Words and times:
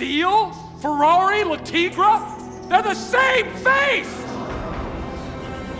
Steel, 0.00 0.50
Ferrari, 0.80 1.44
Le 1.44 1.58
Tigra, 1.58 2.24
they're 2.70 2.80
the 2.82 2.94
same 2.94 3.44
face! 3.56 4.24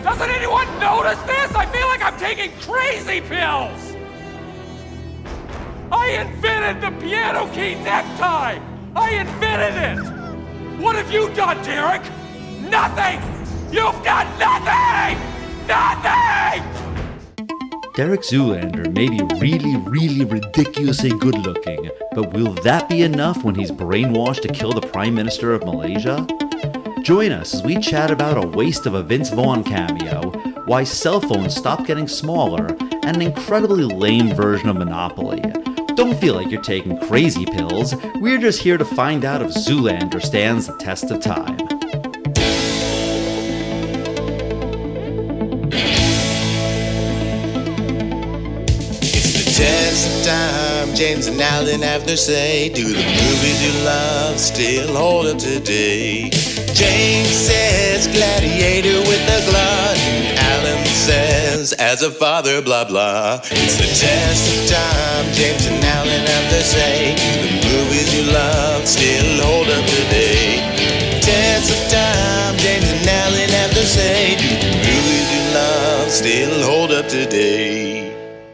Doesn't 0.03 0.29
anyone 0.29 0.69
notice 0.79 1.19
this? 1.23 1.55
I 1.55 1.65
feel 1.65 1.87
like 1.87 2.03
I'm 2.03 2.19
taking 2.19 2.51
crazy 2.61 3.23
pills! 3.23 3.97
I 5.91 6.21
invented 6.21 6.83
the 6.83 6.91
piano 7.01 7.47
key 7.55 7.77
necktie! 7.77 8.59
I 8.95 9.11
invented 9.11 9.99
it! 9.99 10.83
What 10.83 10.97
have 10.97 11.11
you 11.11 11.33
done, 11.33 11.57
Derek? 11.65 12.03
Nothing! 12.69 13.23
You've 13.73 14.05
done 14.05 14.29
nothing! 14.39 15.17
Nothing! 15.67 16.90
Derek 17.95 18.21
Zoolander 18.21 18.93
may 18.95 19.09
be 19.09 19.21
really, 19.41 19.77
really 19.77 20.25
ridiculously 20.25 21.11
good 21.11 21.37
looking, 21.39 21.91
but 22.15 22.33
will 22.33 22.53
that 22.63 22.89
be 22.89 23.03
enough 23.03 23.43
when 23.43 23.57
he's 23.57 23.73
brainwashed 23.73 24.43
to 24.43 24.49
kill 24.49 24.73
the 24.73 24.81
Prime 24.81 25.13
Minister 25.15 25.53
of 25.53 25.65
Malaysia? 25.65 26.25
Join 27.03 27.33
us 27.33 27.53
as 27.53 27.65
we 27.65 27.79
chat 27.79 28.13
about 28.13 28.43
a 28.43 28.47
waste 28.47 28.87
of 28.87 28.95
a 28.95 29.03
Vince 29.03 29.31
Vaughn 29.31 29.65
cameo, 29.65 30.31
why 30.67 30.85
cell 30.85 31.21
phones 31.21 31.57
stopped 31.57 31.87
getting 31.87 32.07
smaller, 32.07 32.69
and 33.03 33.17
an 33.17 33.23
incredibly 33.23 33.85
lame 33.85 34.33
version 34.35 34.69
of 34.69 34.77
Monopoly. 34.77 35.41
Don't 35.97 36.19
feel 36.21 36.35
like 36.35 36.51
you're 36.51 36.63
taking 36.63 36.97
crazy 37.01 37.45
pills, 37.45 37.97
we're 38.21 38.39
just 38.39 38.63
here 38.63 38.79
to 38.79 38.85
find 38.85 39.25
out 39.25 39.43
if 39.43 39.51
Zoolander 39.51 40.23
stands 40.23 40.69
the 40.69 40.77
test 40.77 41.11
of 41.11 41.21
time. 41.21 41.70
James 51.01 51.29
and 51.29 51.41
Alan 51.41 51.81
have 51.81 52.05
their 52.05 52.15
say. 52.15 52.69
Do 52.69 52.85
the 52.85 52.93
movies 52.93 53.59
you 53.65 53.73
love 53.87 54.39
still 54.39 54.95
hold 54.95 55.29
up 55.29 55.39
today? 55.39 56.29
James 56.77 57.33
says 57.33 58.07
gladiator 58.07 59.01
with 59.09 59.25
a 59.25 59.41
glut. 59.49 59.97
And 59.97 60.39
Alan 60.39 60.85
says 60.85 61.73
as 61.73 62.03
a 62.03 62.11
father, 62.11 62.61
blah 62.61 62.85
blah. 62.85 63.41
It's 63.45 63.79
the 63.81 63.89
test 63.89 64.45
of 64.53 64.77
time. 64.77 65.25
James 65.33 65.65
and 65.73 65.83
Alan 65.83 66.21
have 66.21 66.51
their 66.53 66.69
say. 66.69 67.17
Do 67.17 67.49
the 67.49 67.69
movies 67.73 68.15
you 68.15 68.31
love 68.31 68.87
still 68.87 69.43
hold 69.43 69.71
up 69.71 69.87
today? 69.89 70.61
Test 71.23 71.73
of 71.73 71.83
time. 71.89 72.59
James 72.59 72.93
and 72.93 73.09
Alan 73.09 73.49
have 73.49 73.73
their 73.73 73.89
say. 73.89 74.37
Do 74.37 74.49
the 74.53 74.77
movies 74.85 75.29
you 75.33 75.55
love 75.55 76.11
still 76.11 76.63
hold 76.63 76.93
up 76.93 77.09
today? 77.09 77.80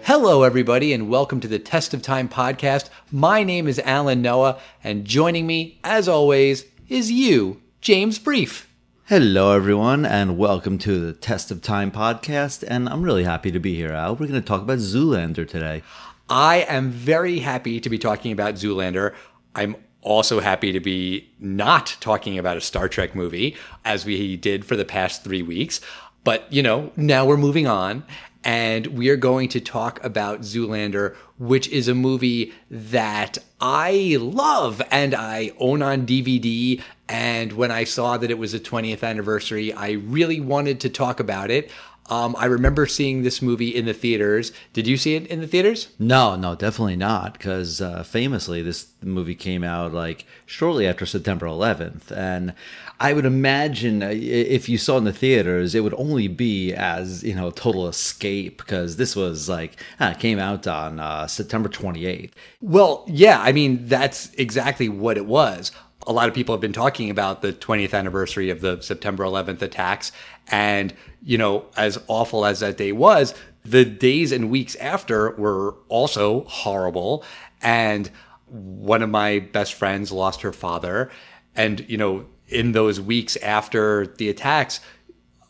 Hello, 0.06 0.44
everybody, 0.44 0.92
and 0.92 1.10
welcome 1.10 1.40
to 1.40 1.48
the 1.48 1.58
Test 1.58 1.92
of 1.92 2.00
Time 2.00 2.28
podcast. 2.28 2.90
My 3.10 3.42
name 3.42 3.66
is 3.66 3.80
Alan 3.80 4.22
Noah, 4.22 4.60
and 4.84 5.04
joining 5.04 5.48
me, 5.48 5.80
as 5.82 6.06
always, 6.06 6.64
is 6.88 7.10
you, 7.10 7.60
James 7.80 8.20
Brief. 8.20 8.72
Hello, 9.06 9.50
everyone, 9.50 10.06
and 10.06 10.38
welcome 10.38 10.78
to 10.78 11.00
the 11.00 11.12
Test 11.12 11.50
of 11.50 11.60
Time 11.60 11.90
podcast. 11.90 12.62
And 12.68 12.88
I'm 12.88 13.02
really 13.02 13.24
happy 13.24 13.50
to 13.50 13.58
be 13.58 13.74
here, 13.74 13.90
Al. 13.90 14.12
We're 14.12 14.28
going 14.28 14.40
to 14.40 14.46
talk 14.46 14.62
about 14.62 14.78
Zoolander 14.78 15.44
today. 15.46 15.82
I 16.30 16.58
am 16.68 16.92
very 16.92 17.40
happy 17.40 17.80
to 17.80 17.90
be 17.90 17.98
talking 17.98 18.30
about 18.30 18.54
Zoolander. 18.54 19.12
I'm 19.56 19.74
also 20.02 20.38
happy 20.38 20.70
to 20.70 20.78
be 20.78 21.28
not 21.40 21.96
talking 21.98 22.38
about 22.38 22.56
a 22.56 22.60
Star 22.60 22.88
Trek 22.88 23.16
movie, 23.16 23.56
as 23.84 24.04
we 24.04 24.36
did 24.36 24.64
for 24.64 24.76
the 24.76 24.84
past 24.84 25.24
three 25.24 25.42
weeks. 25.42 25.80
But, 26.22 26.52
you 26.52 26.62
know, 26.62 26.92
now 26.94 27.24
we're 27.26 27.36
moving 27.36 27.66
on. 27.66 28.04
And 28.46 28.86
we 28.86 29.08
are 29.08 29.16
going 29.16 29.48
to 29.48 29.60
talk 29.60 30.02
about 30.04 30.42
Zoolander, 30.42 31.16
which 31.36 31.66
is 31.66 31.88
a 31.88 31.96
movie 31.96 32.54
that 32.70 33.38
I 33.60 34.18
love 34.20 34.80
and 34.92 35.16
I 35.16 35.50
own 35.58 35.82
on 35.82 36.06
DVD. 36.06 36.80
And 37.08 37.54
when 37.54 37.72
I 37.72 37.82
saw 37.82 38.16
that 38.16 38.30
it 38.30 38.38
was 38.38 38.54
a 38.54 38.60
20th 38.60 39.02
anniversary, 39.02 39.72
I 39.72 39.90
really 39.90 40.38
wanted 40.38 40.78
to 40.82 40.88
talk 40.88 41.18
about 41.18 41.50
it. 41.50 41.72
Um, 42.08 42.36
I 42.38 42.46
remember 42.46 42.86
seeing 42.86 43.22
this 43.22 43.42
movie 43.42 43.74
in 43.74 43.84
the 43.86 43.92
theaters. 43.92 44.52
Did 44.72 44.86
you 44.86 44.96
see 44.96 45.16
it 45.16 45.26
in 45.26 45.40
the 45.40 45.48
theaters? 45.48 45.88
No, 45.98 46.36
no, 46.36 46.54
definitely 46.54 46.94
not, 46.94 47.32
because 47.32 47.80
uh, 47.80 48.04
famously 48.04 48.62
this 48.62 48.86
movie 49.02 49.34
came 49.34 49.64
out 49.64 49.92
like 49.92 50.24
shortly 50.44 50.86
after 50.86 51.04
September 51.04 51.46
11th, 51.46 52.12
and 52.12 52.54
I 52.98 53.12
would 53.12 53.26
imagine 53.26 54.02
uh, 54.02 54.10
if 54.12 54.68
you 54.68 54.78
saw 54.78 54.96
in 54.96 55.04
the 55.04 55.12
theaters, 55.12 55.74
it 55.74 55.80
would 55.80 55.94
only 55.94 56.28
be 56.28 56.72
as 56.72 57.22
you 57.22 57.34
know 57.34 57.50
total 57.50 57.88
escape 57.88 58.58
because 58.58 58.96
this 58.96 59.14
was 59.14 59.48
like 59.48 59.76
ah, 60.00 60.14
came 60.18 60.38
out 60.38 60.66
on 60.66 60.98
uh, 60.98 61.26
September 61.26 61.68
28th. 61.68 62.32
Well, 62.60 63.04
yeah, 63.06 63.40
I 63.40 63.52
mean, 63.52 63.86
that's 63.86 64.32
exactly 64.34 64.88
what 64.88 65.16
it 65.16 65.26
was. 65.26 65.72
A 66.06 66.12
lot 66.12 66.28
of 66.28 66.34
people 66.34 66.54
have 66.54 66.60
been 66.60 66.72
talking 66.72 67.10
about 67.10 67.42
the 67.42 67.52
20th 67.52 67.92
anniversary 67.92 68.48
of 68.48 68.60
the 68.60 68.80
September 68.80 69.24
11th 69.24 69.60
attacks. 69.60 70.12
And, 70.46 70.94
you 71.20 71.36
know, 71.36 71.66
as 71.76 71.98
awful 72.06 72.46
as 72.46 72.60
that 72.60 72.76
day 72.76 72.92
was, 72.92 73.34
the 73.64 73.84
days 73.84 74.30
and 74.30 74.48
weeks 74.48 74.76
after 74.76 75.32
were 75.32 75.74
also 75.88 76.44
horrible. 76.44 77.24
And 77.60 78.08
one 78.46 79.02
of 79.02 79.10
my 79.10 79.40
best 79.40 79.74
friends 79.74 80.12
lost 80.12 80.42
her 80.42 80.52
father. 80.52 81.10
And, 81.56 81.84
you 81.88 81.96
know, 81.96 82.26
in 82.48 82.72
those 82.72 83.00
weeks 83.00 83.36
after 83.36 84.06
the 84.06 84.28
attacks, 84.28 84.80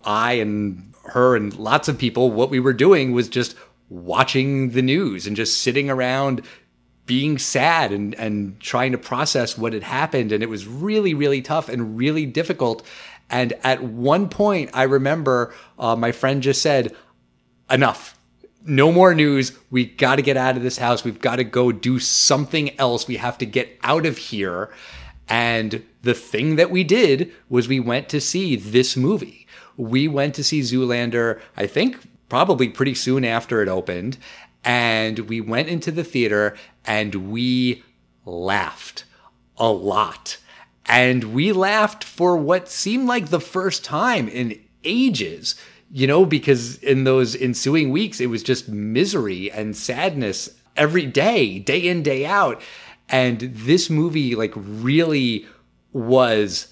I 0.04 0.34
and 0.34 0.94
her 1.06 1.36
and 1.36 1.54
lots 1.56 1.88
of 1.88 1.98
people, 1.98 2.30
what 2.30 2.50
we 2.50 2.60
were 2.60 2.72
doing 2.72 3.12
was 3.12 3.28
just 3.28 3.56
watching 3.88 4.70
the 4.70 4.82
news 4.82 5.26
and 5.26 5.36
just 5.36 5.60
sitting 5.60 5.88
around 5.90 6.42
being 7.06 7.38
sad 7.38 7.92
and, 7.92 8.14
and 8.16 8.58
trying 8.58 8.92
to 8.92 8.98
process 8.98 9.56
what 9.56 9.72
had 9.72 9.84
happened. 9.84 10.32
And 10.32 10.42
it 10.42 10.48
was 10.48 10.66
really, 10.66 11.14
really 11.14 11.40
tough 11.40 11.68
and 11.68 11.96
really 11.96 12.26
difficult. 12.26 12.84
And 13.30 13.52
at 13.62 13.82
one 13.82 14.28
point, 14.28 14.70
I 14.74 14.84
remember 14.84 15.54
uh, 15.78 15.94
my 15.94 16.12
friend 16.12 16.42
just 16.42 16.62
said, 16.62 16.94
enough. 17.70 18.18
No 18.64 18.90
more 18.90 19.14
news. 19.14 19.56
We 19.70 19.86
got 19.86 20.16
to 20.16 20.22
get 20.22 20.36
out 20.36 20.56
of 20.56 20.62
this 20.64 20.78
house. 20.78 21.04
We've 21.04 21.20
got 21.20 21.36
to 21.36 21.44
go 21.44 21.70
do 21.70 22.00
something 22.00 22.78
else. 22.80 23.06
We 23.06 23.16
have 23.16 23.38
to 23.38 23.46
get 23.46 23.78
out 23.84 24.06
of 24.06 24.18
here. 24.18 24.72
And 25.28 25.84
the 26.06 26.14
thing 26.14 26.56
that 26.56 26.70
we 26.70 26.84
did 26.84 27.32
was 27.48 27.68
we 27.68 27.80
went 27.80 28.08
to 28.08 28.20
see 28.20 28.56
this 28.56 28.96
movie. 28.96 29.46
We 29.76 30.08
went 30.08 30.34
to 30.36 30.44
see 30.44 30.60
Zoolander, 30.60 31.40
I 31.56 31.66
think 31.66 31.98
probably 32.28 32.68
pretty 32.68 32.94
soon 32.94 33.24
after 33.24 33.60
it 33.60 33.68
opened. 33.68 34.16
And 34.64 35.18
we 35.20 35.40
went 35.40 35.68
into 35.68 35.90
the 35.90 36.04
theater 36.04 36.56
and 36.84 37.30
we 37.30 37.82
laughed 38.24 39.04
a 39.58 39.68
lot. 39.68 40.38
And 40.86 41.34
we 41.34 41.52
laughed 41.52 42.04
for 42.04 42.36
what 42.36 42.68
seemed 42.68 43.08
like 43.08 43.28
the 43.28 43.40
first 43.40 43.84
time 43.84 44.28
in 44.28 44.60
ages, 44.84 45.56
you 45.90 46.06
know, 46.06 46.24
because 46.24 46.78
in 46.78 47.02
those 47.02 47.34
ensuing 47.34 47.90
weeks, 47.90 48.20
it 48.20 48.26
was 48.26 48.44
just 48.44 48.68
misery 48.68 49.50
and 49.50 49.76
sadness 49.76 50.48
every 50.76 51.06
day, 51.06 51.58
day 51.58 51.88
in, 51.88 52.02
day 52.04 52.24
out. 52.24 52.62
And 53.08 53.40
this 53.40 53.90
movie, 53.90 54.34
like, 54.34 54.52
really 54.56 55.46
was 55.96 56.68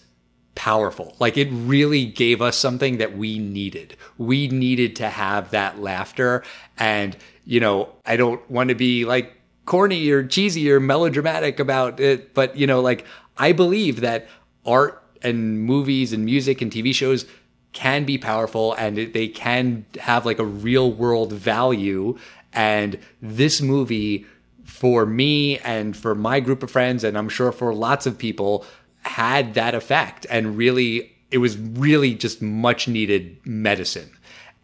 powerful. 0.54 1.16
Like, 1.18 1.36
it 1.38 1.48
really 1.50 2.04
gave 2.04 2.42
us 2.42 2.56
something 2.56 2.98
that 2.98 3.16
we 3.16 3.38
needed. 3.38 3.96
We 4.18 4.48
needed 4.48 4.96
to 4.96 5.08
have 5.08 5.50
that 5.50 5.80
laughter. 5.80 6.44
And, 6.78 7.16
you 7.44 7.58
know, 7.58 7.88
I 8.04 8.16
don't 8.16 8.48
want 8.50 8.68
to 8.68 8.74
be 8.74 9.04
like 9.04 9.32
corny 9.64 10.10
or 10.10 10.26
cheesy 10.26 10.70
or 10.70 10.78
melodramatic 10.78 11.58
about 11.58 12.00
it, 12.00 12.34
but, 12.34 12.56
you 12.56 12.66
know, 12.66 12.80
like, 12.80 13.06
I 13.38 13.52
believe 13.52 14.00
that 14.02 14.28
art 14.66 15.02
and 15.22 15.60
movies 15.62 16.12
and 16.12 16.24
music 16.24 16.60
and 16.60 16.70
TV 16.70 16.94
shows 16.94 17.24
can 17.72 18.04
be 18.04 18.18
powerful 18.18 18.74
and 18.74 18.96
they 18.96 19.26
can 19.26 19.86
have 19.98 20.26
like 20.26 20.38
a 20.38 20.44
real 20.44 20.92
world 20.92 21.32
value. 21.32 22.16
And 22.52 22.98
this 23.20 23.60
movie, 23.62 24.26
for 24.64 25.06
me 25.06 25.58
and 25.60 25.96
for 25.96 26.14
my 26.14 26.40
group 26.40 26.62
of 26.62 26.70
friends, 26.70 27.04
and 27.04 27.18
I'm 27.18 27.28
sure 27.28 27.52
for 27.52 27.74
lots 27.74 28.06
of 28.06 28.18
people, 28.18 28.64
had 29.04 29.54
that 29.54 29.74
effect. 29.74 30.26
And 30.30 30.56
really, 30.56 31.12
it 31.30 31.38
was 31.38 31.56
really 31.56 32.14
just 32.14 32.40
much 32.42 32.88
needed 32.88 33.38
medicine. 33.44 34.10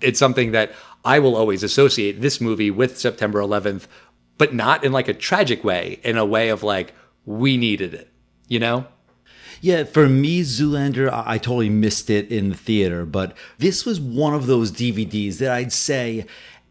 It's 0.01 0.19
something 0.19 0.53
that 0.53 0.73
I 1.05 1.19
will 1.19 1.37
always 1.37 1.63
associate 1.63 2.21
this 2.21 2.41
movie 2.41 2.71
with 2.71 2.99
September 2.99 3.41
11th, 3.41 3.87
but 4.39 4.55
not 4.55 4.85
in 4.85 4.93
like 4.93 5.09
a 5.09 5.15
tragic 5.15 5.65
way, 5.65 6.01
in 6.03 6.17
a 6.17 6.25
way 6.25 6.49
of 6.49 6.63
like, 6.63 6.95
we 7.27 7.57
needed 7.57 7.95
it, 7.95 8.11
you 8.49 8.59
know? 8.59 8.87
Yeah, 9.61 9.85
for 9.85 10.09
me, 10.09 10.41
Zoolander, 10.41 11.11
I 11.13 11.37
totally 11.37 11.69
missed 11.69 12.09
it 12.09 12.31
in 12.33 12.49
the 12.49 12.55
theater, 12.55 13.05
but 13.05 13.37
this 13.59 13.85
was 13.85 14.01
one 14.01 14.33
of 14.33 14.47
those 14.47 14.73
DVDs 14.73 15.37
that 15.39 15.51
I'd 15.51 15.73
say 15.73 16.25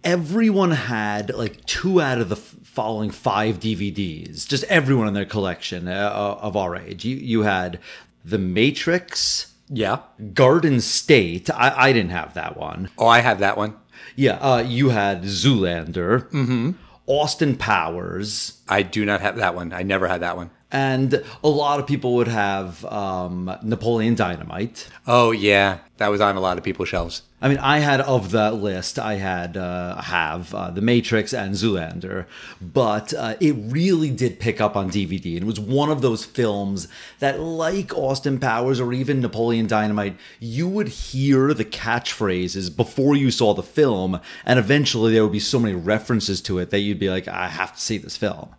everyone 0.04 0.72
had 0.72 1.30
like 1.36 1.64
two 1.66 2.02
out 2.02 2.20
of 2.20 2.30
the 2.30 2.36
following 2.74 3.10
five 3.12 3.60
DVDs, 3.60 4.48
just 4.48 4.64
everyone 4.66 5.08
in 5.08 5.14
their 5.14 5.26
collection 5.26 5.88
uh, 5.88 6.38
of 6.42 6.56
our 6.56 6.76
age. 6.76 7.04
You, 7.06 7.16
you 7.18 7.42
had 7.44 7.80
The 8.24 8.38
Matrix, 8.38 9.54
Yeah. 9.70 10.00
Garden 10.34 10.80
State. 10.82 11.50
I, 11.50 11.74
I 11.90 11.94
didn't 11.94 12.12
have 12.12 12.34
that 12.36 12.58
one. 12.58 12.90
Oh, 12.98 13.08
I 13.08 13.20
have 13.20 13.40
that 13.40 13.58
one. 13.58 13.76
Yeah, 14.16 14.38
uh, 14.42 14.64
you 14.66 14.90
had 14.90 15.24
Zoolander, 15.24 16.76
Austin 17.06 17.56
Powers, 17.58 18.62
I 18.68 18.82
do 18.84 19.06
not 19.06 19.22
have 19.22 19.38
that 19.38 19.56
one. 19.56 19.74
I 19.74 19.82
never 19.84 20.08
had 20.08 20.22
that 20.22 20.36
one. 20.38 20.52
And 20.72 21.24
a 21.44 21.50
lot 21.50 21.80
of 21.80 21.88
people 21.88 22.16
would 22.16 22.28
have 22.28 22.86
um, 22.86 23.52
Napoleon 23.64 24.16
Dynamite. 24.16 24.88
Oh 25.08 25.32
yeah, 25.32 25.80
that 25.98 26.10
was 26.10 26.22
on 26.22 26.36
a 26.36 26.40
lot 26.40 26.58
of 26.58 26.64
people's 26.64 26.90
shelves. 26.90 27.24
I 27.42 27.48
mean, 27.48 27.58
I 27.58 27.80
had 27.80 28.02
of 28.02 28.32
that 28.32 28.56
list, 28.56 29.00
I 29.00 29.16
had 29.16 29.56
uh, 29.56 30.02
have 30.02 30.54
uh, 30.54 30.72
The 30.72 30.82
Matrix 30.82 31.34
and 31.34 31.56
Zoolander, 31.56 32.26
but 32.62 33.14
uh, 33.14 33.36
it 33.40 33.56
really 33.58 34.10
did 34.10 34.40
pick 34.40 34.60
up 34.60 34.76
on 34.76 34.92
DVD. 34.92 35.36
And 35.36 35.44
it 35.44 35.46
was 35.46 35.60
one 35.60 35.90
of 35.90 36.02
those 36.02 36.26
films 36.26 36.90
that, 37.20 37.40
like 37.40 37.96
Austin 37.98 38.40
Powers 38.40 38.82
or 38.82 38.92
even 38.92 39.22
Napoleon 39.22 39.68
Dynamite, 39.68 40.18
you 40.40 40.68
would 40.68 40.90
hear 40.90 41.54
the 41.54 41.66
catchphrases 41.66 42.76
before 42.76 43.16
you 43.16 43.32
saw 43.32 43.54
the 43.54 43.64
film, 43.64 44.20
and 44.46 44.60
eventually 44.60 45.14
there 45.14 45.24
would 45.24 45.32
be 45.32 45.40
so 45.40 45.60
many 45.60 45.76
references 45.76 46.42
to 46.42 46.60
it 46.60 46.72
that 46.72 46.80
you'd 46.80 47.00
be 47.00 47.10
like, 47.10 47.28
I 47.30 47.48
have 47.48 47.74
to 47.74 47.80
see 47.80 47.98
this 47.98 48.18
film. 48.18 48.50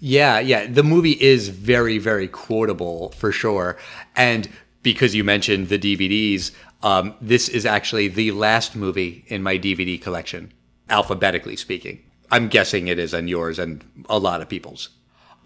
Yeah, 0.00 0.38
yeah. 0.38 0.66
The 0.66 0.82
movie 0.82 1.12
is 1.20 1.48
very, 1.48 1.98
very 1.98 2.28
quotable 2.28 3.10
for 3.10 3.32
sure. 3.32 3.76
And 4.16 4.48
because 4.82 5.14
you 5.14 5.24
mentioned 5.24 5.68
the 5.68 5.78
DVDs, 5.78 6.52
um, 6.82 7.14
this 7.20 7.48
is 7.48 7.64
actually 7.64 8.08
the 8.08 8.32
last 8.32 8.76
movie 8.76 9.24
in 9.28 9.42
my 9.42 9.58
DVD 9.58 10.00
collection, 10.00 10.52
alphabetically 10.90 11.56
speaking. 11.56 12.00
I'm 12.30 12.48
guessing 12.48 12.88
it 12.88 12.98
is 12.98 13.14
on 13.14 13.28
yours 13.28 13.58
and 13.58 13.84
a 14.08 14.18
lot 14.18 14.42
of 14.42 14.48
people's. 14.48 14.90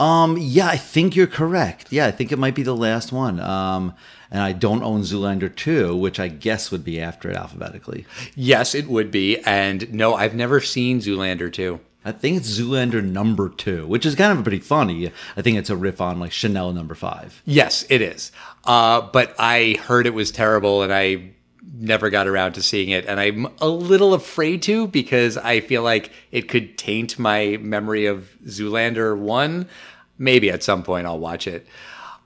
Um, 0.01 0.37
yeah, 0.39 0.69
I 0.69 0.77
think 0.77 1.17
you're 1.17 1.27
correct. 1.27 1.89
Yeah, 1.91 2.07
I 2.07 2.13
think 2.13 2.31
it 2.31 2.39
might 2.39 2.55
be 2.55 2.63
the 2.63 2.77
last 2.77 3.13
one. 3.13 3.41
Um, 3.41 3.95
and 4.31 4.43
I 4.43 4.53
don't 4.53 4.83
own 4.83 5.03
Zoolander 5.03 5.55
2, 5.55 5.97
which 5.97 6.21
I 6.21 6.29
guess 6.29 6.71
would 6.71 6.85
be 6.85 7.01
after 7.01 7.31
it 7.31 7.37
alphabetically. 7.37 8.07
Yes, 8.35 8.75
it 8.75 8.87
would 8.89 9.11
be. 9.11 9.39
And 9.41 9.93
no, 9.93 10.15
I've 10.15 10.35
never 10.35 10.61
seen 10.61 11.01
Zoolander 11.01 11.53
2. 11.53 11.81
I 12.09 12.13
think 12.13 12.39
it's 12.39 12.59
Zoolander 12.59 13.05
number 13.05 13.51
two, 13.51 13.87
which 13.87 14.07
is 14.07 14.15
kind 14.15 14.37
of 14.37 14.43
pretty 14.43 14.61
funny. 14.61 15.13
I 15.37 15.43
think 15.43 15.59
it's 15.59 15.69
a 15.69 15.77
riff 15.77 16.01
on 16.01 16.19
like 16.19 16.33
Chanel 16.33 16.73
number 16.73 16.95
five. 16.95 17.43
Yes, 17.45 17.85
it 17.91 18.01
is. 18.01 18.33
Uh, 18.65 19.03
but 19.03 19.35
I 19.39 19.77
heard 19.83 20.07
it 20.07 20.15
was 20.15 20.31
terrible 20.31 20.83
and 20.83 20.91
I 20.93 21.33
never 21.75 22.09
got 22.09 22.27
around 22.27 22.55
to 22.55 22.63
seeing 22.63 22.89
it. 22.89 23.05
And 23.05 23.21
I'm 23.21 23.49
a 23.61 23.69
little 23.69 24.15
afraid 24.15 24.63
to 24.63 24.89
because 24.89 25.37
I 25.37 25.61
feel 25.61 25.83
like 25.83 26.11
it 26.33 26.49
could 26.49 26.79
taint 26.79 27.19
my 27.19 27.59
memory 27.61 28.07
of 28.07 28.31
Zoolander 28.47 29.17
1. 29.17 29.69
Maybe 30.17 30.51
at 30.51 30.63
some 30.63 30.83
point 30.83 31.07
I'll 31.07 31.19
watch 31.19 31.47
it. 31.47 31.67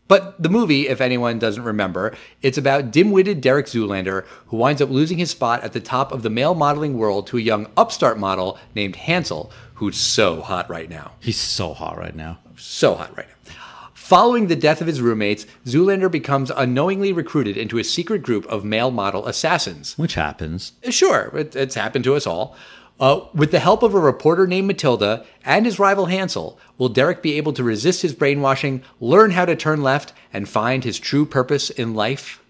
But 0.09 0.43
the 0.43 0.49
movie, 0.49 0.89
if 0.89 1.01
anyone 1.01 1.39
doesn't 1.39 1.63
remember, 1.63 2.15
it's 2.43 2.59
about 2.59 2.91
dim-witted 2.91 3.41
Derek 3.41 3.67
Zoolander 3.67 4.25
who 4.47 4.57
winds 4.59 4.83
up 4.83 4.91
losing 4.91 5.19
his 5.19 5.31
spot 5.31 5.63
at 5.63 5.73
the 5.73 5.81
top 5.81 6.13
of 6.13 6.23
the 6.23 6.31
male 6.31 6.55
modeling 6.55 6.99
world 6.99 7.27
to 7.29 7.39
a 7.39 7.41
young 7.41 7.67
upstart 7.77 8.19
model 8.19 8.59
named 8.75 8.97
Hansel, 8.97 9.51
who's 9.75 9.97
so 9.97 10.43
hot 10.43 10.69
right 10.69 10.91
now. 10.91 11.13
He's 11.21 11.39
so 11.39 11.73
hot 11.73 11.97
right 11.97 12.15
now. 12.15 12.39
So 12.57 12.95
hot 12.95 13.17
right 13.17 13.27
now. 13.27 13.53
Following 13.95 14.49
the 14.49 14.57
death 14.57 14.83
of 14.83 14.87
his 14.87 15.01
roommates, 15.01 15.47
Zoolander 15.65 16.11
becomes 16.11 16.51
unknowingly 16.51 17.13
recruited 17.13 17.57
into 17.57 17.79
a 17.79 17.85
secret 17.85 18.23
group 18.23 18.45
of 18.47 18.65
male 18.65 18.91
model 18.91 19.27
assassins. 19.27 19.97
Which 19.97 20.15
happens. 20.15 20.73
Sure, 20.91 21.31
it, 21.35 21.57
it's 21.57 21.77
happened 21.77 22.05
to 22.05 22.15
us 22.15 22.27
all. 22.27 22.55
Uh, 23.03 23.27
with 23.35 23.51
the 23.51 23.59
help 23.59 23.83
of 23.83 23.95
a 23.95 23.99
reporter 23.99 24.47
named 24.47 24.69
Matilda 24.69 25.27
and 25.45 25.67
his 25.67 25.81
rival 25.81 26.07
Hansel, 26.07 26.57
will 26.79 26.89
Derek 26.89 27.21
be 27.21 27.37
able 27.37 27.53
to 27.55 27.65
resist 27.65 28.03
his 28.03 28.15
brainwashing, 28.15 28.81
learn 29.01 29.33
how 29.33 29.45
to 29.45 29.57
turn 29.57 29.83
left, 29.83 30.13
and 30.33 30.49
find 30.49 30.85
his 30.85 31.01
true 31.01 31.27
purpose 31.27 31.69
in 31.69 31.95
life? 31.95 32.41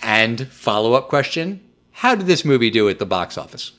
And 0.00 0.48
follow 0.48 0.94
up 0.94 1.08
question 1.08 1.60
How 1.92 2.16
did 2.16 2.26
this 2.26 2.44
movie 2.44 2.68
do 2.68 2.88
at 2.88 2.98
the 2.98 3.06
box 3.06 3.38
office? 3.38 3.74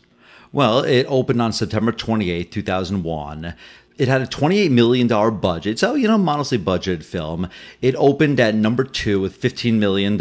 Well, 0.54 0.80
it 0.80 1.04
opened 1.10 1.42
on 1.42 1.52
September 1.52 1.92
28, 1.92 2.54
2001. 2.54 3.54
It 3.98 4.08
had 4.08 4.22
a 4.22 4.28
$28 4.28 4.70
million 4.70 5.08
budget, 5.40 5.80
so, 5.80 5.96
you 5.96 6.08
know, 6.08 6.18
modestly 6.18 6.60
budgeted 6.60 7.04
film. 7.04 7.50
It 7.82 7.96
opened 7.96 8.40
at 8.40 8.54
number 8.54 8.84
two 8.84 9.20
with 9.20 9.42
$15 9.42 9.74
million. 9.74 10.18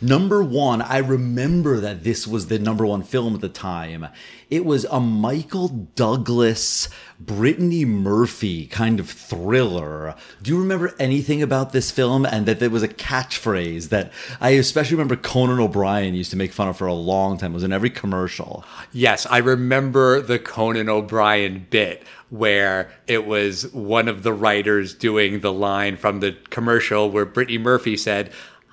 Number 0.00 0.42
one, 0.42 0.82
I 0.82 0.98
remember 0.98 1.78
that 1.78 2.02
this 2.02 2.26
was 2.26 2.48
the 2.48 2.58
number 2.58 2.84
one 2.84 3.02
film 3.02 3.34
at 3.34 3.40
the 3.40 3.48
time. 3.48 4.08
It 4.50 4.64
was 4.64 4.84
a 4.86 4.98
Michael 4.98 5.68
Douglas, 5.94 6.88
Brittany 7.20 7.84
Murphy 7.84 8.66
kind 8.66 8.98
of 8.98 9.08
thriller. 9.08 10.16
Do 10.42 10.50
you 10.50 10.58
remember 10.58 10.92
anything 10.98 11.40
about 11.40 11.72
this 11.72 11.92
film? 11.92 12.26
And 12.26 12.46
that 12.46 12.58
there 12.58 12.70
was 12.70 12.82
a 12.82 12.88
catchphrase 12.88 13.90
that 13.90 14.12
I 14.40 14.50
especially 14.50 14.96
remember 14.96 15.14
Conan 15.14 15.60
O'Brien 15.60 16.14
used 16.14 16.32
to 16.32 16.36
make 16.36 16.52
fun 16.52 16.66
of 16.66 16.76
for 16.76 16.88
a 16.88 16.94
long 16.94 17.38
time. 17.38 17.52
It 17.52 17.54
was 17.54 17.62
in 17.62 17.72
every 17.72 17.90
commercial. 17.90 18.64
Yes, 18.92 19.24
I 19.26 19.38
remember 19.38 20.20
the 20.20 20.40
Conan 20.40 20.88
O'Brien 20.88 21.66
bit 21.70 22.02
where 22.30 22.90
it 23.06 23.26
was 23.26 23.72
one 23.72 24.08
of 24.08 24.22
the 24.22 24.32
writers 24.32 24.94
doing 24.94 25.40
the 25.40 25.52
line 25.52 25.96
from 25.96 26.20
the 26.20 26.32
commercial 26.48 27.10
where 27.10 27.24
Brittany 27.24 27.58
Murphy 27.58 27.96
said, 27.96 28.32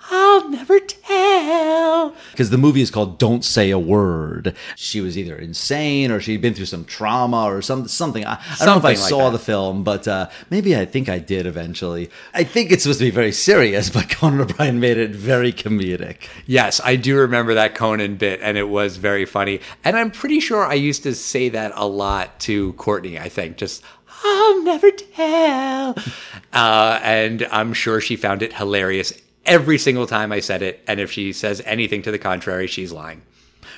I'll 0.10 0.50
never 0.50 0.80
tell. 0.80 2.16
Because 2.32 2.50
the 2.50 2.58
movie 2.58 2.82
is 2.82 2.92
called 2.92 3.18
Don't 3.18 3.44
Say 3.44 3.72
a 3.72 3.80
Word. 3.80 4.56
She 4.76 5.02
was 5.02 5.18
either 5.18 5.36
insane 5.36 6.12
or 6.12 6.20
she'd 6.20 6.42
been 6.42 6.54
through 6.54 6.66
some 6.66 6.86
trauma 6.86 7.44
or 7.44 7.62
some, 7.62 7.88
something. 7.88 8.26
I, 8.26 8.34
I 8.34 8.66
don't 8.66 8.68
know 8.68 8.78
if 8.78 8.86
I 8.86 8.90
like 8.90 8.98
saw 8.98 9.26
that. 9.26 9.38
the 9.38 9.44
film, 9.44 9.84
but 9.84 10.08
uh, 10.08 10.30
maybe 10.50 10.78
I 10.78 10.86
think 10.86 11.10
I 11.10 11.20
did 11.20 11.46
eventually. 11.46 12.10
I 12.34 12.44
think 12.44 12.72
it's 12.72 12.84
supposed 12.84 13.00
to 13.00 13.06
be 13.06 13.12
very 13.12 13.32
serious, 13.32 13.90
but 13.98 14.10
Conan 14.10 14.42
O'Brien 14.42 14.80
made 14.80 14.98
it 14.98 15.12
very 15.12 15.52
comedic. 15.52 16.28
Yes, 16.46 16.80
I 16.84 16.96
do 16.96 17.18
remember 17.18 17.54
that 17.56 17.76
Conan 17.76 18.16
bit, 18.16 18.40
and 18.42 18.58
it 18.58 18.70
was 18.70 18.98
very 18.98 19.26
funny. 19.26 19.60
And 19.84 19.98
I'm 19.98 20.12
pretty 20.12 20.40
sure 20.40 20.66
I 20.66 20.76
used 20.76 21.04
to 21.04 21.16
say 21.16 21.50
that 21.50 21.74
a 21.76 21.88
lot 21.88 22.40
to 22.42 22.74
Courtney, 22.74 23.20
I 23.20 23.30
think, 23.30 23.58
just, 23.58 23.84
I'll 24.24 24.64
never 24.64 24.90
tell. 24.90 25.96
uh, 26.54 27.00
and 27.04 27.48
I'm 27.52 27.74
sure 27.74 28.00
she 28.00 28.16
found 28.16 28.42
it 28.42 28.54
hilarious 28.54 29.14
every 29.48 29.78
single 29.78 30.06
time 30.06 30.32
I 30.32 30.40
said 30.40 30.62
it. 30.62 30.84
And 30.88 31.00
if 31.00 31.12
she 31.12 31.34
says 31.34 31.62
anything 31.66 32.02
to 32.04 32.12
the 32.12 32.20
contrary, 32.20 32.68
she's 32.68 32.92
lying. 32.92 33.24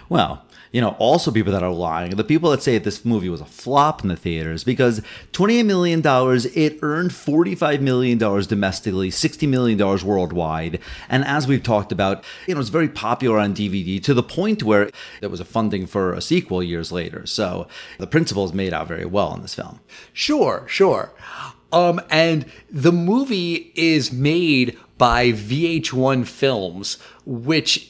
Well, 0.09 0.45
you 0.71 0.81
know, 0.81 0.95
also 0.99 1.31
people 1.31 1.51
that 1.53 1.63
are 1.63 1.71
lying, 1.71 2.15
the 2.15 2.23
people 2.23 2.51
that 2.51 2.61
say 2.61 2.77
this 2.77 3.03
movie 3.03 3.29
was 3.29 3.41
a 3.41 3.45
flop 3.45 4.03
in 4.03 4.09
the 4.09 4.15
theaters 4.15 4.63
because 4.63 5.01
$28 5.33 5.65
million, 5.65 5.99
it 5.99 6.79
earned 6.83 7.09
$45 7.09 7.81
million 7.81 8.17
domestically, 8.17 9.09
$60 9.09 9.49
million 9.49 9.77
worldwide. 10.05 10.79
And 11.07 11.25
as 11.25 11.47
we've 11.47 11.63
talked 11.63 11.91
about, 11.91 12.23
you 12.45 12.53
know, 12.53 12.61
it's 12.61 12.69
very 12.69 12.89
popular 12.89 13.39
on 13.39 13.55
DVD 13.55 14.01
to 14.03 14.13
the 14.13 14.21
point 14.21 14.61
where 14.61 14.91
there 15.21 15.29
was 15.29 15.39
a 15.39 15.45
funding 15.45 15.87
for 15.87 16.13
a 16.13 16.21
sequel 16.21 16.61
years 16.61 16.91
later. 16.91 17.25
So 17.25 17.67
the 17.97 18.07
principles 18.07 18.53
made 18.53 18.73
out 18.73 18.87
very 18.87 19.05
well 19.05 19.33
in 19.33 19.41
this 19.41 19.55
film. 19.55 19.79
Sure, 20.13 20.65
sure. 20.67 21.13
Um, 21.71 22.01
and 22.09 22.45
the 22.71 22.91
movie 22.91 23.71
is 23.75 24.11
made 24.11 24.77
by 24.97 25.31
VH1 25.31 26.27
Films, 26.27 26.97
which 27.25 27.89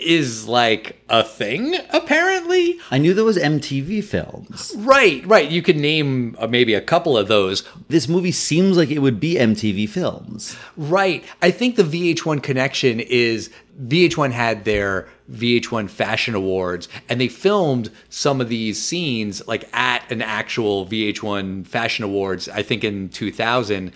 is 0.00 0.48
like 0.48 1.02
a 1.08 1.22
thing, 1.22 1.76
apparently. 1.90 2.78
I 2.90 2.98
knew 2.98 3.14
there 3.14 3.24
was 3.24 3.36
MTV 3.36 4.02
films. 4.02 4.74
Right, 4.76 5.24
right. 5.26 5.48
You 5.50 5.62
could 5.62 5.76
name 5.76 6.36
uh, 6.38 6.46
maybe 6.46 6.74
a 6.74 6.80
couple 6.80 7.16
of 7.16 7.28
those. 7.28 7.62
This 7.88 8.08
movie 8.08 8.32
seems 8.32 8.76
like 8.76 8.90
it 8.90 9.00
would 9.00 9.20
be 9.20 9.34
MTV 9.34 9.88
films. 9.88 10.56
Right. 10.76 11.24
I 11.42 11.50
think 11.50 11.76
the 11.76 11.82
VH1 11.82 12.42
connection 12.42 13.00
is 13.00 13.50
VH1 13.80 14.32
had 14.32 14.64
their 14.64 15.08
VH1 15.30 15.88
Fashion 15.88 16.34
Awards 16.34 16.88
and 17.08 17.20
they 17.20 17.28
filmed 17.28 17.90
some 18.08 18.40
of 18.40 18.48
these 18.48 18.80
scenes 18.80 19.46
like 19.46 19.68
at 19.74 20.10
an 20.10 20.22
actual 20.22 20.86
VH1 20.86 21.66
Fashion 21.66 22.04
Awards, 22.04 22.48
I 22.48 22.62
think 22.62 22.84
in 22.84 23.08
2000. 23.08 23.92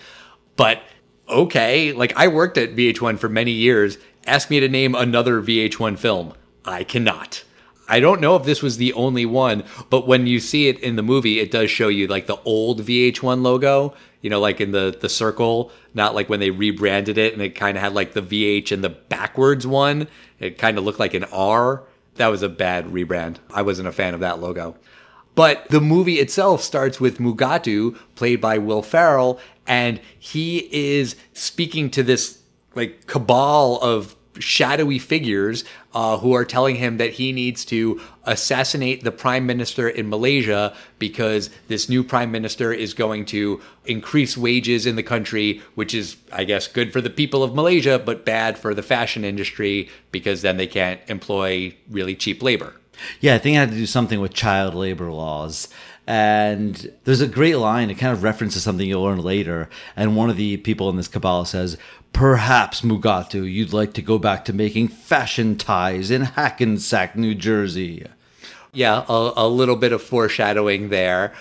But 0.56 0.82
okay, 1.28 1.92
like 1.92 2.16
I 2.16 2.28
worked 2.28 2.58
at 2.58 2.76
VH1 2.76 3.18
for 3.18 3.28
many 3.28 3.52
years. 3.52 3.98
Ask 4.26 4.50
me 4.50 4.60
to 4.60 4.68
name 4.68 4.94
another 4.94 5.42
VH1 5.42 5.98
film. 5.98 6.32
I 6.64 6.84
cannot. 6.84 7.44
I 7.86 8.00
don't 8.00 8.20
know 8.20 8.36
if 8.36 8.44
this 8.44 8.62
was 8.62 8.78
the 8.78 8.94
only 8.94 9.26
one, 9.26 9.64
but 9.90 10.06
when 10.06 10.26
you 10.26 10.40
see 10.40 10.68
it 10.68 10.78
in 10.80 10.96
the 10.96 11.02
movie, 11.02 11.38
it 11.38 11.50
does 11.50 11.70
show 11.70 11.88
you 11.88 12.06
like 12.06 12.26
the 12.26 12.40
old 12.44 12.80
VH1 12.80 13.42
logo, 13.42 13.94
you 14.22 14.30
know, 14.30 14.40
like 14.40 14.60
in 14.60 14.70
the 14.70 14.96
the 14.98 15.08
circle, 15.10 15.70
not 15.94 16.14
like 16.14 16.28
when 16.28 16.40
they 16.40 16.50
rebranded 16.50 17.16
it 17.16 17.32
and 17.32 17.40
it 17.40 17.54
kind 17.54 17.76
of 17.76 17.82
had 17.82 17.94
like 17.94 18.12
the 18.12 18.22
VH 18.22 18.72
and 18.72 18.82
the 18.82 18.90
backwards 18.90 19.66
one. 19.66 20.08
It 20.38 20.58
kind 20.58 20.76
of 20.76 20.84
looked 20.84 21.00
like 21.00 21.14
an 21.14 21.24
R. 21.24 21.84
That 22.16 22.28
was 22.28 22.42
a 22.42 22.48
bad 22.48 22.86
rebrand. 22.86 23.36
I 23.52 23.62
wasn't 23.62 23.88
a 23.88 23.92
fan 23.92 24.14
of 24.14 24.20
that 24.20 24.40
logo. 24.40 24.76
But 25.34 25.68
the 25.68 25.80
movie 25.80 26.20
itself 26.20 26.62
starts 26.62 27.00
with 27.00 27.18
Mugatu, 27.18 27.98
played 28.14 28.40
by 28.40 28.58
Will 28.58 28.82
Ferrell, 28.82 29.40
and 29.66 30.00
he 30.18 30.68
is 30.72 31.16
speaking 31.32 31.90
to 31.90 32.02
this 32.02 32.40
like 32.74 33.06
cabal 33.06 33.78
of 33.80 34.16
shadowy 34.38 34.98
figures 34.98 35.64
uh, 35.94 36.18
who 36.18 36.34
are 36.34 36.44
telling 36.44 36.76
him 36.76 36.96
that 36.98 37.12
he 37.12 37.32
needs 37.32 37.64
to 37.66 38.00
assassinate 38.24 39.04
the 39.04 39.12
prime 39.12 39.46
minister 39.46 39.88
in 39.88 40.08
Malaysia 40.08 40.74
because 40.98 41.50
this 41.68 41.88
new 41.88 42.02
prime 42.02 42.32
minister 42.32 42.72
is 42.72 42.94
going 42.94 43.24
to 43.26 43.60
increase 43.84 44.36
wages 44.36 44.86
in 44.86 44.96
the 44.96 45.02
country, 45.02 45.62
which 45.74 45.94
is, 45.94 46.16
I 46.32 46.44
guess, 46.44 46.66
good 46.66 46.92
for 46.92 47.00
the 47.00 47.10
people 47.10 47.42
of 47.42 47.54
Malaysia, 47.54 47.98
but 47.98 48.24
bad 48.24 48.58
for 48.58 48.74
the 48.74 48.82
fashion 48.82 49.24
industry 49.24 49.88
because 50.10 50.42
then 50.42 50.56
they 50.56 50.66
can't 50.66 51.00
employ 51.06 51.76
really 51.88 52.16
cheap 52.16 52.42
labor. 52.42 52.74
Yeah, 53.20 53.34
I 53.34 53.38
think 53.38 53.56
it 53.56 53.58
had 53.58 53.70
to 53.70 53.76
do 53.76 53.86
something 53.86 54.20
with 54.20 54.34
child 54.34 54.74
labor 54.74 55.10
laws. 55.10 55.68
And 56.06 56.92
there's 57.04 57.22
a 57.22 57.26
great 57.26 57.56
line. 57.56 57.90
It 57.90 57.94
kind 57.94 58.12
of 58.12 58.22
references 58.22 58.62
something 58.62 58.86
you'll 58.86 59.02
learn 59.02 59.22
later. 59.22 59.70
And 59.96 60.16
one 60.16 60.28
of 60.28 60.36
the 60.36 60.58
people 60.58 60.90
in 60.90 60.96
this 60.96 61.08
cabal 61.08 61.44
says, 61.44 61.78
Perhaps, 62.12 62.82
Mugatu, 62.82 63.50
you'd 63.50 63.72
like 63.72 63.92
to 63.94 64.02
go 64.02 64.18
back 64.18 64.44
to 64.44 64.52
making 64.52 64.88
fashion 64.88 65.56
ties 65.56 66.10
in 66.10 66.22
Hackensack, 66.22 67.16
New 67.16 67.34
Jersey. 67.34 68.06
Yeah, 68.72 69.04
a, 69.08 69.32
a 69.36 69.48
little 69.48 69.76
bit 69.76 69.92
of 69.92 70.02
foreshadowing 70.02 70.90
there. 70.90 71.32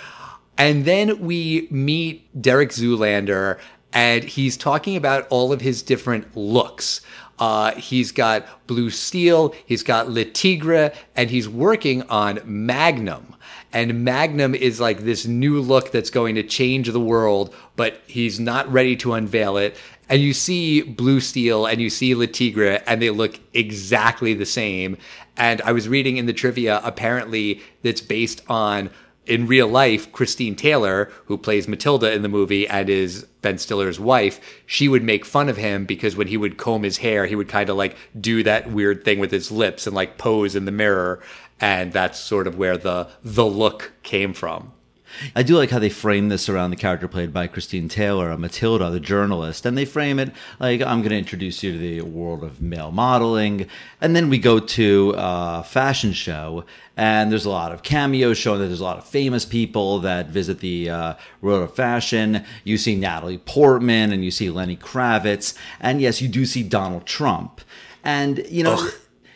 And 0.57 0.85
then 0.85 1.19
we 1.19 1.67
meet 1.69 2.41
Derek 2.41 2.69
Zoolander, 2.69 3.59
and 3.91 4.23
he's 4.23 4.55
talking 4.55 4.95
about 4.95 5.27
all 5.29 5.51
of 5.51 5.61
his 5.61 5.81
different 5.81 6.35
looks. 6.35 7.01
Uh, 7.39 7.73
he's 7.75 8.11
got 8.11 8.67
Blue 8.67 8.89
Steel, 8.89 9.53
he's 9.65 9.83
got 9.83 10.09
Le 10.09 10.25
Tigre, 10.25 10.91
and 11.15 11.29
he's 11.29 11.49
working 11.49 12.03
on 12.03 12.39
Magnum. 12.45 13.32
And 13.73 14.05
Magnum 14.05 14.53
is 14.53 14.79
like 14.79 14.99
this 14.99 15.25
new 15.25 15.59
look 15.59 15.91
that's 15.91 16.11
going 16.11 16.35
to 16.35 16.43
change 16.43 16.89
the 16.89 16.99
world, 16.99 17.53
but 17.75 18.01
he's 18.05 18.39
not 18.39 18.71
ready 18.71 18.95
to 18.97 19.13
unveil 19.13 19.57
it. 19.57 19.75
And 20.07 20.21
you 20.21 20.33
see 20.33 20.83
Blue 20.83 21.19
Steel 21.19 21.65
and 21.65 21.81
you 21.81 21.89
see 21.89 22.13
Le 22.13 22.27
Tigre, 22.27 22.83
and 22.85 23.01
they 23.01 23.09
look 23.09 23.39
exactly 23.53 24.35
the 24.35 24.45
same. 24.45 24.97
And 25.35 25.59
I 25.63 25.71
was 25.71 25.89
reading 25.89 26.17
in 26.17 26.27
the 26.27 26.33
trivia, 26.33 26.81
apparently, 26.83 27.61
that's 27.81 28.01
based 28.01 28.41
on 28.47 28.91
in 29.25 29.47
real 29.47 29.67
life, 29.67 30.11
Christine 30.11 30.55
Taylor, 30.55 31.11
who 31.25 31.37
plays 31.37 31.67
Matilda 31.67 32.11
in 32.11 32.23
the 32.23 32.29
movie 32.29 32.67
and 32.67 32.89
is 32.89 33.25
Ben 33.41 33.57
Stiller's 33.57 33.99
wife, 33.99 34.39
she 34.65 34.87
would 34.87 35.03
make 35.03 35.25
fun 35.25 35.47
of 35.47 35.57
him 35.57 35.85
because 35.85 36.15
when 36.15 36.27
he 36.27 36.37
would 36.37 36.57
comb 36.57 36.83
his 36.83 36.97
hair, 36.97 37.25
he 37.25 37.35
would 37.35 37.47
kind 37.47 37.69
of 37.69 37.77
like 37.77 37.95
do 38.19 38.43
that 38.43 38.71
weird 38.71 39.05
thing 39.05 39.19
with 39.19 39.31
his 39.31 39.51
lips 39.51 39.87
and 39.87 39.95
like 39.95 40.17
pose 40.17 40.55
in 40.55 40.65
the 40.65 40.71
mirror. 40.71 41.21
And 41.59 41.93
that's 41.93 42.19
sort 42.19 42.47
of 42.47 42.57
where 42.57 42.77
the 42.77 43.09
the 43.23 43.45
look 43.45 43.93
came 44.03 44.33
from. 44.33 44.73
I 45.35 45.43
do 45.43 45.57
like 45.57 45.69
how 45.69 45.79
they 45.79 45.89
frame 45.89 46.29
this 46.29 46.49
around 46.49 46.71
the 46.71 46.75
character 46.75 47.07
played 47.07 47.33
by 47.33 47.47
Christine 47.47 47.87
Taylor, 47.87 48.35
Matilda, 48.37 48.89
the 48.89 48.99
journalist, 48.99 49.65
and 49.65 49.77
they 49.77 49.85
frame 49.85 50.19
it 50.19 50.31
like 50.59 50.81
I'm 50.81 50.99
going 50.99 51.11
to 51.11 51.17
introduce 51.17 51.63
you 51.63 51.73
to 51.73 51.77
the 51.77 52.01
world 52.01 52.43
of 52.43 52.61
male 52.61 52.91
modeling, 52.91 53.67
and 54.01 54.15
then 54.15 54.29
we 54.29 54.37
go 54.37 54.59
to 54.59 55.13
a 55.15 55.63
fashion 55.63 56.13
show, 56.13 56.65
and 56.97 57.31
there's 57.31 57.45
a 57.45 57.49
lot 57.49 57.71
of 57.71 57.83
cameos 57.83 58.37
showing 58.37 58.59
that 58.59 58.67
there's 58.67 58.81
a 58.81 58.85
lot 58.85 58.97
of 58.97 59.05
famous 59.05 59.45
people 59.45 59.99
that 59.99 60.29
visit 60.29 60.59
the 60.59 60.89
uh, 60.89 61.13
world 61.41 61.63
of 61.63 61.75
fashion. 61.75 62.43
You 62.63 62.77
see 62.77 62.95
Natalie 62.95 63.37
Portman, 63.37 64.11
and 64.11 64.23
you 64.23 64.31
see 64.31 64.49
Lenny 64.49 64.77
Kravitz, 64.77 65.55
and 65.79 66.01
yes, 66.01 66.21
you 66.21 66.27
do 66.27 66.45
see 66.45 66.63
Donald 66.63 67.05
Trump, 67.05 67.61
and 68.03 68.45
you 68.49 68.63
know. 68.63 68.77
Ugh 68.79 68.93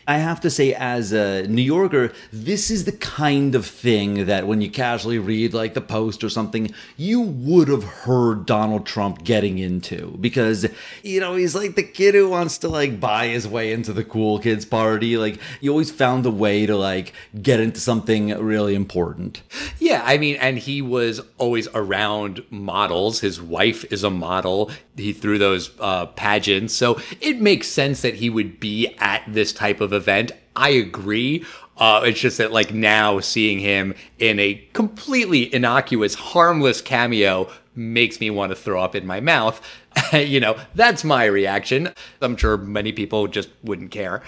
I 0.08 0.16
have 0.16 0.40
to 0.40 0.48
say, 0.48 0.72
as 0.72 1.12
a 1.12 1.46
New 1.48 1.60
Yorker, 1.60 2.14
this 2.32 2.70
is 2.70 2.86
the 2.86 2.92
kind 2.92 3.54
of 3.54 3.66
thing 3.66 4.24
that 4.24 4.46
when 4.46 4.62
you 4.62 4.70
casually 4.70 5.18
read 5.18 5.52
like 5.52 5.74
the 5.74 5.82
Post 5.82 6.24
or 6.24 6.30
something, 6.30 6.72
you 6.96 7.20
would 7.20 7.68
have 7.68 7.84
heard 7.84 8.46
Donald 8.46 8.86
Trump 8.86 9.22
getting 9.22 9.58
into 9.58 10.16
because, 10.18 10.66
you 11.02 11.20
know, 11.20 11.36
he's 11.36 11.54
like 11.54 11.74
the 11.74 11.82
kid 11.82 12.14
who 12.14 12.30
wants 12.30 12.56
to 12.58 12.70
like 12.70 12.98
buy 12.98 13.26
his 13.26 13.46
way 13.46 13.70
into 13.70 13.92
the 13.92 14.02
cool 14.02 14.38
kids 14.38 14.64
party. 14.64 15.18
Like, 15.18 15.38
he 15.60 15.68
always 15.68 15.90
found 15.90 16.24
a 16.24 16.30
way 16.30 16.64
to 16.64 16.74
like 16.74 17.12
get 17.42 17.60
into 17.60 17.78
something 17.78 18.30
really 18.38 18.74
important. 18.74 19.42
Yeah. 19.78 20.02
I 20.06 20.16
mean, 20.16 20.36
and 20.36 20.56
he 20.58 20.80
was 20.80 21.20
always 21.36 21.68
around 21.74 22.42
models. 22.48 23.20
His 23.20 23.42
wife 23.42 23.84
is 23.92 24.04
a 24.04 24.10
model. 24.10 24.70
He 24.96 25.12
threw 25.12 25.36
those 25.36 25.70
uh, 25.78 26.06
pageants. 26.06 26.72
So 26.72 26.98
it 27.20 27.42
makes 27.42 27.68
sense 27.68 28.00
that 28.00 28.14
he 28.14 28.30
would 28.30 28.58
be 28.58 28.96
at 28.98 29.22
this 29.28 29.52
type 29.52 29.82
of 29.82 29.97
event. 29.98 30.32
I 30.56 30.70
agree. 30.70 31.44
Uh, 31.76 32.02
it's 32.06 32.20
just 32.20 32.38
that 32.38 32.52
like 32.52 32.72
now 32.72 33.20
seeing 33.20 33.60
him 33.60 33.94
in 34.18 34.40
a 34.40 34.54
completely 34.72 35.52
innocuous, 35.54 36.14
harmless 36.14 36.80
cameo 36.80 37.50
makes 37.74 38.20
me 38.20 38.28
want 38.28 38.50
to 38.50 38.56
throw 38.56 38.82
up 38.82 38.96
in 38.96 39.06
my 39.06 39.20
mouth. 39.20 39.60
you 40.12 40.40
know, 40.40 40.56
that's 40.74 41.04
my 41.04 41.24
reaction. 41.24 41.92
I'm 42.20 42.36
sure 42.36 42.56
many 42.56 42.92
people 42.92 43.28
just 43.28 43.50
wouldn't 43.62 43.92
care. 43.92 44.22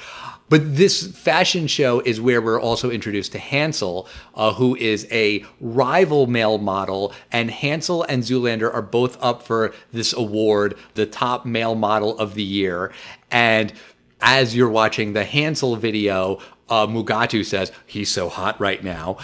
But 0.48 0.76
this 0.76 1.06
fashion 1.06 1.66
show 1.66 2.00
is 2.00 2.20
where 2.20 2.40
we're 2.40 2.60
also 2.60 2.90
introduced 2.90 3.32
to 3.32 3.38
Hansel, 3.38 4.08
uh, 4.34 4.52
who 4.54 4.76
is 4.76 5.06
a 5.10 5.44
rival 5.60 6.26
male 6.26 6.58
model. 6.58 7.12
And 7.30 7.50
Hansel 7.50 8.04
and 8.04 8.22
Zoolander 8.22 8.72
are 8.72 8.82
both 8.82 9.16
up 9.22 9.42
for 9.42 9.72
this 9.92 10.12
award, 10.12 10.76
the 10.94 11.06
top 11.06 11.44
male 11.44 11.74
model 11.74 12.18
of 12.18 12.34
the 12.34 12.42
year. 12.42 12.92
And 13.30 13.72
as 14.20 14.54
you're 14.54 14.70
watching 14.70 15.12
the 15.12 15.24
Hansel 15.24 15.76
video, 15.76 16.38
uh, 16.68 16.86
Mugatu 16.86 17.44
says, 17.44 17.72
he's 17.86 18.10
so 18.10 18.28
hot 18.28 18.60
right 18.60 18.82
now. 18.82 19.18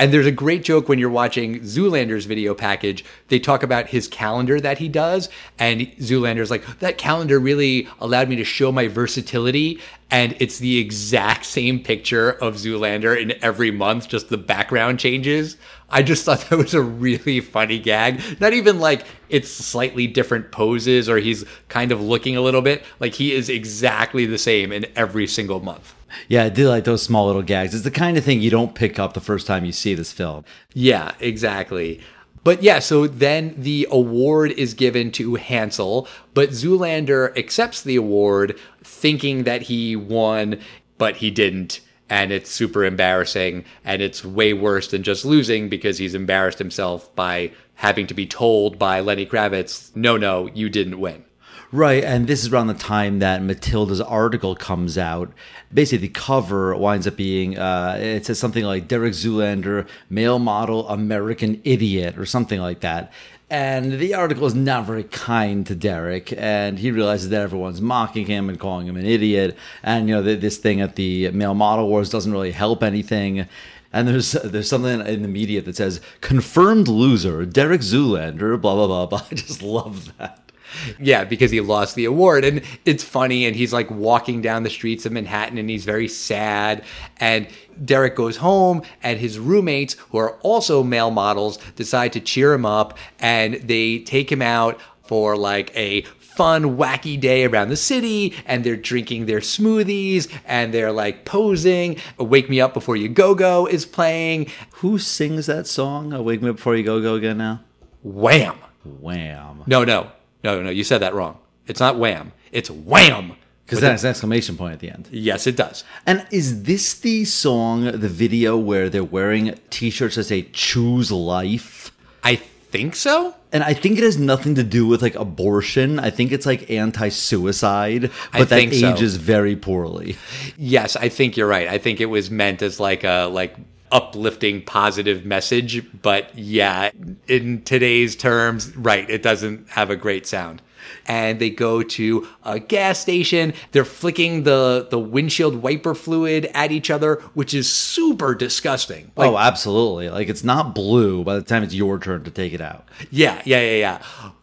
And 0.00 0.14
there's 0.14 0.24
a 0.24 0.32
great 0.32 0.64
joke 0.64 0.88
when 0.88 0.98
you're 0.98 1.10
watching 1.10 1.60
Zoolander's 1.60 2.24
video 2.24 2.54
package. 2.54 3.04
They 3.28 3.38
talk 3.38 3.62
about 3.62 3.88
his 3.88 4.08
calendar 4.08 4.58
that 4.58 4.78
he 4.78 4.88
does. 4.88 5.28
And 5.58 5.82
Zoolander's 5.98 6.50
like, 6.50 6.64
that 6.78 6.96
calendar 6.96 7.38
really 7.38 7.86
allowed 8.00 8.30
me 8.30 8.36
to 8.36 8.44
show 8.44 8.72
my 8.72 8.88
versatility. 8.88 9.78
And 10.10 10.34
it's 10.40 10.58
the 10.58 10.78
exact 10.78 11.44
same 11.44 11.84
picture 11.84 12.30
of 12.30 12.54
Zoolander 12.54 13.14
in 13.14 13.34
every 13.44 13.70
month, 13.70 14.08
just 14.08 14.30
the 14.30 14.38
background 14.38 15.00
changes. 15.00 15.58
I 15.90 16.02
just 16.02 16.24
thought 16.24 16.40
that 16.48 16.56
was 16.56 16.72
a 16.72 16.80
really 16.80 17.40
funny 17.40 17.78
gag. 17.78 18.40
Not 18.40 18.54
even 18.54 18.78
like 18.78 19.04
it's 19.28 19.50
slightly 19.50 20.06
different 20.06 20.50
poses 20.50 21.10
or 21.10 21.18
he's 21.18 21.44
kind 21.68 21.92
of 21.92 22.00
looking 22.00 22.38
a 22.38 22.40
little 22.40 22.62
bit. 22.62 22.84
Like 23.00 23.12
he 23.12 23.32
is 23.32 23.50
exactly 23.50 24.24
the 24.24 24.38
same 24.38 24.72
in 24.72 24.86
every 24.96 25.26
single 25.26 25.60
month. 25.60 25.94
Yeah, 26.28 26.44
I 26.44 26.48
do 26.48 26.68
like 26.68 26.84
those 26.84 27.02
small 27.02 27.26
little 27.26 27.42
gags. 27.42 27.74
It's 27.74 27.84
the 27.84 27.90
kind 27.90 28.16
of 28.16 28.24
thing 28.24 28.40
you 28.40 28.50
don't 28.50 28.74
pick 28.74 28.98
up 28.98 29.14
the 29.14 29.20
first 29.20 29.46
time 29.46 29.64
you 29.64 29.72
see 29.72 29.94
this 29.94 30.12
film. 30.12 30.44
Yeah, 30.74 31.12
exactly. 31.20 32.00
But 32.42 32.62
yeah, 32.62 32.78
so 32.78 33.06
then 33.06 33.54
the 33.56 33.86
award 33.90 34.52
is 34.52 34.72
given 34.74 35.12
to 35.12 35.34
Hansel, 35.34 36.08
but 36.32 36.50
Zoolander 36.50 37.36
accepts 37.36 37.82
the 37.82 37.96
award 37.96 38.58
thinking 38.82 39.44
that 39.44 39.62
he 39.62 39.94
won, 39.94 40.60
but 40.96 41.16
he 41.16 41.30
didn't. 41.30 41.80
And 42.08 42.32
it's 42.32 42.50
super 42.50 42.84
embarrassing. 42.84 43.64
And 43.84 44.02
it's 44.02 44.24
way 44.24 44.52
worse 44.52 44.90
than 44.90 45.02
just 45.02 45.24
losing 45.24 45.68
because 45.68 45.98
he's 45.98 46.14
embarrassed 46.14 46.58
himself 46.58 47.14
by 47.14 47.52
having 47.74 48.06
to 48.06 48.14
be 48.14 48.26
told 48.26 48.78
by 48.78 49.00
Lenny 49.00 49.26
Kravitz, 49.26 49.94
no, 49.94 50.16
no, 50.16 50.48
you 50.48 50.68
didn't 50.68 50.98
win. 50.98 51.24
Right, 51.72 52.02
and 52.02 52.26
this 52.26 52.42
is 52.42 52.52
around 52.52 52.66
the 52.66 52.74
time 52.74 53.20
that 53.20 53.42
Matilda's 53.42 54.00
article 54.00 54.56
comes 54.56 54.98
out. 54.98 55.32
Basically, 55.72 56.08
the 56.08 56.12
cover 56.12 56.74
winds 56.74 57.06
up 57.06 57.14
being 57.14 57.56
uh, 57.56 57.96
it 58.00 58.26
says 58.26 58.40
something 58.40 58.64
like 58.64 58.88
Derek 58.88 59.12
Zoolander, 59.12 59.86
male 60.08 60.40
model, 60.40 60.88
American 60.88 61.60
idiot, 61.62 62.18
or 62.18 62.26
something 62.26 62.60
like 62.60 62.80
that. 62.80 63.12
And 63.48 64.00
the 64.00 64.14
article 64.14 64.46
is 64.46 64.54
not 64.54 64.84
very 64.84 65.04
kind 65.04 65.64
to 65.68 65.76
Derek, 65.76 66.32
and 66.36 66.76
he 66.80 66.90
realizes 66.90 67.28
that 67.28 67.40
everyone's 67.40 67.80
mocking 67.80 68.26
him 68.26 68.48
and 68.48 68.58
calling 68.58 68.88
him 68.88 68.96
an 68.96 69.06
idiot. 69.06 69.56
And 69.84 70.08
you 70.08 70.16
know, 70.16 70.22
this 70.22 70.58
thing 70.58 70.80
at 70.80 70.96
the 70.96 71.30
male 71.30 71.54
model 71.54 71.88
wars 71.88 72.10
doesn't 72.10 72.32
really 72.32 72.50
help 72.50 72.82
anything. 72.82 73.46
And 73.92 74.08
there's 74.08 74.32
there's 74.32 74.68
something 74.68 75.06
in 75.06 75.22
the 75.22 75.28
media 75.28 75.62
that 75.62 75.76
says 75.76 76.00
confirmed 76.20 76.88
loser 76.88 77.46
Derek 77.46 77.82
Zoolander, 77.82 78.60
blah 78.60 78.74
blah 78.74 78.88
blah 78.88 79.06
blah. 79.06 79.26
I 79.30 79.34
just 79.36 79.62
love 79.62 80.16
that. 80.18 80.49
Yeah, 80.98 81.24
because 81.24 81.50
he 81.50 81.60
lost 81.60 81.94
the 81.94 82.04
award. 82.04 82.44
And 82.44 82.62
it's 82.84 83.04
funny. 83.04 83.46
And 83.46 83.56
he's 83.56 83.72
like 83.72 83.90
walking 83.90 84.42
down 84.42 84.62
the 84.62 84.70
streets 84.70 85.06
of 85.06 85.12
Manhattan 85.12 85.58
and 85.58 85.68
he's 85.68 85.84
very 85.84 86.08
sad. 86.08 86.84
And 87.18 87.48
Derek 87.84 88.14
goes 88.14 88.36
home, 88.36 88.82
and 89.02 89.18
his 89.18 89.38
roommates, 89.38 89.94
who 90.10 90.18
are 90.18 90.32
also 90.40 90.82
male 90.82 91.10
models, 91.10 91.58
decide 91.76 92.12
to 92.12 92.20
cheer 92.20 92.52
him 92.52 92.66
up. 92.66 92.98
And 93.18 93.54
they 93.54 94.00
take 94.00 94.30
him 94.30 94.42
out 94.42 94.78
for 95.02 95.36
like 95.36 95.74
a 95.74 96.02
fun, 96.18 96.76
wacky 96.78 97.20
day 97.20 97.44
around 97.44 97.68
the 97.68 97.76
city, 97.76 98.34
and 98.46 98.64
they're 98.64 98.76
drinking 98.76 99.26
their 99.26 99.40
smoothies 99.40 100.32
and 100.46 100.72
they're 100.72 100.92
like 100.92 101.24
posing. 101.24 101.96
Wake 102.16 102.48
Me 102.48 102.60
Up 102.60 102.72
Before 102.72 102.96
You 102.96 103.08
Go 103.08 103.34
Go 103.34 103.66
is 103.66 103.84
playing. 103.84 104.46
Who 104.74 104.98
sings 104.98 105.46
that 105.46 105.66
song? 105.66 106.12
Oh, 106.12 106.22
Wake 106.22 106.40
Me 106.40 106.50
Up 106.50 106.56
Before 106.56 106.76
You 106.76 106.84
Go 106.84 107.02
Go 107.02 107.16
again 107.16 107.38
now? 107.38 107.60
Wham! 108.02 108.56
Wham. 108.84 109.64
No, 109.66 109.84
no. 109.84 110.12
No, 110.42 110.62
no, 110.62 110.70
you 110.70 110.84
said 110.84 110.98
that 110.98 111.14
wrong. 111.14 111.38
It's 111.66 111.80
not 111.80 111.96
wham. 111.96 112.32
It's 112.52 112.70
wham. 112.70 113.36
Because 113.64 113.82
that 113.82 113.92
has 113.92 114.04
an 114.04 114.10
exclamation 114.10 114.56
point 114.56 114.72
at 114.72 114.80
the 114.80 114.90
end. 114.90 115.08
Yes, 115.12 115.46
it 115.46 115.54
does. 115.54 115.84
And 116.04 116.26
is 116.32 116.64
this 116.64 116.94
the 116.94 117.24
song, 117.24 117.84
the 117.84 118.08
video 118.08 118.56
where 118.56 118.88
they're 118.88 119.04
wearing 119.04 119.54
t-shirts 119.70 120.16
that 120.16 120.24
say 120.24 120.48
"Choose 120.52 121.12
Life"? 121.12 121.92
I 122.24 122.34
think 122.34 122.96
so. 122.96 123.36
And 123.52 123.62
I 123.62 123.74
think 123.74 123.98
it 123.98 124.04
has 124.04 124.18
nothing 124.18 124.56
to 124.56 124.64
do 124.64 124.86
with 124.86 125.02
like 125.02 125.14
abortion. 125.14 126.00
I 126.00 126.10
think 126.10 126.32
it's 126.32 126.46
like 126.46 126.70
anti-suicide, 126.70 128.10
but 128.32 128.48
that 128.48 128.58
ages 128.58 129.14
so. 129.14 129.20
very 129.20 129.54
poorly. 129.54 130.16
Yes, 130.56 130.96
I 130.96 131.08
think 131.08 131.36
you're 131.36 131.48
right. 131.48 131.68
I 131.68 131.78
think 131.78 132.00
it 132.00 132.06
was 132.06 132.30
meant 132.30 132.62
as 132.62 132.80
like 132.80 133.04
a 133.04 133.26
like 133.26 133.56
uplifting 133.92 134.62
positive 134.62 135.24
message 135.24 135.84
but 136.02 136.36
yeah 136.36 136.90
in 137.26 137.62
today's 137.62 138.14
terms 138.14 138.74
right 138.76 139.08
it 139.10 139.22
doesn't 139.22 139.68
have 139.70 139.90
a 139.90 139.96
great 139.96 140.26
sound 140.26 140.62
and 141.06 141.38
they 141.38 141.50
go 141.50 141.82
to 141.82 142.26
a 142.44 142.58
gas 142.58 142.98
station. 142.98 143.52
They're 143.72 143.84
flicking 143.84 144.44
the 144.44 144.86
the 144.90 144.98
windshield 144.98 145.56
wiper 145.56 145.94
fluid 145.94 146.50
at 146.54 146.72
each 146.72 146.90
other, 146.90 147.16
which 147.34 147.54
is 147.54 147.72
super 147.72 148.34
disgusting. 148.34 149.12
Oh, 149.16 149.22
like, 149.22 149.30
oh, 149.30 149.38
absolutely. 149.38 150.10
Like 150.10 150.28
it's 150.28 150.44
not 150.44 150.74
blue 150.74 151.24
by 151.24 151.36
the 151.36 151.42
time 151.42 151.62
it's 151.62 151.74
your 151.74 151.98
turn 151.98 152.24
to 152.24 152.30
take 152.30 152.52
it 152.52 152.60
out. 152.60 152.88
Yeah, 153.10 153.40
yeah, 153.44 153.60
yeah, 153.60 153.76
yeah. 153.76 154.02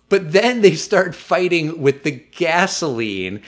But 0.10 0.32
then 0.32 0.62
they 0.62 0.76
start 0.76 1.16
fighting 1.16 1.82
with 1.82 2.04
the 2.04 2.12
gasoline. 2.12 3.42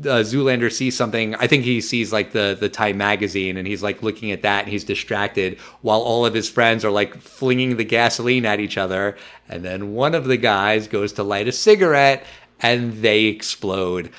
Uh, 0.00 0.20
Zoolander 0.22 0.70
sees 0.70 0.94
something. 0.94 1.34
I 1.36 1.46
think 1.46 1.64
he 1.64 1.80
sees 1.80 2.12
like 2.12 2.32
the 2.32 2.56
the 2.58 2.68
Time 2.68 2.98
magazine, 2.98 3.56
and 3.56 3.66
he's 3.66 3.82
like 3.82 4.02
looking 4.02 4.30
at 4.30 4.42
that, 4.42 4.64
and 4.64 4.72
he's 4.72 4.84
distracted 4.84 5.58
while 5.80 6.00
all 6.00 6.26
of 6.26 6.34
his 6.34 6.50
friends 6.50 6.84
are 6.84 6.90
like 6.90 7.16
flinging 7.16 7.76
the 7.76 7.84
gasoline 7.84 8.44
at 8.44 8.60
each 8.60 8.76
other. 8.76 9.16
And 9.48 9.64
then 9.64 9.94
one 9.94 10.14
of 10.14 10.26
the 10.26 10.36
guys 10.36 10.86
goes 10.86 11.12
to 11.14 11.22
light 11.22 11.48
a 11.48 11.52
cigarette, 11.52 12.26
and 12.60 13.00
they 13.02 13.24
explode. 13.24 14.10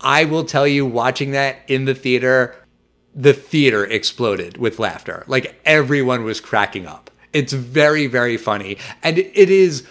I 0.00 0.24
will 0.24 0.44
tell 0.44 0.66
you, 0.66 0.84
watching 0.86 1.32
that 1.32 1.58
in 1.66 1.86
the 1.86 1.94
theater, 1.94 2.54
the 3.14 3.32
theater 3.32 3.84
exploded 3.84 4.58
with 4.58 4.78
laughter. 4.78 5.24
Like 5.26 5.60
everyone 5.64 6.22
was 6.24 6.40
cracking 6.40 6.86
up. 6.86 7.10
It's 7.32 7.52
very, 7.52 8.06
very 8.06 8.36
funny. 8.36 8.78
And 9.02 9.18
it 9.18 9.50
is 9.50 9.86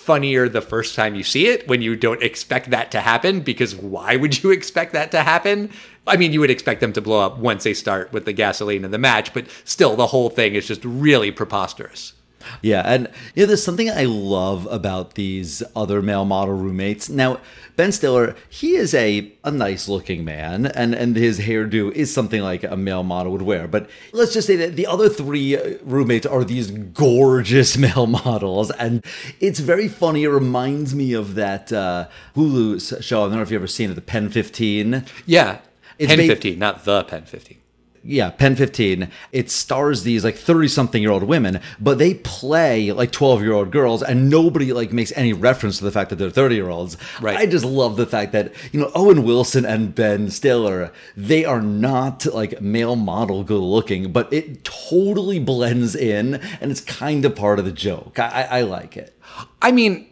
funnier 0.00 0.48
the 0.48 0.62
first 0.62 0.94
time 0.94 1.14
you 1.14 1.22
see 1.22 1.46
it 1.46 1.68
when 1.68 1.82
you 1.82 1.94
don't 1.94 2.22
expect 2.22 2.70
that 2.70 2.90
to 2.90 3.00
happen 3.00 3.40
because 3.40 3.76
why 3.76 4.16
would 4.16 4.42
you 4.42 4.50
expect 4.60 4.92
that 4.94 5.10
to 5.12 5.22
happen? 5.22 5.70
I 6.06 6.16
mean, 6.16 6.32
you 6.32 6.40
would 6.40 6.50
expect 6.50 6.80
them 6.80 6.92
to 6.94 7.00
blow 7.00 7.20
up 7.20 7.38
once 7.38 7.64
they 7.64 7.74
start 7.74 8.12
with 8.12 8.24
the 8.24 8.32
gasoline 8.32 8.84
in 8.84 8.90
the 8.90 8.98
match, 8.98 9.32
but 9.34 9.46
still 9.64 9.96
the 9.96 10.08
whole 10.08 10.30
thing 10.30 10.54
is 10.54 10.66
just 10.66 10.84
really 10.84 11.30
preposterous. 11.30 12.14
Yeah, 12.62 12.82
and 12.84 13.08
you 13.34 13.42
know, 13.42 13.46
there's 13.46 13.62
something 13.64 13.90
I 13.90 14.04
love 14.04 14.66
about 14.70 15.14
these 15.14 15.62
other 15.74 16.02
male 16.02 16.24
model 16.24 16.54
roommates. 16.54 17.08
Now, 17.08 17.40
Ben 17.76 17.92
Stiller, 17.92 18.36
he 18.48 18.74
is 18.74 18.94
a, 18.94 19.32
a 19.44 19.50
nice 19.50 19.88
looking 19.88 20.24
man, 20.24 20.66
and, 20.66 20.94
and 20.94 21.16
his 21.16 21.40
hairdo 21.40 21.90
is 21.92 22.12
something 22.12 22.42
like 22.42 22.62
a 22.64 22.76
male 22.76 23.02
model 23.02 23.32
would 23.32 23.42
wear. 23.42 23.66
But 23.66 23.88
let's 24.12 24.32
just 24.32 24.46
say 24.46 24.56
that 24.56 24.76
the 24.76 24.86
other 24.86 25.08
three 25.08 25.56
uh, 25.56 25.78
roommates 25.82 26.26
are 26.26 26.44
these 26.44 26.70
gorgeous 26.70 27.76
male 27.78 28.06
models, 28.06 28.70
and 28.72 29.04
it's 29.40 29.60
very 29.60 29.88
funny. 29.88 30.24
It 30.24 30.28
reminds 30.28 30.94
me 30.94 31.12
of 31.12 31.34
that 31.36 31.72
uh, 31.72 32.08
Hulu 32.36 33.02
show. 33.02 33.22
I 33.22 33.24
don't 33.28 33.36
know 33.36 33.42
if 33.42 33.50
you've 33.50 33.60
ever 33.60 33.66
seen 33.66 33.90
it, 33.90 33.94
the 33.94 34.00
Pen 34.00 34.28
15. 34.28 35.04
Yeah. 35.26 35.60
It's 35.98 36.08
Pen 36.08 36.18
ba- 36.18 36.26
15, 36.34 36.58
not 36.58 36.84
the 36.84 37.04
Pen 37.04 37.24
15. 37.24 37.58
Yeah, 38.02 38.30
Pen 38.30 38.56
15, 38.56 39.10
it 39.30 39.50
stars 39.50 40.02
these 40.02 40.24
like 40.24 40.36
30 40.36 40.68
something 40.68 41.02
year 41.02 41.10
old 41.10 41.22
women, 41.24 41.60
but 41.78 41.98
they 41.98 42.14
play 42.14 42.92
like 42.92 43.12
12 43.12 43.42
year 43.42 43.52
old 43.52 43.70
girls 43.70 44.02
and 44.02 44.30
nobody 44.30 44.72
like 44.72 44.92
makes 44.92 45.12
any 45.16 45.32
reference 45.32 45.78
to 45.78 45.84
the 45.84 45.90
fact 45.90 46.08
that 46.10 46.16
they're 46.16 46.30
30 46.30 46.54
year 46.54 46.70
olds. 46.70 46.96
Right. 47.20 47.36
I 47.36 47.46
just 47.46 47.64
love 47.64 47.96
the 47.96 48.06
fact 48.06 48.32
that, 48.32 48.52
you 48.72 48.80
know, 48.80 48.90
Owen 48.94 49.22
Wilson 49.22 49.66
and 49.66 49.94
Ben 49.94 50.30
Stiller, 50.30 50.92
they 51.16 51.44
are 51.44 51.60
not 51.60 52.24
like 52.26 52.60
male 52.62 52.96
model 52.96 53.44
good 53.44 53.60
looking, 53.60 54.12
but 54.12 54.32
it 54.32 54.64
totally 54.64 55.38
blends 55.38 55.94
in 55.94 56.36
and 56.60 56.70
it's 56.70 56.80
kind 56.80 57.24
of 57.24 57.36
part 57.36 57.58
of 57.58 57.66
the 57.66 57.72
joke. 57.72 58.18
I, 58.18 58.28
I, 58.28 58.58
I 58.58 58.60
like 58.62 58.96
it. 58.96 59.14
I 59.60 59.72
mean, 59.72 60.06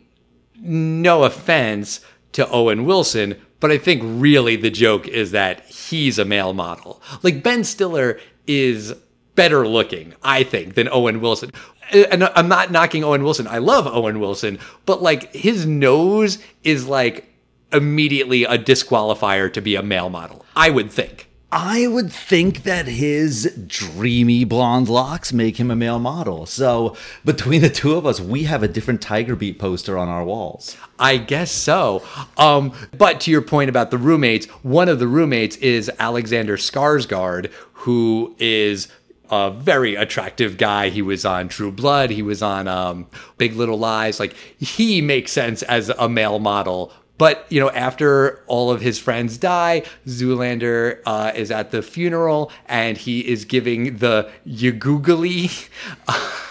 no 0.61 1.25
offense 1.25 2.01
to 2.33 2.49
Owen 2.51 2.85
Wilson, 2.85 3.37
but 3.61 3.71
I 3.71 3.79
think 3.79 4.03
really 4.05 4.57
the 4.57 4.71
joke 4.71 5.09
is 5.09 5.33
that 5.33 5.65
he's 5.67 6.19
a 6.19 6.25
male 6.25 6.53
model. 6.53 7.03
Like 7.23 7.43
Ben 7.43 7.65
Stiller 7.65 8.21
is 8.47 8.95
better 9.35 9.67
looking, 9.67 10.15
I 10.23 10.43
think, 10.43 10.75
than 10.75 10.89
Owen 10.91 11.21
Wilson. 11.21 11.53
Uh, 11.93 12.05
and 12.11 12.25
I'm 12.25 12.49
not 12.49 12.71
knocking 12.71 13.05
Owen 13.05 13.23
Wilson. 13.23 13.47
I 13.47 13.59
love 13.59 13.87
Owen 13.87 14.21
Wilson, 14.21 14.59
but 14.87 15.03
like 15.03 15.33
his 15.35 15.67
nose 15.67 16.39
is 16.65 16.87
like 16.87 17.33
immediately 17.73 18.45
a 18.45 18.59
disqualifier 18.59 19.53
to 19.53 19.61
be 19.61 19.75
a 19.77 19.83
male 19.83 20.11
model. 20.11 20.45
I 20.57 20.71
would 20.71 20.91
think. 20.91 21.28
I 21.51 21.87
would 21.87 22.13
think 22.13 22.65
that 22.65 22.87
his 22.87 23.55
dreamy 23.67 24.45
blonde 24.45 24.91
locks 24.91 25.33
make 25.33 25.57
him 25.57 25.71
a 25.71 25.77
male 25.77 25.99
model. 25.99 26.45
So 26.45 26.95
between 27.25 27.63
the 27.63 27.71
two 27.71 27.95
of 27.95 28.05
us, 28.05 28.21
we 28.21 28.45
have 28.45 28.63
a 28.63 28.69
different 28.69 29.01
Tiger 29.01 29.35
Beat 29.35 29.59
poster 29.59 29.97
on 29.97 30.09
our 30.09 30.25
walls. 30.25 30.77
I 30.99 31.17
guess 31.17 31.51
so. 31.51 32.03
Um, 32.37 32.75
but 32.97 33.21
to 33.23 33.31
your 33.31 33.41
point 33.41 33.71
about 33.71 33.91
the 33.91 33.97
roommates, 33.97 34.45
one 34.63 34.91
of 34.91 34.99
the 34.99 35.09
roommates 35.09 35.57
is 35.57 35.91
Alexander 35.99 36.59
Skarsgård, 36.59 37.51
who 37.73 38.37
is 38.39 38.89
a 39.31 39.51
very 39.51 39.95
attractive 39.95 40.59
guy. 40.59 40.91
He 40.91 41.03
was 41.03 41.25
on 41.25 41.49
True 41.49 41.73
Blood. 41.73 42.11
He 42.11 42.23
was 42.23 42.43
on 42.43 42.69
um, 42.69 43.07
Big 43.39 43.55
Little 43.55 43.79
Lies. 43.79 44.21
Like 44.21 44.35
he 44.59 45.01
makes 45.01 45.33
sense 45.33 45.63
as 45.63 45.89
a 45.91 46.09
male 46.09 46.39
model. 46.39 46.93
But 47.19 47.45
you 47.49 47.61
know, 47.61 47.71
after 47.71 48.43
all 48.47 48.71
of 48.71 48.81
his 48.81 48.99
friends 48.99 49.37
die, 49.37 49.83
Zoolander 50.07 51.01
uh, 51.05 51.33
is 51.35 51.51
at 51.51 51.71
the 51.73 51.83
funeral 51.83 52.51
and 52.67 52.97
he 52.97 53.29
is 53.29 53.45
giving 53.45 53.99
the 53.99 54.31
Yagoogly. 54.47 55.69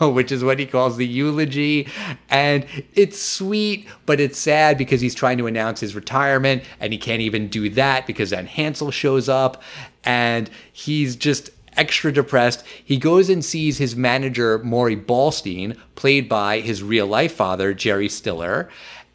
which 0.00 0.32
is 0.32 0.44
what 0.44 0.58
he 0.58 0.66
calls 0.66 0.96
the 0.96 1.06
eulogy. 1.06 1.88
And 2.28 2.66
it's 2.94 3.20
sweet, 3.20 3.88
but 4.06 4.20
it's 4.20 4.38
sad 4.38 4.76
because 4.76 5.00
he's 5.00 5.14
trying 5.14 5.38
to 5.38 5.46
announce 5.46 5.80
his 5.80 5.94
retirement 5.94 6.64
and 6.78 6.92
he 6.92 6.98
can't 6.98 7.22
even 7.22 7.48
do 7.48 7.70
that 7.70 8.06
because 8.06 8.30
then 8.30 8.46
Hansel 8.46 8.90
shows 8.90 9.28
up 9.28 9.62
and 10.04 10.50
he's 10.72 11.16
just 11.16 11.50
extra 11.76 12.12
depressed. 12.12 12.64
He 12.84 12.96
goes 12.96 13.28
and 13.30 13.44
sees 13.44 13.78
his 13.78 13.96
manager, 13.96 14.58
Maury 14.58 14.96
Ballstein, 14.96 15.76
played 15.94 16.28
by 16.28 16.60
his 16.60 16.82
real 16.82 17.06
life 17.06 17.32
father, 17.34 17.72
Jerry 17.72 18.08
Stiller. 18.08 18.68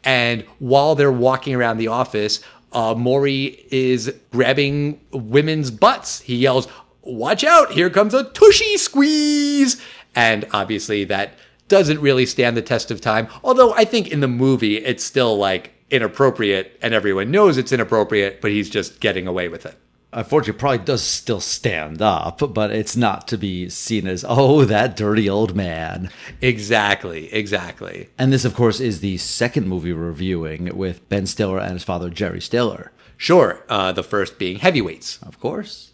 And 0.06 0.42
while 0.60 0.94
they're 0.94 1.12
walking 1.12 1.54
around 1.54 1.76
the 1.76 1.88
office, 1.88 2.40
uh, 2.72 2.94
Maury 2.96 3.66
is 3.70 4.14
grabbing 4.30 5.00
women's 5.10 5.70
butts. 5.70 6.20
He 6.20 6.36
yells, 6.36 6.68
Watch 7.02 7.44
out, 7.44 7.72
here 7.72 7.90
comes 7.90 8.14
a 8.14 8.24
tushy 8.24 8.78
squeeze. 8.78 9.80
And 10.14 10.46
obviously, 10.52 11.04
that 11.04 11.34
doesn't 11.68 12.00
really 12.00 12.24
stand 12.24 12.56
the 12.56 12.62
test 12.62 12.90
of 12.90 13.00
time. 13.00 13.28
Although 13.42 13.74
I 13.74 13.84
think 13.84 14.08
in 14.08 14.20
the 14.20 14.28
movie, 14.28 14.76
it's 14.76 15.04
still 15.04 15.36
like 15.36 15.72
inappropriate 15.90 16.78
and 16.82 16.94
everyone 16.94 17.30
knows 17.30 17.58
it's 17.58 17.72
inappropriate, 17.72 18.40
but 18.40 18.50
he's 18.50 18.70
just 18.70 19.00
getting 19.00 19.26
away 19.26 19.48
with 19.48 19.66
it. 19.66 19.76
Unfortunately, 20.16 20.58
probably 20.58 20.78
does 20.78 21.02
still 21.02 21.40
stand 21.40 22.00
up, 22.00 22.42
but 22.54 22.70
it's 22.70 22.96
not 22.96 23.28
to 23.28 23.36
be 23.36 23.68
seen 23.68 24.06
as, 24.08 24.24
oh, 24.28 24.64
that 24.64 24.96
dirty 24.96 25.28
old 25.28 25.54
man. 25.54 26.10
Exactly, 26.40 27.32
exactly. 27.32 28.08
And 28.18 28.32
this, 28.32 28.46
of 28.46 28.54
course, 28.54 28.80
is 28.80 29.00
the 29.00 29.18
second 29.18 29.68
movie 29.68 29.92
we're 29.92 30.06
reviewing 30.06 30.74
with 30.74 31.06
Ben 31.10 31.26
Stiller 31.26 31.58
and 31.58 31.74
his 31.74 31.84
father, 31.84 32.08
Jerry 32.08 32.40
Stiller. 32.40 32.92
Sure, 33.18 33.62
uh, 33.68 33.92
the 33.92 34.02
first 34.02 34.38
being 34.38 34.58
Heavyweights. 34.58 35.18
Of 35.22 35.38
course. 35.38 35.92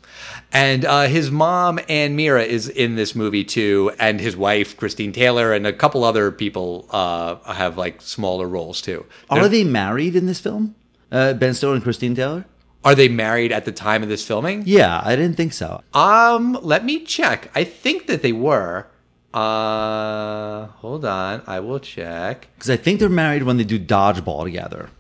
And 0.53 0.85
uh, 0.85 1.03
his 1.09 1.31
mom, 1.33 1.81
Anne 1.89 2.15
Meara, 2.15 2.45
is 2.45 2.69
in 2.69 2.95
this 2.95 3.17
movie 3.17 3.43
too, 3.45 3.91
and 3.99 4.21
his 4.21 4.37
wife, 4.37 4.77
Christine 4.77 5.11
Taylor, 5.13 5.53
and 5.53 5.67
a 5.67 5.73
couple 5.73 6.05
other 6.05 6.31
people 6.31 6.87
uh, 6.91 7.37
have 7.53 7.77
like 7.77 8.01
smaller 8.01 8.47
roles 8.47 8.81
too. 8.81 9.05
Are 9.29 9.39
There's- 9.39 9.51
they 9.51 9.65
married 9.65 10.15
in 10.15 10.27
this 10.27 10.39
film? 10.39 10.77
Uh, 11.11 11.33
ben 11.35 11.55
Stiller 11.55 11.75
and 11.75 11.83
Christine 11.83 12.15
Taylor? 12.15 12.45
Are 12.85 12.95
they 12.95 13.09
married 13.09 13.53
at 13.53 13.65
the 13.65 13.73
time 13.73 14.03
of 14.03 14.09
this 14.09 14.27
filming? 14.27 14.65
Yeah, 14.67 15.01
I 15.05 15.15
didn't 15.15 15.37
think 15.37 15.53
so. 15.53 15.83
Um, 15.95 16.59
let 16.63 16.85
me 16.85 17.05
check. 17.05 17.51
I 17.55 17.65
think 17.65 18.07
that 18.07 18.23
they 18.23 18.33
were. 18.33 18.87
Uh, 19.33 20.67
hold 20.67 21.05
on, 21.05 21.43
I 21.47 21.61
will 21.61 21.79
check. 21.79 22.49
Because 22.55 22.71
I 22.71 22.77
think 22.77 22.99
they're 23.01 23.09
married 23.09 23.45
when 23.45 23.57
they 23.57 23.65
do 23.65 23.79
dodgeball 23.79 24.45
together. 24.45 24.91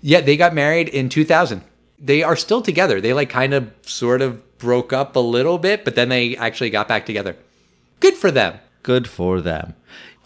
Yeah, 0.00 0.20
they 0.20 0.36
got 0.36 0.52
married 0.52 0.88
in 0.88 1.08
2000. 1.08 1.62
They 1.98 2.22
are 2.22 2.36
still 2.36 2.60
together. 2.60 3.00
They 3.00 3.14
like 3.14 3.30
kind 3.30 3.54
of 3.54 3.72
sort 3.82 4.20
of 4.20 4.58
broke 4.58 4.92
up 4.92 5.16
a 5.16 5.20
little 5.20 5.58
bit, 5.58 5.84
but 5.84 5.94
then 5.94 6.08
they 6.08 6.36
actually 6.36 6.70
got 6.70 6.88
back 6.88 7.06
together. 7.06 7.36
Good 8.00 8.14
for 8.14 8.30
them. 8.30 8.58
Good 8.82 9.08
for 9.08 9.40
them. 9.40 9.74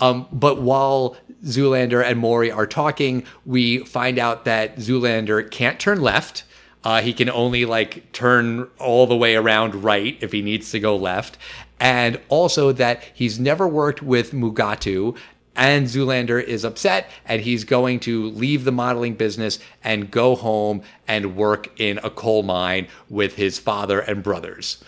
Um, 0.01 0.27
but 0.33 0.61
while 0.61 1.17
Zoolander 1.45 2.05
and 2.05 2.19
Maury 2.19 2.51
are 2.51 2.67
talking, 2.67 3.25
we 3.45 3.79
find 3.79 4.19
out 4.19 4.45
that 4.47 4.77
Zoolander 4.77 5.49
can't 5.51 5.79
turn 5.79 6.01
left. 6.01 6.45
Uh, 6.83 7.03
he 7.03 7.13
can 7.13 7.29
only 7.31 7.65
like 7.65 8.11
turn 8.13 8.69
all 8.79 9.07
the 9.07 9.17
way 9.17 9.37
around 9.37 9.85
right 9.85 10.17
if 10.21 10.33
he 10.33 10.43
needs 10.43 10.71
to 10.71 10.81
go 10.81 10.97
left. 10.97 11.37
And 11.79 12.21
also 12.29 12.73
that 12.73 13.05
he's 13.15 13.39
never 13.39 13.67
worked 13.67 14.03
with 14.03 14.33
Mugatu. 14.33 15.17
And 15.57 15.87
Zoolander 15.87 16.43
is 16.43 16.65
upset 16.65 17.11
and 17.27 17.43
he's 17.43 17.65
going 17.65 18.01
to 18.01 18.31
leave 18.31 18.65
the 18.65 18.73
modeling 18.73 19.15
business 19.15 19.59
and 19.85 20.11
go 20.11 20.35
home 20.37 20.83
and 21.07 21.37
work 21.37 21.79
in 21.79 21.99
a 22.03 22.09
coal 22.09 22.43
mine 22.43 22.89
with 23.11 23.35
his 23.35 23.59
father 23.59 24.01
and 24.01 24.23
brothers 24.23 24.83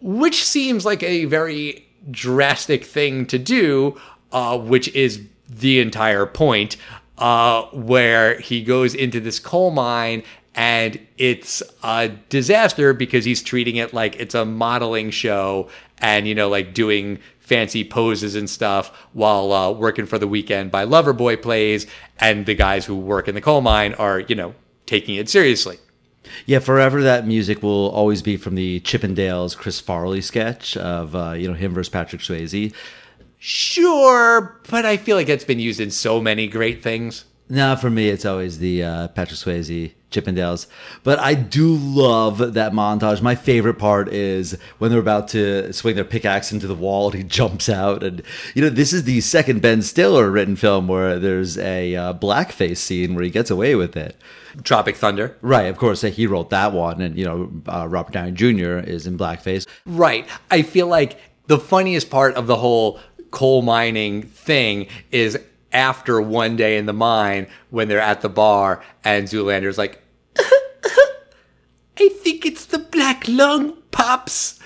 which 0.00 0.44
seems 0.44 0.84
like 0.84 1.02
a 1.02 1.24
very 1.24 1.86
drastic 2.10 2.84
thing 2.84 3.26
to 3.26 3.38
do, 3.38 3.98
uh, 4.32 4.58
which 4.58 4.88
is 4.88 5.22
the 5.48 5.80
entire 5.80 6.26
point, 6.26 6.76
uh, 7.18 7.62
where 7.72 8.38
he 8.40 8.62
goes 8.62 8.94
into 8.94 9.20
this 9.20 9.38
coal 9.38 9.70
mine 9.70 10.22
and 10.56 10.98
it's 11.18 11.62
a 11.82 12.08
disaster 12.30 12.94
because 12.94 13.26
he's 13.26 13.42
treating 13.42 13.76
it 13.76 13.92
like 13.92 14.16
it's 14.16 14.34
a 14.34 14.46
modeling 14.46 15.10
show 15.10 15.68
and, 15.98 16.26
you 16.26 16.34
know, 16.34 16.48
like 16.48 16.72
doing 16.72 17.18
fancy 17.40 17.84
poses 17.84 18.34
and 18.34 18.48
stuff 18.48 18.88
while 19.12 19.52
uh, 19.52 19.70
working 19.70 20.06
for 20.06 20.18
the 20.18 20.26
weekend 20.26 20.70
by 20.70 20.84
Loverboy 20.84 21.40
plays, 21.40 21.86
and 22.18 22.46
the 22.46 22.54
guys 22.54 22.86
who 22.86 22.96
work 22.96 23.28
in 23.28 23.34
the 23.34 23.40
coal 23.40 23.60
mine 23.60 23.94
are, 23.94 24.20
you 24.20 24.34
know, 24.34 24.54
taking 24.86 25.14
it 25.14 25.28
seriously. 25.28 25.78
Yeah, 26.44 26.58
forever 26.58 27.02
that 27.02 27.26
music 27.26 27.62
will 27.62 27.90
always 27.90 28.22
be 28.22 28.36
from 28.36 28.56
the 28.56 28.80
Chippendales 28.80 29.56
Chris 29.56 29.78
Farley 29.78 30.20
sketch 30.20 30.76
of 30.76 31.14
uh, 31.14 31.32
you 31.32 31.46
know 31.46 31.54
him 31.54 31.72
versus 31.72 31.88
Patrick 31.88 32.20
Swayze. 32.20 32.74
Sure, 33.38 34.58
but 34.68 34.84
I 34.84 34.96
feel 34.96 35.16
like 35.16 35.28
it's 35.28 35.44
been 35.44 35.60
used 35.60 35.78
in 35.78 35.92
so 35.92 36.20
many 36.20 36.48
great 36.48 36.82
things. 36.82 37.26
No, 37.48 37.76
for 37.76 37.90
me, 37.90 38.08
it's 38.08 38.24
always 38.24 38.58
the 38.58 38.82
uh, 38.82 39.08
Patrick 39.08 39.38
Swayze 39.38 39.92
Chippendales. 40.10 40.66
But 41.04 41.20
I 41.20 41.34
do 41.34 41.76
love 41.76 42.54
that 42.54 42.72
montage. 42.72 43.22
My 43.22 43.36
favorite 43.36 43.78
part 43.78 44.08
is 44.08 44.58
when 44.78 44.90
they're 44.90 44.98
about 44.98 45.28
to 45.28 45.72
swing 45.72 45.94
their 45.94 46.04
pickaxe 46.04 46.50
into 46.50 46.66
the 46.66 46.74
wall 46.74 47.10
and 47.10 47.14
he 47.14 47.22
jumps 47.28 47.68
out. 47.68 48.02
And, 48.02 48.22
you 48.54 48.62
know, 48.62 48.68
this 48.68 48.92
is 48.92 49.04
the 49.04 49.20
second 49.20 49.62
Ben 49.62 49.82
Stiller 49.82 50.28
written 50.30 50.56
film 50.56 50.88
where 50.88 51.20
there's 51.20 51.56
a 51.58 51.94
uh, 51.94 52.14
blackface 52.14 52.78
scene 52.78 53.14
where 53.14 53.24
he 53.24 53.30
gets 53.30 53.50
away 53.50 53.76
with 53.76 53.96
it. 53.96 54.16
Tropic 54.64 54.96
Thunder. 54.96 55.36
Right, 55.40 55.66
of 55.66 55.76
course, 55.76 56.00
he 56.02 56.26
wrote 56.26 56.50
that 56.50 56.72
one. 56.72 57.00
And, 57.00 57.16
you 57.16 57.24
know, 57.24 57.52
uh, 57.68 57.86
Robert 57.86 58.12
Downey 58.12 58.32
Jr. 58.32 58.78
is 58.78 59.06
in 59.06 59.16
blackface. 59.16 59.68
Right. 59.84 60.26
I 60.50 60.62
feel 60.62 60.88
like 60.88 61.20
the 61.46 61.58
funniest 61.58 62.10
part 62.10 62.34
of 62.34 62.48
the 62.48 62.56
whole 62.56 62.98
coal 63.30 63.62
mining 63.62 64.22
thing 64.22 64.88
is 65.10 65.38
after 65.76 66.20
one 66.20 66.56
day 66.56 66.78
in 66.78 66.86
the 66.86 66.92
mine 66.94 67.46
when 67.68 67.86
they're 67.86 68.00
at 68.00 68.22
the 68.22 68.28
bar 68.30 68.82
and 69.04 69.28
Zoolander's 69.28 69.76
like, 69.76 70.02
I 71.98 72.08
think 72.08 72.46
it's 72.46 72.64
the 72.64 72.78
black 72.78 73.28
lung, 73.28 73.76
Pops. 73.90 74.58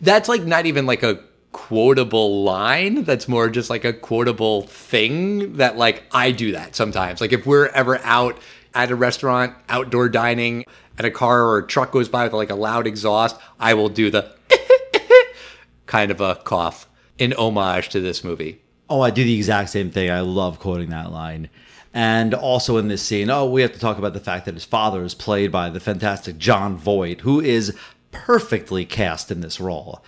That's 0.00 0.28
like 0.28 0.44
not 0.44 0.64
even 0.64 0.86
like 0.86 1.02
a 1.02 1.20
quotable 1.52 2.42
line. 2.42 3.04
That's 3.04 3.28
more 3.28 3.50
just 3.50 3.68
like 3.68 3.84
a 3.84 3.92
quotable 3.92 4.62
thing 4.62 5.54
that 5.58 5.76
like 5.76 6.04
I 6.10 6.30
do 6.30 6.52
that 6.52 6.74
sometimes. 6.74 7.20
Like 7.20 7.32
if 7.32 7.46
we're 7.46 7.66
ever 7.66 7.98
out 8.02 8.38
at 8.74 8.90
a 8.90 8.96
restaurant, 8.96 9.54
outdoor 9.68 10.08
dining, 10.08 10.64
and 10.96 11.06
a 11.06 11.10
car 11.10 11.42
or 11.44 11.58
a 11.58 11.66
truck 11.66 11.92
goes 11.92 12.08
by 12.08 12.24
with 12.24 12.32
like 12.32 12.50
a 12.50 12.54
loud 12.54 12.86
exhaust, 12.86 13.36
I 13.60 13.74
will 13.74 13.90
do 13.90 14.10
the 14.10 14.34
kind 15.86 16.10
of 16.10 16.22
a 16.22 16.36
cough 16.36 16.88
in 17.18 17.34
homage 17.34 17.90
to 17.90 18.00
this 18.00 18.24
movie. 18.24 18.62
Oh, 18.88 19.00
I 19.00 19.10
do 19.10 19.24
the 19.24 19.36
exact 19.36 19.70
same 19.70 19.90
thing. 19.90 20.10
I 20.10 20.20
love 20.20 20.58
quoting 20.58 20.90
that 20.90 21.10
line. 21.10 21.48
And 21.92 22.34
also 22.34 22.76
in 22.76 22.88
this 22.88 23.02
scene, 23.02 23.30
oh, 23.30 23.46
we 23.46 23.62
have 23.62 23.72
to 23.72 23.80
talk 23.80 23.98
about 23.98 24.12
the 24.12 24.20
fact 24.20 24.44
that 24.44 24.54
his 24.54 24.64
father 24.64 25.02
is 25.02 25.14
played 25.14 25.50
by 25.50 25.70
the 25.70 25.80
fantastic 25.80 26.36
Jon 26.38 26.76
Voight, 26.76 27.22
who 27.22 27.40
is 27.40 27.74
perfectly 28.12 28.84
cast 28.84 29.30
in 29.30 29.40
this 29.40 29.58
role. 29.60 30.04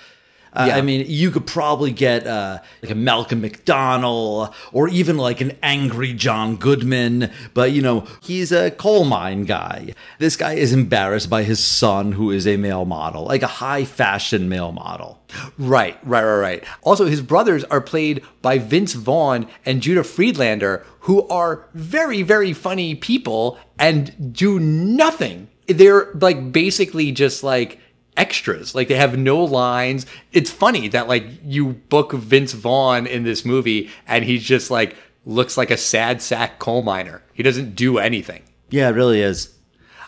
Uh, 0.53 0.65
Yeah. 0.69 0.77
I 0.77 0.81
mean, 0.83 1.05
you 1.09 1.31
could 1.31 1.47
probably 1.47 1.93
get 1.93 2.27
uh, 2.27 2.59
like 2.83 2.91
a 2.91 2.95
Malcolm 2.95 3.41
McDonald 3.41 4.55
or 4.73 4.89
even 4.89 5.17
like 5.17 5.41
an 5.41 5.53
angry 5.63 6.13
John 6.13 6.57
Goodman, 6.57 7.31
but 7.55 7.73
you 7.73 7.83
know, 7.83 8.07
he's 8.23 8.51
a 8.53 8.71
coal 8.71 9.05
mine 9.05 9.45
guy. 9.45 9.95
This 10.19 10.37
guy 10.37 10.55
is 10.55 10.73
embarrassed 10.73 11.29
by 11.31 11.43
his 11.43 11.63
son, 11.65 12.13
who 12.13 12.31
is 12.31 12.47
a 12.47 12.57
male 12.57 12.85
model, 12.85 13.25
like 13.25 13.43
a 13.43 13.47
high 13.47 13.85
fashion 13.85 14.49
male 14.49 14.73
model. 14.73 15.23
Right, 15.59 15.99
right, 16.05 16.25
right, 16.25 16.39
right. 16.39 16.65
Also, 16.83 17.05
his 17.05 17.21
brothers 17.21 17.63
are 17.65 17.81
played 17.83 18.23
by 18.41 18.59
Vince 18.59 18.95
Vaughn 18.95 19.47
and 19.67 19.83
Judah 19.83 20.03
Friedlander, 20.05 20.85
who 21.01 21.27
are 21.29 21.67
very, 21.75 22.23
very 22.23 22.53
funny 22.53 22.95
people 22.95 23.59
and 23.79 24.33
do 24.33 24.59
nothing. 24.59 25.49
They're 25.67 26.11
like 26.15 26.51
basically 26.53 27.13
just 27.13 27.43
like 27.45 27.79
extras. 28.19 28.75
Like 28.75 28.89
they 28.89 28.97
have 28.97 29.17
no 29.19 29.43
lines. 29.43 30.05
It's 30.33 30.51
funny 30.51 30.89
that 30.89 31.09
like 31.09 31.27
you 31.45 31.75
book 31.89 32.13
Vince 32.13 32.53
Vaughn 32.53 33.07
in 33.07 33.23
this 33.23 33.45
movie 33.45 33.91
and 34.07 34.25
he's 34.25 34.45
just 34.45 34.71
like 34.71 34.97
looks 35.25 35.57
like 35.57 35.71
a 35.71 35.77
sad 35.77 36.21
sack 36.21 36.59
coal 36.59 36.83
miner. 36.83 37.23
He 37.33 37.43
doesn't 37.43 37.75
do 37.75 37.99
anything. 37.99 38.43
Yeah, 38.71 38.89
it 38.89 38.93
really 38.93 39.21
is. 39.21 39.55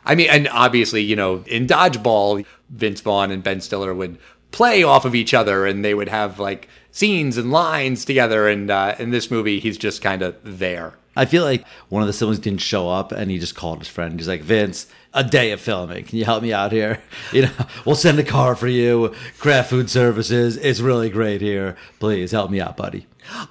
I 0.04 0.14
mean, 0.14 0.28
and 0.30 0.48
obviously, 0.48 1.02
you 1.02 1.14
know, 1.14 1.44
in 1.46 1.66
dodgeball, 1.66 2.44
Vince 2.70 3.00
Vaughn 3.00 3.30
and 3.30 3.42
Ben 3.42 3.60
Stiller 3.60 3.94
would 3.94 4.18
play 4.50 4.82
off 4.82 5.04
of 5.04 5.14
each 5.14 5.34
other, 5.34 5.66
and 5.66 5.84
they 5.84 5.94
would 5.94 6.08
have 6.08 6.38
like 6.38 6.68
scenes 6.90 7.36
and 7.36 7.52
lines 7.52 8.04
together. 8.04 8.48
And 8.48 8.70
uh, 8.70 8.96
in 8.98 9.10
this 9.10 9.30
movie, 9.30 9.60
he's 9.60 9.78
just 9.78 10.02
kind 10.02 10.22
of 10.22 10.36
there. 10.42 10.94
I 11.16 11.26
feel 11.26 11.44
like 11.44 11.66
one 11.88 12.02
of 12.02 12.06
the 12.06 12.12
siblings 12.12 12.38
didn't 12.38 12.60
show 12.60 12.88
up, 12.88 13.12
and 13.12 13.30
he 13.30 13.38
just 13.38 13.54
called 13.54 13.80
his 13.80 13.88
friend. 13.88 14.18
He's 14.18 14.28
like, 14.28 14.42
"Vince, 14.42 14.86
a 15.12 15.24
day 15.24 15.52
of 15.52 15.60
filming. 15.60 16.04
Can 16.04 16.18
you 16.18 16.24
help 16.24 16.42
me 16.42 16.52
out 16.52 16.72
here? 16.72 17.02
You 17.32 17.42
know, 17.42 17.52
we'll 17.84 17.94
send 17.94 18.18
a 18.18 18.24
car 18.24 18.56
for 18.56 18.66
you. 18.66 19.14
Craft 19.38 19.70
Food 19.70 19.88
Services. 19.88 20.56
It's 20.56 20.80
really 20.80 21.10
great 21.10 21.40
here. 21.40 21.76
Please 22.00 22.32
help 22.32 22.50
me 22.50 22.60
out, 22.60 22.76
buddy." 22.76 23.06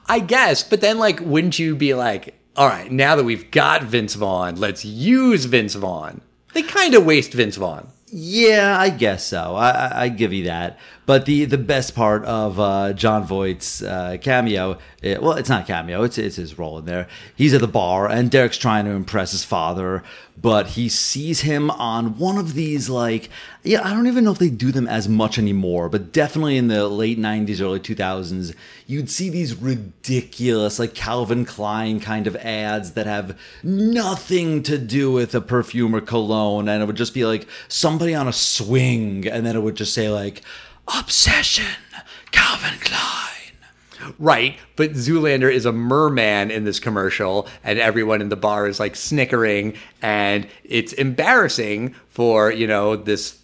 I 0.07 0.19
guess, 0.19 0.63
but 0.63 0.81
then 0.81 0.97
like, 0.97 1.19
wouldn't 1.21 1.57
you 1.59 1.75
be 1.75 1.93
like, 1.93 2.39
all 2.55 2.67
right, 2.67 2.91
now 2.91 3.15
that 3.15 3.23
we've 3.23 3.49
got 3.51 3.83
Vince 3.83 4.15
Vaughn, 4.15 4.55
let's 4.55 4.83
use 4.83 5.45
Vince 5.45 5.75
Vaughn. 5.75 6.19
They 6.53 6.63
kind 6.63 6.93
of 6.95 7.05
waste 7.05 7.31
Vince 7.31 7.55
Vaughn. 7.55 7.87
Yeah, 8.07 8.75
I 8.77 8.89
guess 8.89 9.23
so. 9.23 9.55
I, 9.55 9.69
I, 9.69 10.01
I 10.03 10.09
give 10.09 10.33
you 10.33 10.45
that. 10.45 10.79
But 11.09 11.25
the, 11.25 11.45
the 11.45 11.57
best 11.57 11.95
part 11.95 12.23
of 12.25 12.59
uh, 12.59 12.93
Jon 12.93 13.25
Voight's 13.25 13.81
uh, 13.81 14.17
cameo, 14.21 14.77
it, 15.01 15.23
well, 15.23 15.31
it's 15.31 15.49
not 15.49 15.65
cameo, 15.65 16.03
it's, 16.03 16.19
it's 16.19 16.35
his 16.35 16.59
role 16.59 16.77
in 16.77 16.85
there. 16.85 17.07
He's 17.35 17.51
at 17.55 17.61
the 17.61 17.67
bar, 17.67 18.07
and 18.07 18.29
Derek's 18.29 18.59
trying 18.59 18.85
to 18.85 18.91
impress 18.91 19.31
his 19.31 19.43
father, 19.43 20.03
but 20.39 20.67
he 20.67 20.87
sees 20.87 21.41
him 21.41 21.71
on 21.71 22.19
one 22.19 22.37
of 22.37 22.53
these, 22.53 22.91
like, 22.91 23.29
yeah, 23.63 23.83
I 23.83 23.89
don't 23.89 24.05
even 24.05 24.23
know 24.23 24.31
if 24.31 24.37
they 24.37 24.51
do 24.51 24.71
them 24.71 24.87
as 24.87 25.09
much 25.09 25.39
anymore, 25.39 25.89
but 25.89 26.11
definitely 26.11 26.57
in 26.57 26.67
the 26.67 26.87
late 26.87 27.17
90s, 27.17 27.59
early 27.59 27.79
2000s, 27.79 28.53
you'd 28.85 29.09
see 29.09 29.31
these 29.31 29.55
ridiculous, 29.55 30.77
like 30.77 30.93
Calvin 30.93 31.43
Klein 31.43 31.99
kind 31.99 32.27
of 32.27 32.35
ads 32.35 32.91
that 32.91 33.07
have 33.07 33.35
nothing 33.63 34.61
to 34.61 34.77
do 34.77 35.11
with 35.11 35.33
a 35.33 35.41
perfume 35.41 35.95
or 35.95 36.01
cologne, 36.01 36.69
and 36.69 36.83
it 36.83 36.85
would 36.85 36.95
just 36.95 37.15
be 37.15 37.25
like 37.25 37.47
somebody 37.67 38.13
on 38.13 38.27
a 38.27 38.33
swing, 38.33 39.27
and 39.27 39.43
then 39.43 39.55
it 39.55 39.61
would 39.61 39.75
just 39.75 39.95
say, 39.95 40.07
like, 40.07 40.43
Obsession, 40.97 41.65
Calvin 42.31 42.79
Klein. 42.79 44.13
Right, 44.17 44.57
but 44.75 44.91
Zoolander 44.91 45.51
is 45.51 45.65
a 45.65 45.71
merman 45.71 46.51
in 46.51 46.63
this 46.63 46.79
commercial, 46.79 47.47
and 47.63 47.77
everyone 47.79 48.21
in 48.21 48.29
the 48.29 48.35
bar 48.35 48.67
is 48.67 48.79
like 48.79 48.95
snickering, 48.95 49.75
and 50.01 50.47
it's 50.63 50.93
embarrassing 50.93 51.95
for, 52.09 52.51
you 52.51 52.65
know, 52.65 52.95
this 52.95 53.39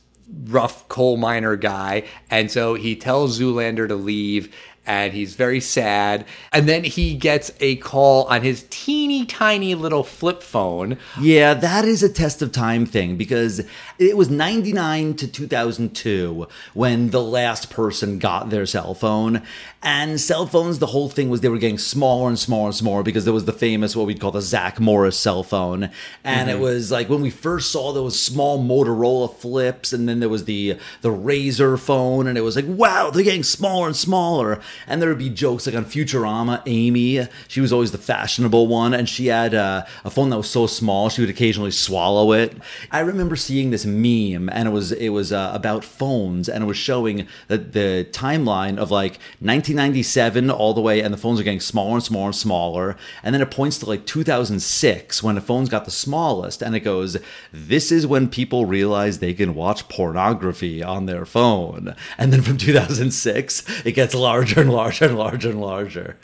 rough 0.45 0.87
coal 0.87 1.17
miner 1.17 1.55
guy. 1.55 2.03
And 2.35 2.51
so 2.51 2.73
he 2.73 2.97
tells 2.97 3.39
Zoolander 3.39 3.87
to 3.87 3.95
leave, 3.95 4.53
and 4.85 5.13
he's 5.13 5.35
very 5.35 5.61
sad. 5.61 6.25
And 6.51 6.67
then 6.67 6.83
he 6.83 7.15
gets 7.15 7.49
a 7.61 7.77
call 7.77 8.25
on 8.25 8.41
his 8.41 8.65
teeny 8.69 9.25
tiny 9.25 9.73
little 9.73 10.03
flip 10.03 10.43
phone. 10.43 10.97
Yeah, 11.19 11.53
that 11.53 11.85
is 11.85 12.03
a 12.03 12.09
test 12.09 12.41
of 12.41 12.51
time 12.51 12.85
thing 12.85 13.15
because 13.15 13.65
it 13.97 14.17
was 14.17 14.29
99 14.29 15.15
to 15.15 15.27
2002 15.27 16.47
when 16.73 17.11
the 17.11 17.21
last 17.21 17.69
person 17.69 18.19
got 18.19 18.49
their 18.49 18.65
cell 18.65 18.93
phone. 18.93 19.41
And 19.81 20.19
cell 20.19 20.47
phones, 20.47 20.79
the 20.79 20.87
whole 20.87 21.09
thing 21.09 21.29
was 21.29 21.41
they 21.41 21.49
were 21.49 21.59
getting 21.59 21.77
smaller 21.77 22.27
and 22.27 22.39
smaller 22.39 22.67
and 22.67 22.75
smaller 22.75 23.03
because 23.03 23.23
there 23.23 23.33
was 23.33 23.45
the 23.45 23.53
famous, 23.53 23.95
what 23.95 24.07
we'd 24.07 24.19
call 24.19 24.31
the 24.31 24.41
Zach 24.41 24.79
Morris 24.79 25.17
cell 25.17 25.43
phone. 25.43 25.91
And 26.23 26.49
it 26.49 26.53
mm-hmm. 26.53 26.61
was 26.61 26.91
like 26.91 27.07
when 27.07 27.21
we 27.21 27.29
first 27.29 27.71
saw 27.71 27.93
those 27.93 28.19
small 28.19 28.61
Motorola 28.63 29.31
flips, 29.31 29.93
and 29.93 30.09
then 30.09 30.19
there 30.19 30.29
was 30.29 30.45
the, 30.45 30.79
the 31.01 31.11
Razr 31.11 31.79
phone, 31.79 32.24
and 32.27 32.37
it 32.37 32.41
was 32.41 32.55
like, 32.55 32.65
wow, 32.67 33.09
they're 33.09 33.23
getting 33.23 33.43
smaller 33.43 33.87
and 33.87 33.95
smaller. 33.95 34.59
And 34.87 35.01
there 35.01 35.09
would 35.09 35.17
be 35.17 35.29
jokes 35.29 35.65
like 35.65 35.75
on 35.75 35.85
Futurama, 35.85 36.61
Amy, 36.65 37.27
she 37.47 37.61
was 37.61 37.71
always 37.71 37.91
the 37.91 37.97
fashionable 37.97 38.67
one, 38.67 38.93
and 38.93 39.07
she 39.07 39.27
had 39.27 39.53
uh, 39.53 39.85
a 40.03 40.09
phone 40.09 40.29
that 40.29 40.37
was 40.37 40.49
so 40.49 40.67
small 40.67 41.09
she 41.09 41.21
would 41.21 41.29
occasionally 41.29 41.71
swallow 41.71 42.31
it. 42.31 42.53
I 42.91 42.99
remember 42.99 43.35
seeing 43.35 43.71
this 43.71 43.85
meme, 43.85 44.49
and 44.49 44.67
it 44.67 44.71
was 44.71 44.91
it 44.91 45.09
was 45.09 45.31
uh, 45.31 45.51
about 45.53 45.83
phones, 45.83 46.49
and 46.49 46.63
it 46.63 46.67
was 46.67 46.77
showing 46.77 47.27
the, 47.47 47.57
the 47.57 48.07
timeline 48.11 48.77
of 48.77 48.91
like 48.91 49.13
1997 49.39 50.49
all 50.49 50.73
the 50.73 50.81
way, 50.81 51.01
and 51.01 51.13
the 51.13 51.17
phones 51.17 51.39
are 51.39 51.43
getting 51.43 51.59
smaller 51.59 51.95
and 51.95 52.03
smaller 52.03 52.27
and 52.27 52.35
smaller, 52.35 52.97
and 53.23 53.33
then 53.33 53.41
it 53.41 53.51
points 53.51 53.77
to 53.79 53.85
like 53.85 54.05
2006 54.05 55.23
when 55.23 55.35
the 55.35 55.41
phones 55.41 55.69
got 55.69 55.85
the 55.85 55.91
smallest, 55.91 56.61
and 56.61 56.75
it 56.75 56.81
goes, 56.81 57.17
"This 57.51 57.91
is 57.91 58.07
when 58.07 58.29
people 58.29 58.65
realize 58.65 59.19
they 59.19 59.33
can 59.33 59.55
watch 59.55 59.87
pornography 59.89 60.83
on 60.83 61.05
their 61.05 61.25
phone," 61.25 61.95
and 62.17 62.31
then 62.31 62.41
from 62.41 62.57
2006 62.57 63.85
it 63.85 63.91
gets 63.93 64.13
larger 64.13 64.61
and 64.61 64.71
larger 64.71 65.05
and 65.05 65.17
larger 65.17 65.49
and 65.49 65.61
larger. 65.61 66.17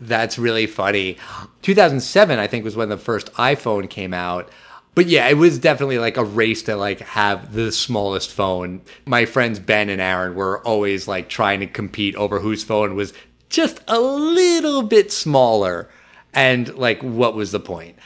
That's 0.00 0.38
really 0.38 0.66
funny. 0.66 1.18
2007, 1.62 2.38
I 2.38 2.46
think, 2.46 2.64
was 2.64 2.76
when 2.76 2.88
the 2.88 2.96
first 2.96 3.32
iPhone 3.34 3.90
came 3.90 4.14
out. 4.14 4.48
But 4.94 5.06
yeah, 5.06 5.28
it 5.28 5.36
was 5.36 5.58
definitely 5.58 5.98
like 5.98 6.16
a 6.16 6.24
race 6.24 6.62
to 6.62 6.76
like 6.76 7.00
have 7.00 7.52
the 7.52 7.70
smallest 7.70 8.32
phone. 8.32 8.82
My 9.06 9.26
friends 9.26 9.58
Ben 9.58 9.88
and 9.88 10.00
Aaron 10.00 10.34
were 10.34 10.60
always 10.66 11.06
like 11.06 11.28
trying 11.28 11.60
to 11.60 11.66
compete 11.66 12.16
over 12.16 12.40
whose 12.40 12.64
phone 12.64 12.94
was 12.94 13.12
just 13.48 13.80
a 13.86 14.00
little 14.00 14.82
bit 14.82 15.12
smaller. 15.12 15.88
And 16.34 16.76
like, 16.76 17.02
what 17.02 17.34
was 17.34 17.52
the 17.52 17.60
point? 17.60 17.96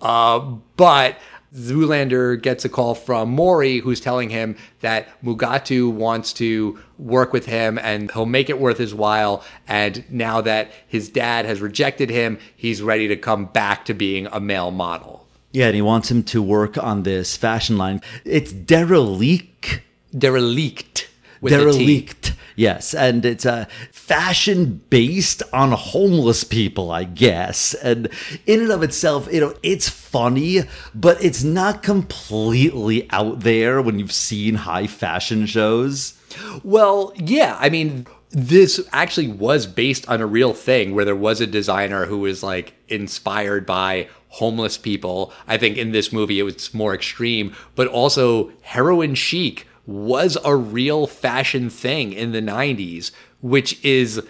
Uh, 0.00 0.38
but 0.76 1.18
Zoolander 1.54 2.40
gets 2.40 2.64
a 2.64 2.68
call 2.68 2.94
from 2.94 3.30
Maury, 3.30 3.78
who's 3.78 4.00
telling 4.00 4.30
him 4.30 4.56
that 4.80 5.08
Mugatu 5.22 5.90
wants 5.90 6.32
to 6.34 6.78
work 6.98 7.32
with 7.32 7.46
him 7.46 7.78
and 7.78 8.10
he'll 8.10 8.26
make 8.26 8.50
it 8.50 8.58
worth 8.58 8.78
his 8.78 8.94
while. 8.94 9.44
And 9.68 10.04
now 10.10 10.40
that 10.40 10.72
his 10.86 11.08
dad 11.08 11.46
has 11.46 11.60
rejected 11.60 12.10
him, 12.10 12.38
he's 12.56 12.82
ready 12.82 13.06
to 13.08 13.16
come 13.16 13.46
back 13.46 13.84
to 13.84 13.94
being 13.94 14.26
a 14.26 14.40
male 14.40 14.72
model. 14.72 15.26
Yeah, 15.52 15.66
and 15.66 15.76
he 15.76 15.82
wants 15.82 16.10
him 16.10 16.24
to 16.24 16.42
work 16.42 16.76
on 16.76 17.04
this 17.04 17.36
fashion 17.36 17.78
line. 17.78 18.00
It's 18.24 18.52
derelict. 18.52 19.80
Derelict. 20.16 21.08
With 21.40 21.52
a 21.52 21.58
T. 21.58 21.62
Derelict. 21.62 22.34
Yes, 22.56 22.94
and 22.94 23.24
it's 23.24 23.44
a 23.44 23.68
fashion 24.06 24.82
based 24.90 25.42
on 25.50 25.72
homeless 25.72 26.44
people, 26.44 26.90
I 26.90 27.04
guess. 27.04 27.72
And 27.72 28.08
in 28.44 28.60
and 28.60 28.70
of 28.70 28.82
itself, 28.82 29.32
you 29.32 29.40
know, 29.40 29.54
it's 29.62 29.88
funny, 29.88 30.64
but 30.94 31.24
it's 31.24 31.42
not 31.42 31.82
completely 31.82 33.08
out 33.10 33.40
there 33.40 33.80
when 33.80 33.98
you've 33.98 34.12
seen 34.12 34.56
high 34.56 34.86
fashion 34.86 35.46
shows. 35.46 36.18
Well, 36.62 37.14
yeah. 37.16 37.56
I 37.58 37.70
mean, 37.70 38.06
this 38.28 38.86
actually 38.92 39.28
was 39.28 39.66
based 39.66 40.06
on 40.06 40.20
a 40.20 40.26
real 40.26 40.52
thing 40.52 40.94
where 40.94 41.06
there 41.06 41.16
was 41.16 41.40
a 41.40 41.46
designer 41.46 42.04
who 42.04 42.18
was 42.18 42.42
like 42.42 42.74
inspired 42.88 43.64
by 43.64 44.08
homeless 44.28 44.76
people. 44.76 45.32
I 45.46 45.56
think 45.56 45.78
in 45.78 45.92
this 45.92 46.12
movie 46.12 46.40
it 46.40 46.42
was 46.42 46.74
more 46.74 46.94
extreme, 46.94 47.54
but 47.74 47.86
also 47.86 48.52
heroin 48.60 49.14
chic 49.14 49.66
was 49.86 50.36
a 50.44 50.56
real 50.56 51.06
fashion 51.06 51.68
thing 51.68 52.12
in 52.12 52.32
the 52.32 52.40
90s, 52.40 53.10
which 53.44 53.84
is 53.84 54.22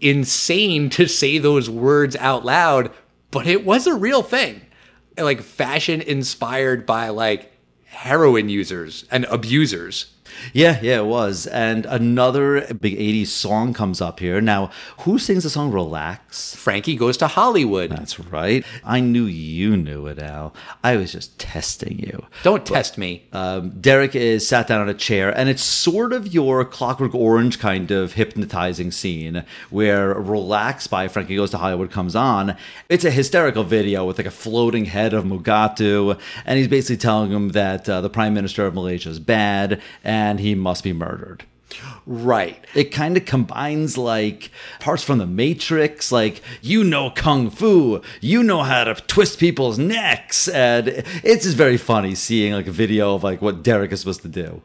insane 0.00 0.88
to 0.88 1.06
say 1.06 1.36
those 1.36 1.68
words 1.68 2.16
out 2.16 2.42
loud, 2.42 2.90
but 3.30 3.46
it 3.46 3.66
was 3.66 3.86
a 3.86 3.94
real 3.94 4.22
thing. 4.22 4.62
Like 5.18 5.42
fashion 5.42 6.00
inspired 6.00 6.86
by 6.86 7.10
like 7.10 7.52
heroin 7.84 8.48
users 8.48 9.04
and 9.10 9.26
abusers. 9.26 10.06
Yeah, 10.52 10.78
yeah, 10.82 10.98
it 10.98 11.06
was. 11.06 11.46
And 11.46 11.86
another 11.86 12.72
big 12.74 12.98
80s 12.98 13.28
song 13.28 13.74
comes 13.74 14.00
up 14.00 14.20
here. 14.20 14.40
Now, 14.40 14.70
who 15.00 15.18
sings 15.18 15.44
the 15.44 15.50
song 15.50 15.70
Relax? 15.72 16.54
Frankie 16.54 16.96
goes 16.96 17.16
to 17.18 17.26
Hollywood. 17.26 17.90
That's 17.90 18.18
right. 18.18 18.64
I 18.84 19.00
knew 19.00 19.24
you 19.24 19.76
knew 19.76 20.06
it, 20.06 20.18
Al. 20.18 20.54
I 20.82 20.96
was 20.96 21.12
just 21.12 21.38
testing 21.38 21.98
you. 21.98 22.26
Don't 22.42 22.64
test 22.66 22.98
me. 22.98 23.28
Um, 23.32 23.70
Derek 23.80 24.14
is 24.14 24.46
sat 24.46 24.66
down 24.66 24.80
on 24.80 24.88
a 24.88 24.94
chair, 24.94 25.36
and 25.36 25.48
it's 25.48 25.62
sort 25.62 26.12
of 26.12 26.32
your 26.32 26.64
Clockwork 26.64 27.14
Orange 27.14 27.58
kind 27.58 27.90
of 27.90 28.14
hypnotizing 28.14 28.90
scene 28.90 29.44
where 29.70 30.14
Relax 30.14 30.86
by 30.86 31.08
Frankie 31.08 31.36
Goes 31.36 31.50
to 31.50 31.58
Hollywood 31.58 31.90
comes 31.90 32.14
on. 32.16 32.56
It's 32.88 33.04
a 33.04 33.10
hysterical 33.10 33.64
video 33.64 34.04
with 34.04 34.18
like 34.18 34.26
a 34.26 34.30
floating 34.30 34.86
head 34.86 35.14
of 35.14 35.24
Mugatu, 35.24 36.18
and 36.44 36.58
he's 36.58 36.68
basically 36.68 36.96
telling 36.98 37.30
him 37.30 37.50
that 37.50 37.88
uh, 37.88 38.00
the 38.00 38.10
Prime 38.10 38.34
Minister 38.34 38.66
of 38.66 38.74
Malaysia 38.74 39.08
is 39.08 39.18
bad 39.18 39.80
and 40.04 40.21
he 40.38 40.54
must 40.54 40.84
be 40.84 40.92
murdered. 40.92 41.44
right. 42.06 42.64
It 42.74 42.92
kind 42.92 43.16
of 43.16 43.24
combines 43.24 43.96
like 43.96 44.50
parts 44.80 45.02
from 45.02 45.18
the 45.18 45.26
Matrix, 45.26 46.12
like 46.12 46.42
you 46.60 46.84
know 46.84 47.10
kung 47.10 47.50
fu, 47.50 48.02
you 48.20 48.42
know 48.42 48.62
how 48.62 48.84
to 48.84 48.94
twist 48.94 49.38
people's 49.38 49.78
necks, 49.78 50.48
and 50.48 50.88
it's 51.22 51.44
just 51.44 51.56
very 51.56 51.76
funny 51.76 52.14
seeing 52.14 52.52
like 52.52 52.66
a 52.66 52.72
video 52.72 53.14
of 53.14 53.24
like 53.24 53.40
what 53.40 53.62
Derek 53.62 53.92
is 53.92 54.00
supposed 54.00 54.22
to 54.22 54.28
do. 54.28 54.62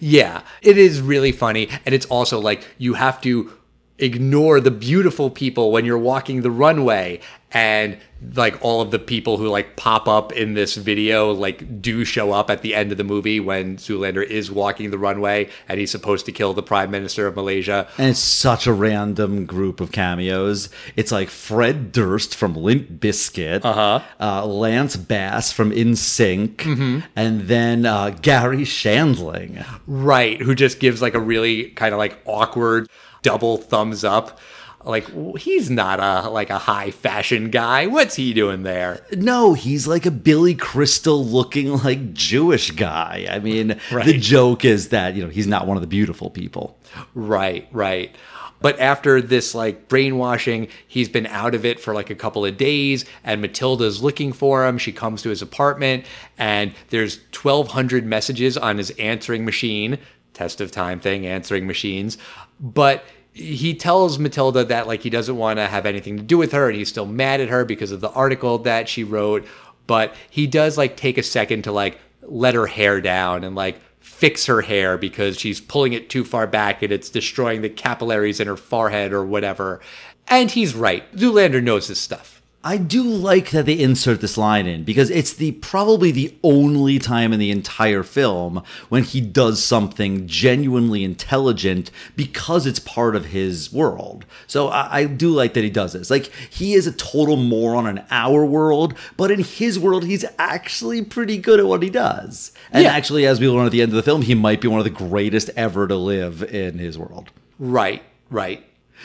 Yeah, 0.00 0.42
it 0.62 0.78
is 0.78 1.00
really 1.00 1.32
funny. 1.32 1.68
And 1.84 1.94
it's 1.94 2.06
also 2.06 2.40
like 2.40 2.66
you 2.78 2.94
have 2.94 3.20
to 3.22 3.52
ignore 3.98 4.60
the 4.60 4.70
beautiful 4.70 5.30
people 5.30 5.72
when 5.72 5.84
you're 5.84 5.98
walking 5.98 6.42
the 6.42 6.50
runway 6.50 7.20
and 7.52 7.98
like 8.34 8.56
all 8.64 8.80
of 8.80 8.90
the 8.90 8.98
people 8.98 9.36
who 9.36 9.46
like 9.48 9.76
pop 9.76 10.08
up 10.08 10.32
in 10.32 10.54
this 10.54 10.74
video 10.74 11.30
like 11.32 11.82
do 11.82 12.02
show 12.04 12.32
up 12.32 12.48
at 12.50 12.62
the 12.62 12.74
end 12.74 12.90
of 12.90 12.96
the 12.98 13.04
movie 13.04 13.38
when 13.40 13.76
Zoolander 13.76 14.24
is 14.24 14.50
walking 14.50 14.90
the 14.90 14.98
runway 14.98 15.48
and 15.68 15.78
he's 15.78 15.90
supposed 15.90 16.24
to 16.26 16.32
kill 16.32 16.54
the 16.54 16.62
prime 16.62 16.90
minister 16.90 17.26
of 17.26 17.36
Malaysia. 17.36 17.86
And 17.98 18.08
it's 18.10 18.18
such 18.18 18.66
a 18.66 18.72
random 18.72 19.44
group 19.44 19.80
of 19.80 19.92
cameos. 19.92 20.70
It's 20.96 21.12
like 21.12 21.28
Fred 21.28 21.92
Durst 21.92 22.34
from 22.34 22.54
Limp 22.54 22.88
Bizkit, 23.00 23.64
Uh-huh. 23.64 24.00
uh, 24.18 24.46
Lance 24.46 24.96
Bass 24.96 25.52
from 25.52 25.70
NSYNC, 25.70 27.02
and 27.14 27.42
then 27.42 27.84
uh, 27.84 28.10
Garry 28.22 28.62
Shandling. 28.62 29.64
Right, 29.86 30.40
who 30.40 30.54
just 30.54 30.80
gives 30.80 31.02
like 31.02 31.14
a 31.14 31.20
really 31.20 31.70
kind 31.70 31.92
of 31.92 31.98
like 31.98 32.18
awkward 32.24 32.88
double 33.22 33.58
thumbs 33.58 34.04
up. 34.04 34.38
Like 34.86 35.36
he's 35.38 35.68
not 35.68 35.98
a 35.98 36.30
like 36.30 36.48
a 36.50 36.58
high 36.58 36.92
fashion 36.92 37.50
guy. 37.50 37.88
What's 37.88 38.14
he 38.14 38.32
doing 38.32 38.62
there? 38.62 39.04
No, 39.12 39.52
he's 39.54 39.86
like 39.86 40.06
a 40.06 40.10
Billy 40.10 40.54
Crystal 40.54 41.24
looking 41.24 41.82
like 41.82 42.12
Jewish 42.12 42.70
guy. 42.70 43.26
I 43.28 43.40
mean, 43.40 43.80
the 43.90 44.16
joke 44.18 44.64
is 44.64 44.90
that, 44.90 45.16
you 45.16 45.24
know, 45.24 45.30
he's 45.30 45.48
not 45.48 45.66
one 45.66 45.76
of 45.76 45.80
the 45.80 45.88
beautiful 45.88 46.30
people. 46.30 46.78
Right, 47.14 47.66
right. 47.72 48.14
But 48.60 48.78
after 48.80 49.20
this 49.20 49.54
like 49.54 49.88
brainwashing, 49.88 50.68
he's 50.86 51.08
been 51.08 51.26
out 51.26 51.54
of 51.54 51.64
it 51.64 51.80
for 51.80 51.92
like 51.92 52.08
a 52.10 52.14
couple 52.14 52.44
of 52.44 52.56
days, 52.56 53.04
and 53.22 53.42
Matilda's 53.42 54.02
looking 54.02 54.32
for 54.32 54.66
him. 54.66 54.78
She 54.78 54.92
comes 54.92 55.20
to 55.22 55.28
his 55.30 55.42
apartment, 55.42 56.06
and 56.38 56.72
there's 56.90 57.18
1,200 57.32 58.06
messages 58.06 58.56
on 58.56 58.78
his 58.78 58.90
answering 58.92 59.44
machine. 59.44 59.98
Test 60.32 60.60
of 60.60 60.70
time 60.70 61.00
thing, 61.00 61.26
answering 61.26 61.66
machines. 61.66 62.18
But 62.60 63.04
he 63.36 63.74
tells 63.74 64.18
Matilda 64.18 64.64
that 64.64 64.86
like 64.86 65.02
he 65.02 65.10
doesn't 65.10 65.36
want 65.36 65.58
to 65.58 65.66
have 65.66 65.84
anything 65.84 66.16
to 66.16 66.22
do 66.22 66.38
with 66.38 66.52
her, 66.52 66.68
and 66.68 66.76
he's 66.76 66.88
still 66.88 67.04
mad 67.04 67.40
at 67.40 67.50
her 67.50 67.66
because 67.66 67.92
of 67.92 68.00
the 68.00 68.10
article 68.10 68.58
that 68.58 68.88
she 68.88 69.04
wrote. 69.04 69.46
But 69.86 70.14
he 70.30 70.46
does 70.46 70.78
like 70.78 70.96
take 70.96 71.18
a 71.18 71.22
second 71.22 71.62
to 71.64 71.72
like 71.72 71.98
let 72.22 72.54
her 72.54 72.66
hair 72.66 73.00
down 73.02 73.44
and 73.44 73.54
like 73.54 73.78
fix 74.00 74.46
her 74.46 74.62
hair 74.62 74.96
because 74.96 75.38
she's 75.38 75.60
pulling 75.60 75.92
it 75.92 76.08
too 76.08 76.24
far 76.24 76.46
back 76.46 76.82
and 76.82 76.90
it's 76.90 77.10
destroying 77.10 77.60
the 77.60 77.68
capillaries 77.68 78.40
in 78.40 78.46
her 78.46 78.56
forehead 78.56 79.12
or 79.12 79.24
whatever. 79.24 79.80
And 80.28 80.50
he's 80.50 80.74
right. 80.74 81.10
Zoolander 81.14 81.62
knows 81.62 81.88
his 81.88 82.00
stuff. 82.00 82.35
I 82.66 82.78
do 82.78 83.04
like 83.04 83.50
that 83.50 83.64
they 83.64 83.78
insert 83.78 84.20
this 84.20 84.36
line 84.36 84.66
in 84.66 84.82
because 84.82 85.08
it's 85.08 85.32
the 85.32 85.52
probably 85.52 86.10
the 86.10 86.34
only 86.42 86.98
time 86.98 87.32
in 87.32 87.38
the 87.38 87.52
entire 87.52 88.02
film 88.02 88.60
when 88.88 89.04
he 89.04 89.20
does 89.20 89.62
something 89.64 90.26
genuinely 90.26 91.04
intelligent 91.04 91.92
because 92.16 92.66
it's 92.66 92.80
part 92.80 93.14
of 93.14 93.26
his 93.26 93.72
world. 93.72 94.24
So 94.48 94.66
I, 94.66 94.96
I 94.96 95.04
do 95.04 95.30
like 95.30 95.54
that 95.54 95.62
he 95.62 95.70
does 95.70 95.92
this. 95.92 96.10
Like 96.10 96.32
he 96.50 96.74
is 96.74 96.88
a 96.88 96.92
total 96.92 97.36
moron 97.36 97.86
in 97.86 98.04
our 98.10 98.44
world, 98.44 98.94
but 99.16 99.30
in 99.30 99.44
his 99.44 99.78
world, 99.78 100.04
he's 100.04 100.24
actually 100.36 101.02
pretty 101.04 101.38
good 101.38 101.60
at 101.60 101.66
what 101.66 101.84
he 101.84 101.88
does. 101.90 102.50
And 102.72 102.82
Yeah. 102.82 102.90
actually, 102.92 103.26
as 103.26 103.38
we 103.38 103.48
learn 103.48 103.66
at 103.66 103.70
the 103.70 103.80
end 103.82 103.92
of 103.92 103.96
the 103.96 104.02
film, 104.02 104.22
he 104.22 104.34
might 104.34 104.60
be 104.60 104.66
one 104.66 104.80
of 104.80 104.84
the 104.84 104.90
greatest 104.90 105.50
ever 105.56 105.86
to 105.86 105.94
live 105.94 106.42
in 106.42 106.80
his 106.80 106.98
world. 106.98 107.30
Right, 107.60 108.02
right. 108.28 108.64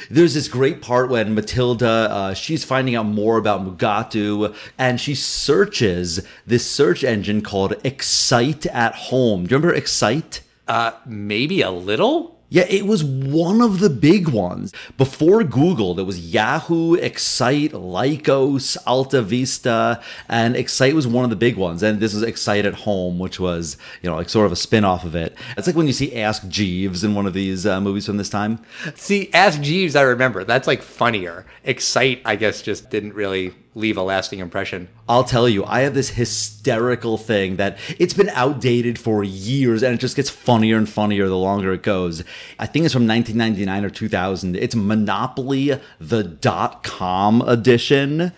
There's 0.10 0.34
this 0.34 0.48
great 0.48 0.82
part 0.82 1.10
when 1.10 1.34
Matilda, 1.36 1.88
uh, 1.88 2.34
she's 2.34 2.64
finding 2.64 2.96
out 2.96 3.06
more 3.06 3.38
about 3.38 3.66
Mugatu, 3.66 4.56
and 4.78 5.00
she 5.00 5.16
searches 5.16 6.26
this 6.46 6.70
search 6.70 7.04
engine 7.04 7.42
called 7.42 7.76
Excite 7.84 8.66
at 8.68 8.96
Home. 8.96 9.46
Do 9.46 9.52
you 9.52 9.58
remember 9.58 9.76
Excite? 9.76 10.42
Uh, 10.68 10.92
maybe 11.06 11.62
a 11.62 11.72
little? 11.72 12.41
Yeah, 12.54 12.66
it 12.68 12.86
was 12.86 13.02
one 13.02 13.62
of 13.62 13.80
the 13.80 13.90
big 13.90 14.28
ones. 14.28 14.74
Before 14.98 15.42
Google, 15.42 15.94
there 15.94 16.04
was 16.04 16.34
Yahoo, 16.34 16.96
Excite, 16.96 17.72
Lycos, 17.72 18.76
Alta 18.86 19.22
Vista, 19.22 20.04
and 20.28 20.58
Excite 20.58 20.94
was 20.94 21.08
one 21.08 21.24
of 21.24 21.30
the 21.30 21.38
big 21.38 21.56
ones. 21.56 21.82
And 21.82 22.02
this 22.02 22.14
is 22.14 22.24
Excite 22.24 22.66
at 22.66 22.74
Home, 22.74 23.20
which 23.20 23.40
was, 23.40 23.78
you 24.02 24.10
know, 24.10 24.18
like 24.18 24.28
sort 24.28 24.46
of 24.46 24.52
a 24.52 24.58
spin 24.58 24.84
off 24.84 25.06
of 25.06 25.16
it. 25.16 25.38
It's 25.56 25.66
like 25.66 25.78
when 25.78 25.88
you 25.88 25.94
see 25.94 26.14
Ask 26.18 26.46
Jeeves 26.50 27.06
in 27.06 27.16
one 27.16 27.26
of 27.26 27.34
these 27.34 27.66
uh, 27.66 27.80
movies 27.80 28.06
from 28.06 28.18
this 28.18 28.30
time. 28.30 28.60
See, 28.96 29.30
Ask 29.32 29.62
Jeeves, 29.62 29.96
I 29.96 30.02
remember. 30.02 30.44
That's 30.44 30.68
like 30.68 30.82
funnier. 30.82 31.46
Excite, 31.64 32.22
I 32.26 32.36
guess, 32.36 32.62
just 32.62 32.90
didn't 32.90 33.14
really 33.14 33.54
leave 33.74 33.98
a 33.98 34.02
lasting 34.02 34.40
impression. 34.40 34.90
I'll 35.08 35.24
tell 35.24 35.48
you, 35.48 35.64
I 35.66 35.82
have 35.82 35.94
this 35.94 36.10
hysterical 36.10 37.18
thing 37.18 37.56
that 37.56 37.78
it's 37.98 38.14
been 38.14 38.30
outdated 38.30 39.00
for 39.00 39.24
years 39.24 39.82
and 39.82 39.94
it 39.94 40.00
just 40.00 40.16
gets 40.16 40.30
funnier 40.30 40.78
and 40.78 40.90
funnier 40.90 41.28
the 41.28 41.38
longer 41.38 41.72
it 41.72 41.84
goes. 41.84 42.24
I 42.60 42.66
think 42.66 42.86
it's 42.86 42.94
from 42.94 43.08
1999 43.08 43.86
or 43.86 43.90
2000. 43.90 44.56
It's 44.56 44.76
Monopoly, 44.76 45.80
the 46.00 46.24
dot 46.24 46.84
com 46.84 47.42
edition. 47.44 48.34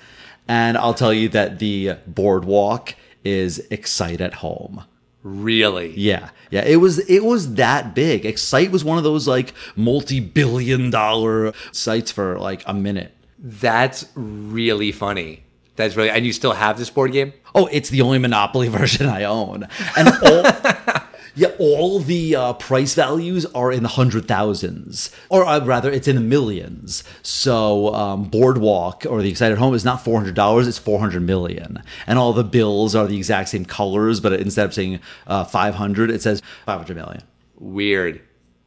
And 0.48 0.78
I'll 0.78 0.94
tell 0.94 1.14
you 1.14 1.30
that 1.30 1.60
the 1.60 1.94
boardwalk 2.06 2.96
is 3.24 3.60
Excite 3.72 4.22
at 4.22 4.36
Home. 4.36 4.84
Really? 5.24 5.98
Yeah. 5.98 6.30
Yeah, 6.52 6.66
it 6.66 6.76
was 6.76 7.00
it 7.10 7.24
was 7.24 7.56
that 7.56 7.96
big. 7.96 8.26
Excite 8.26 8.72
was 8.72 8.84
one 8.84 8.98
of 8.98 9.04
those 9.04 9.28
like 9.28 9.54
multi-billion 9.76 10.90
dollar 10.90 11.54
sites 11.72 12.12
for 12.12 12.38
like 12.38 12.62
a 12.68 12.74
minute. 12.74 13.16
That's 13.44 14.06
really 14.16 14.92
funny. 14.92 15.44
That's 15.76 15.96
really, 15.96 16.10
and 16.10 16.26
you 16.26 16.34
still 16.34 16.54
have 16.54 16.78
this 16.78 16.90
board 16.90 17.12
game? 17.12 17.34
Oh, 17.54 17.68
it's 17.72 17.90
the 17.90 18.02
only 18.02 18.18
Monopoly 18.18 18.68
version 18.70 19.08
I 19.08 19.24
own. 19.24 19.68
And 19.98 20.08
all, 20.24 20.46
Yeah, 21.36 21.52
all 21.58 22.00
the 22.00 22.36
uh, 22.36 22.54
price 22.54 22.94
values 22.94 23.48
are 23.56 23.72
in 23.72 23.82
the 23.82 23.90
hundred 23.90 24.28
thousands, 24.28 25.10
or 25.30 25.44
uh, 25.44 25.66
rather, 25.66 25.90
it's 25.92 26.08
in 26.08 26.16
the 26.16 26.22
millions. 26.22 27.04
So 27.24 27.92
um, 27.96 28.26
Boardwalk 28.26 29.04
or 29.10 29.24
the 29.24 29.32
Excite 29.32 29.52
at 29.52 29.58
Home 29.58 29.74
is 29.74 29.84
not 29.84 30.04
four 30.04 30.20
hundred 30.20 30.36
dollars; 30.36 30.68
it's 30.68 30.78
four 30.78 31.00
hundred 31.00 31.24
million, 31.24 31.82
and 32.06 32.20
all 32.20 32.34
the 32.34 32.44
bills 32.44 32.94
are 32.94 33.08
the 33.08 33.18
exact 33.18 33.50
same 33.50 33.66
colors, 33.66 34.20
but 34.20 34.34
instead 34.34 34.68
of 34.68 34.76
saying 34.76 35.00
uh, 35.26 35.44
five 35.44 35.74
hundred, 35.74 36.12
it 36.12 36.22
says 36.22 36.44
five 36.68 36.78
hundred 36.78 36.98
million. 36.98 37.24
Weird. 37.58 38.22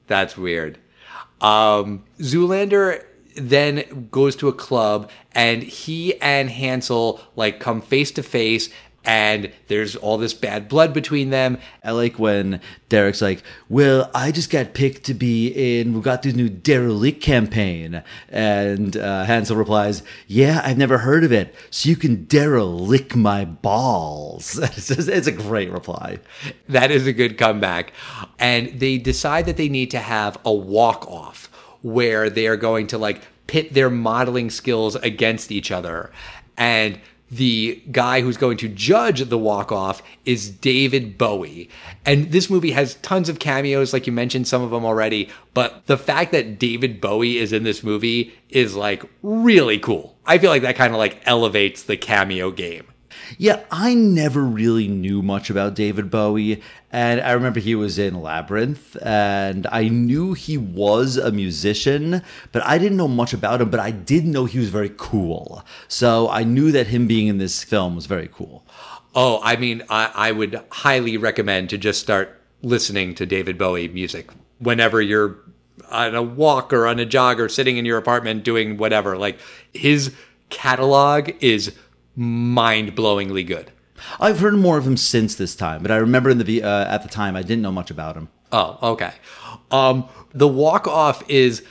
That's 0.08 0.36
weird. 0.36 0.78
Um, 1.40 2.04
Zoolander 2.18 3.04
then 3.36 4.08
goes 4.10 4.36
to 4.36 4.48
a 4.48 4.52
club 4.52 5.10
and 5.32 5.62
he 5.62 6.20
and 6.20 6.50
Hansel 6.50 7.20
like 7.36 7.60
come 7.60 7.80
face 7.80 8.10
to 8.12 8.22
face 8.22 8.70
and 9.06 9.52
there's 9.68 9.94
all 9.94 10.18
this 10.18 10.34
bad 10.34 10.68
blood 10.68 10.92
between 10.92 11.30
them. 11.30 11.58
I 11.84 11.92
like 11.92 12.18
when 12.18 12.60
Derek's 12.88 13.22
like, 13.22 13.42
"Well, 13.68 14.10
I 14.12 14.32
just 14.32 14.50
got 14.50 14.74
picked 14.74 15.04
to 15.04 15.14
be 15.14 15.80
in. 15.80 15.94
We 15.94 16.00
got 16.00 16.22
this 16.22 16.34
new 16.34 16.48
derelict 16.48 17.22
campaign," 17.22 18.02
and 18.28 18.96
uh, 18.96 19.24
Hansel 19.24 19.56
replies, 19.56 20.02
"Yeah, 20.26 20.60
I've 20.64 20.76
never 20.76 20.98
heard 20.98 21.22
of 21.22 21.30
it. 21.30 21.54
So 21.70 21.88
you 21.88 21.94
can 21.94 22.24
derelict 22.24 23.14
my 23.14 23.44
balls." 23.44 24.58
it's, 24.62 24.88
just- 24.88 25.08
it's 25.08 25.28
a 25.28 25.32
great 25.32 25.70
reply. 25.70 26.18
That 26.68 26.90
is 26.90 27.06
a 27.06 27.12
good 27.12 27.38
comeback. 27.38 27.92
And 28.40 28.80
they 28.80 28.98
decide 28.98 29.46
that 29.46 29.56
they 29.56 29.68
need 29.68 29.92
to 29.92 30.00
have 30.00 30.36
a 30.44 30.52
walk 30.52 31.06
off 31.08 31.48
where 31.86 32.28
they 32.28 32.48
are 32.48 32.56
going 32.56 32.88
to 32.88 32.98
like 32.98 33.22
pit 33.46 33.72
their 33.72 33.88
modeling 33.88 34.50
skills 34.50 34.96
against 34.96 35.52
each 35.52 35.70
other. 35.70 36.10
And 36.56 36.98
the 37.30 37.80
guy 37.92 38.22
who's 38.22 38.36
going 38.36 38.56
to 38.56 38.68
judge 38.68 39.20
the 39.20 39.38
walk 39.38 39.70
off 39.70 40.02
is 40.24 40.50
David 40.50 41.16
Bowie. 41.16 41.70
And 42.04 42.32
this 42.32 42.50
movie 42.50 42.72
has 42.72 42.96
tons 42.96 43.28
of 43.28 43.38
cameos, 43.38 43.92
like 43.92 44.04
you 44.04 44.12
mentioned 44.12 44.48
some 44.48 44.62
of 44.62 44.70
them 44.70 44.84
already. 44.84 45.28
But 45.54 45.86
the 45.86 45.96
fact 45.96 46.32
that 46.32 46.58
David 46.58 47.00
Bowie 47.00 47.38
is 47.38 47.52
in 47.52 47.62
this 47.62 47.84
movie 47.84 48.34
is 48.48 48.74
like 48.74 49.04
really 49.22 49.78
cool. 49.78 50.16
I 50.26 50.38
feel 50.38 50.50
like 50.50 50.62
that 50.62 50.74
kind 50.74 50.92
of 50.92 50.98
like 50.98 51.20
elevates 51.24 51.84
the 51.84 51.96
cameo 51.96 52.50
game. 52.50 52.88
Yeah, 53.38 53.64
I 53.70 53.94
never 53.94 54.42
really 54.42 54.88
knew 54.88 55.22
much 55.22 55.50
about 55.50 55.74
David 55.74 56.10
Bowie, 56.10 56.62
and 56.92 57.20
I 57.20 57.32
remember 57.32 57.60
he 57.60 57.74
was 57.74 57.98
in 57.98 58.20
Labyrinth, 58.20 58.96
and 59.02 59.66
I 59.70 59.88
knew 59.88 60.32
he 60.34 60.56
was 60.56 61.16
a 61.16 61.32
musician, 61.32 62.22
but 62.52 62.64
I 62.64 62.78
didn't 62.78 62.96
know 62.96 63.08
much 63.08 63.32
about 63.32 63.60
him, 63.60 63.70
but 63.70 63.80
I 63.80 63.90
did 63.90 64.26
know 64.26 64.44
he 64.44 64.58
was 64.58 64.70
very 64.70 64.92
cool. 64.96 65.64
So 65.88 66.28
I 66.28 66.44
knew 66.44 66.72
that 66.72 66.88
him 66.88 67.06
being 67.06 67.26
in 67.26 67.38
this 67.38 67.62
film 67.64 67.96
was 67.96 68.06
very 68.06 68.28
cool. 68.32 68.64
Oh, 69.14 69.40
I 69.42 69.56
mean, 69.56 69.82
I, 69.88 70.10
I 70.14 70.32
would 70.32 70.62
highly 70.70 71.16
recommend 71.16 71.70
to 71.70 71.78
just 71.78 72.00
start 72.00 72.40
listening 72.62 73.14
to 73.14 73.26
David 73.26 73.58
Bowie 73.58 73.88
music 73.88 74.30
whenever 74.58 75.00
you're 75.00 75.38
on 75.90 76.14
a 76.14 76.22
walk 76.22 76.72
or 76.72 76.86
on 76.86 76.98
a 76.98 77.06
jog 77.06 77.40
or 77.40 77.48
sitting 77.48 77.76
in 77.76 77.84
your 77.84 77.98
apartment 77.98 78.44
doing 78.44 78.76
whatever. 78.76 79.16
Like 79.16 79.38
his 79.72 80.14
catalog 80.50 81.30
is 81.40 81.74
mind-blowingly 82.16 83.46
good. 83.46 83.70
I've 84.18 84.40
heard 84.40 84.54
more 84.54 84.78
of 84.78 84.86
him 84.86 84.96
since 84.96 85.34
this 85.34 85.54
time, 85.54 85.82
but 85.82 85.90
I 85.90 85.96
remember 85.96 86.30
in 86.30 86.38
the 86.38 86.62
uh, 86.62 86.92
at 86.92 87.02
the 87.02 87.08
time 87.08 87.36
I 87.36 87.42
didn't 87.42 87.62
know 87.62 87.72
much 87.72 87.90
about 87.90 88.16
him. 88.16 88.28
Oh, 88.52 88.78
okay. 88.82 89.12
Um, 89.70 90.08
the 90.32 90.48
walk 90.48 90.86
off 90.86 91.28
is 91.28 91.62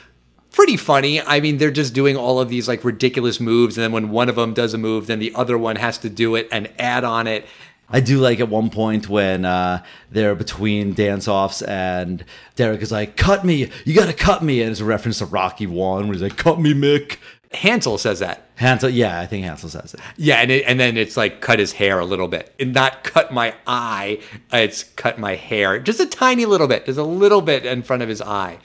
pretty 0.52 0.76
funny. 0.76 1.20
I 1.20 1.40
mean, 1.40 1.58
they're 1.58 1.70
just 1.70 1.94
doing 1.94 2.16
all 2.16 2.40
of 2.40 2.48
these 2.48 2.66
like 2.66 2.84
ridiculous 2.84 3.40
moves, 3.40 3.76
and 3.76 3.84
then 3.84 3.92
when 3.92 4.10
one 4.10 4.28
of 4.28 4.36
them 4.36 4.54
does 4.54 4.74
a 4.74 4.78
move, 4.78 5.06
then 5.06 5.18
the 5.18 5.34
other 5.34 5.56
one 5.56 5.76
has 5.76 5.98
to 5.98 6.10
do 6.10 6.34
it 6.34 6.48
and 6.50 6.70
add 6.78 7.04
on 7.04 7.26
it. 7.26 7.46
I 7.88 8.00
do 8.00 8.18
like 8.18 8.40
at 8.40 8.48
one 8.48 8.70
point 8.70 9.08
when 9.08 9.44
uh, 9.44 9.84
they're 10.10 10.34
between 10.34 10.92
dance 10.92 11.28
offs 11.28 11.62
and 11.62 12.24
Derek 12.56 12.82
is 12.82 12.90
like, 12.90 13.16
"Cut 13.16 13.44
me! 13.44 13.70
You 13.84 13.94
got 13.94 14.06
to 14.06 14.12
cut 14.12 14.42
me!" 14.42 14.60
And 14.60 14.72
it's 14.72 14.80
a 14.80 14.84
reference 14.84 15.18
to 15.18 15.26
Rocky 15.26 15.68
One, 15.68 16.08
where 16.08 16.14
he's 16.14 16.22
like, 16.22 16.36
"Cut 16.36 16.60
me, 16.60 16.74
Mick." 16.74 17.18
Hansel 17.52 17.98
says 17.98 18.18
that. 18.20 18.50
Hansel, 18.56 18.90
yeah, 18.90 19.20
I 19.20 19.26
think 19.26 19.44
Hansel 19.44 19.68
says 19.68 19.94
it. 19.94 20.00
Yeah, 20.16 20.36
and 20.36 20.50
it, 20.50 20.64
and 20.66 20.80
then 20.80 20.96
it's 20.96 21.16
like 21.16 21.40
cut 21.40 21.58
his 21.58 21.72
hair 21.72 21.98
a 21.98 22.04
little 22.04 22.28
bit, 22.28 22.54
and 22.58 22.72
not 22.72 23.04
cut 23.04 23.32
my 23.32 23.54
eye. 23.66 24.20
It's 24.52 24.84
cut 24.84 25.18
my 25.18 25.34
hair 25.34 25.78
just 25.78 26.00
a 26.00 26.06
tiny 26.06 26.46
little 26.46 26.68
bit, 26.68 26.86
just 26.86 26.98
a 26.98 27.04
little 27.04 27.42
bit 27.42 27.64
in 27.64 27.82
front 27.82 28.02
of 28.02 28.08
his 28.08 28.20
eye. 28.20 28.58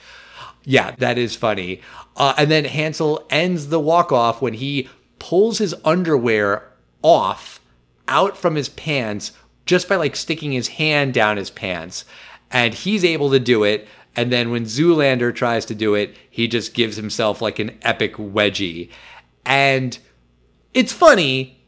Yeah, 0.64 0.92
that 0.98 1.18
is 1.18 1.36
funny. 1.36 1.80
Uh, 2.16 2.34
and 2.36 2.50
then 2.50 2.64
Hansel 2.64 3.26
ends 3.30 3.68
the 3.68 3.80
walk 3.80 4.12
off 4.12 4.42
when 4.42 4.54
he 4.54 4.88
pulls 5.18 5.58
his 5.58 5.74
underwear 5.84 6.68
off 7.02 7.60
out 8.08 8.36
from 8.36 8.54
his 8.54 8.68
pants 8.68 9.32
just 9.64 9.88
by 9.88 9.96
like 9.96 10.16
sticking 10.16 10.52
his 10.52 10.68
hand 10.68 11.14
down 11.14 11.36
his 11.36 11.50
pants, 11.50 12.04
and 12.50 12.74
he's 12.74 13.04
able 13.04 13.30
to 13.30 13.40
do 13.40 13.64
it. 13.64 13.88
And 14.14 14.30
then 14.30 14.50
when 14.50 14.64
Zoolander 14.64 15.34
tries 15.34 15.64
to 15.66 15.74
do 15.74 15.94
it, 15.94 16.16
he 16.30 16.48
just 16.48 16.74
gives 16.74 16.96
himself 16.96 17.40
like 17.40 17.58
an 17.58 17.78
epic 17.82 18.16
wedgie. 18.16 18.90
And 19.44 19.98
it's 20.74 20.92
funny, 20.92 21.64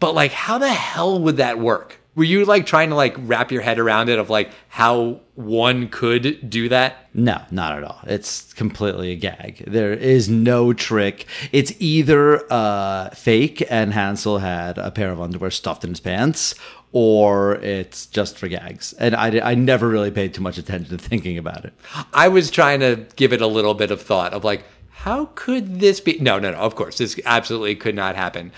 but 0.00 0.14
like, 0.14 0.32
how 0.32 0.58
the 0.58 0.68
hell 0.68 1.20
would 1.20 1.38
that 1.38 1.58
work? 1.58 2.00
Were 2.14 2.24
you 2.24 2.44
like 2.44 2.66
trying 2.66 2.88
to 2.88 2.96
like 2.96 3.14
wrap 3.16 3.52
your 3.52 3.62
head 3.62 3.78
around 3.78 4.08
it 4.08 4.18
of 4.18 4.28
like 4.28 4.50
how 4.68 5.20
one 5.36 5.88
could 5.88 6.50
do 6.50 6.68
that? 6.68 7.08
No, 7.14 7.40
not 7.52 7.78
at 7.78 7.84
all. 7.84 8.00
It's 8.08 8.52
completely 8.54 9.12
a 9.12 9.14
gag. 9.14 9.62
There 9.68 9.92
is 9.92 10.28
no 10.28 10.72
trick. 10.72 11.26
It's 11.52 11.72
either 11.78 12.44
uh, 12.52 13.10
fake 13.10 13.64
and 13.70 13.92
Hansel 13.92 14.38
had 14.38 14.78
a 14.78 14.90
pair 14.90 15.12
of 15.12 15.20
underwear 15.20 15.52
stuffed 15.52 15.84
in 15.84 15.90
his 15.90 16.00
pants, 16.00 16.56
or 16.92 17.56
it's 17.56 18.06
just 18.06 18.38
for 18.38 18.48
gags. 18.48 18.92
And 18.94 19.14
I, 19.14 19.40
I 19.50 19.54
never 19.54 19.88
really 19.88 20.10
paid 20.10 20.34
too 20.34 20.40
much 20.40 20.58
attention 20.58 20.96
to 20.96 21.02
thinking 21.02 21.36
about 21.36 21.64
it. 21.64 21.74
I 22.14 22.28
was 22.28 22.50
trying 22.50 22.80
to 22.80 23.06
give 23.16 23.32
it 23.32 23.40
a 23.40 23.46
little 23.46 23.74
bit 23.74 23.90
of 23.90 24.00
thought 24.00 24.32
of 24.32 24.44
like, 24.44 24.64
how 24.90 25.26
could 25.34 25.80
this 25.80 26.00
be? 26.00 26.18
No, 26.18 26.38
no, 26.38 26.50
no, 26.50 26.58
of 26.58 26.74
course, 26.74 26.98
this 26.98 27.20
absolutely 27.24 27.76
could 27.76 27.94
not 27.94 28.16
happen. 28.16 28.52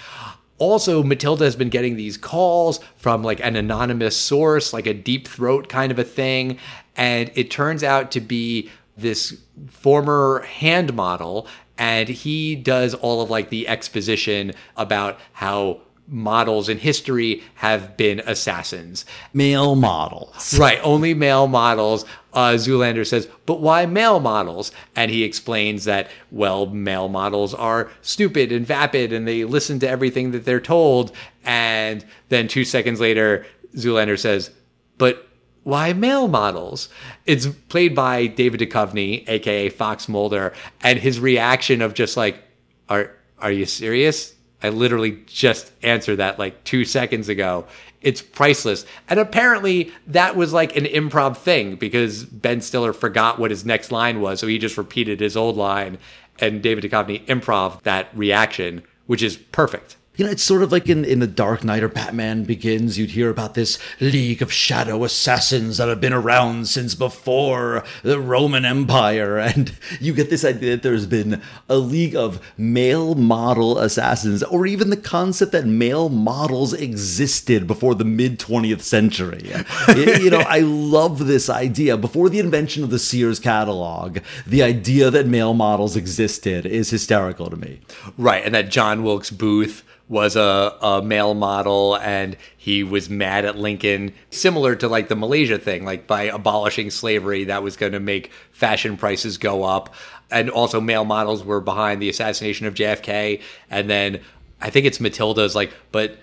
Also, 0.58 1.02
Matilda 1.02 1.44
has 1.44 1.56
been 1.56 1.70
getting 1.70 1.96
these 1.96 2.16
calls 2.16 2.80
from 2.96 3.22
like 3.22 3.40
an 3.40 3.56
anonymous 3.56 4.16
source, 4.16 4.72
like 4.72 4.86
a 4.86 4.94
deep 4.94 5.26
throat 5.26 5.68
kind 5.68 5.90
of 5.90 5.98
a 5.98 6.04
thing. 6.04 6.58
And 6.96 7.30
it 7.34 7.50
turns 7.50 7.82
out 7.82 8.10
to 8.12 8.20
be 8.20 8.70
this 8.96 9.40
former 9.68 10.44
hand 10.46 10.94
model. 10.94 11.46
And 11.78 12.08
he 12.08 12.56
does 12.56 12.94
all 12.94 13.22
of 13.22 13.30
like 13.30 13.48
the 13.48 13.66
exposition 13.66 14.52
about 14.76 15.18
how 15.32 15.80
models 16.10 16.68
in 16.68 16.78
history 16.78 17.42
have 17.54 17.96
been 17.96 18.20
assassins. 18.26 19.06
Male 19.32 19.76
models. 19.76 20.58
Right, 20.58 20.80
only 20.82 21.14
male 21.14 21.46
models. 21.46 22.04
Uh, 22.32 22.50
Zoolander 22.54 23.06
says, 23.06 23.28
but 23.46 23.60
why 23.60 23.86
male 23.86 24.20
models? 24.20 24.72
And 24.96 25.10
he 25.10 25.22
explains 25.22 25.84
that, 25.84 26.10
well, 26.30 26.66
male 26.66 27.08
models 27.08 27.54
are 27.54 27.90
stupid 28.02 28.52
and 28.52 28.66
vapid 28.66 29.12
and 29.12 29.26
they 29.26 29.44
listen 29.44 29.78
to 29.80 29.88
everything 29.88 30.32
that 30.32 30.44
they're 30.44 30.60
told. 30.60 31.12
And 31.44 32.04
then 32.28 32.48
two 32.48 32.64
seconds 32.64 33.00
later, 33.00 33.46
Zoolander 33.76 34.18
says, 34.18 34.50
but 34.98 35.28
why 35.62 35.92
male 35.92 36.28
models? 36.28 36.88
It's 37.26 37.46
played 37.46 37.94
by 37.94 38.26
David 38.26 38.60
Duchovny, 38.60 39.28
aka 39.28 39.68
Fox 39.68 40.08
Mulder, 40.08 40.52
and 40.82 40.98
his 40.98 41.20
reaction 41.20 41.82
of 41.82 41.94
just 41.94 42.16
like, 42.16 42.42
are 42.88 43.12
are 43.38 43.52
you 43.52 43.66
serious? 43.66 44.34
I 44.62 44.68
literally 44.68 45.22
just 45.26 45.72
answered 45.82 46.16
that 46.16 46.38
like 46.38 46.64
two 46.64 46.84
seconds 46.84 47.28
ago. 47.28 47.66
It's 48.02 48.22
priceless. 48.22 48.86
And 49.08 49.20
apparently 49.20 49.92
that 50.06 50.36
was 50.36 50.52
like 50.52 50.76
an 50.76 50.84
improv 50.84 51.36
thing 51.36 51.76
because 51.76 52.24
Ben 52.24 52.60
Stiller 52.60 52.92
forgot 52.92 53.38
what 53.38 53.50
his 53.50 53.64
next 53.64 53.92
line 53.92 54.20
was. 54.20 54.40
So 54.40 54.46
he 54.46 54.58
just 54.58 54.78
repeated 54.78 55.20
his 55.20 55.36
old 55.36 55.56
line 55.56 55.98
and 56.38 56.62
David 56.62 56.84
Duchovny 56.84 57.24
improv 57.26 57.82
that 57.82 58.08
reaction, 58.14 58.82
which 59.06 59.22
is 59.22 59.36
perfect. 59.36 59.96
You 60.16 60.26
know, 60.26 60.32
it's 60.32 60.42
sort 60.42 60.64
of 60.64 60.72
like 60.72 60.88
in, 60.88 61.04
in 61.04 61.20
The 61.20 61.26
Dark 61.28 61.62
Knight 61.62 61.84
or 61.84 61.88
Batman 61.88 62.42
Begins, 62.42 62.98
you'd 62.98 63.12
hear 63.12 63.30
about 63.30 63.54
this 63.54 63.78
League 64.00 64.42
of 64.42 64.52
Shadow 64.52 65.04
Assassins 65.04 65.78
that 65.78 65.88
have 65.88 66.00
been 66.00 66.12
around 66.12 66.68
since 66.68 66.96
before 66.96 67.84
the 68.02 68.20
Roman 68.20 68.64
Empire. 68.64 69.38
And 69.50 69.72
you 70.00 70.12
get 70.12 70.28
this 70.28 70.44
idea 70.44 70.72
that 70.72 70.82
there's 70.82 71.06
been 71.06 71.40
a 71.68 71.76
league 71.76 72.14
of 72.16 72.40
male 72.58 73.14
model 73.14 73.78
assassins, 73.78 74.42
or 74.42 74.66
even 74.66 74.90
the 74.90 74.96
concept 74.96 75.52
that 75.52 75.66
male 75.66 76.08
models 76.08 76.72
existed 76.72 77.66
before 77.66 77.94
the 77.94 78.04
mid 78.04 78.38
20th 78.38 78.82
century. 78.82 79.52
you 79.96 80.30
know, 80.30 80.40
I 80.40 80.60
love 80.60 81.26
this 81.26 81.48
idea. 81.48 81.96
Before 81.96 82.28
the 82.28 82.40
invention 82.40 82.82
of 82.82 82.90
the 82.90 82.98
Sears 82.98 83.38
catalog, 83.38 84.18
the 84.46 84.62
idea 84.62 85.10
that 85.10 85.26
male 85.26 85.54
models 85.54 85.96
existed 85.96 86.66
is 86.66 86.90
hysterical 86.90 87.48
to 87.48 87.56
me. 87.56 87.80
Right. 88.18 88.44
And 88.44 88.54
that 88.54 88.70
John 88.70 89.02
Wilkes 89.02 89.30
Booth 89.30 89.84
was 90.10 90.34
a, 90.34 90.76
a 90.82 91.00
male 91.02 91.34
model 91.34 91.96
and 91.98 92.36
he 92.56 92.82
was 92.82 93.08
mad 93.08 93.44
at 93.44 93.56
Lincoln, 93.56 94.12
similar 94.30 94.74
to 94.74 94.88
like 94.88 95.06
the 95.08 95.14
Malaysia 95.14 95.56
thing, 95.56 95.84
like 95.84 96.08
by 96.08 96.24
abolishing 96.24 96.90
slavery, 96.90 97.44
that 97.44 97.62
was 97.62 97.76
going 97.76 97.92
to 97.92 98.00
make 98.00 98.32
fashion 98.50 98.96
prices 98.96 99.38
go 99.38 99.62
up. 99.62 99.94
And 100.28 100.50
also, 100.50 100.80
male 100.80 101.04
models 101.04 101.44
were 101.44 101.60
behind 101.60 102.02
the 102.02 102.08
assassination 102.08 102.66
of 102.66 102.74
JFK. 102.74 103.40
And 103.70 103.88
then 103.88 104.20
I 104.60 104.68
think 104.70 104.84
it's 104.84 104.98
Matilda's 104.98 105.54
like, 105.54 105.72
but 105.92 106.18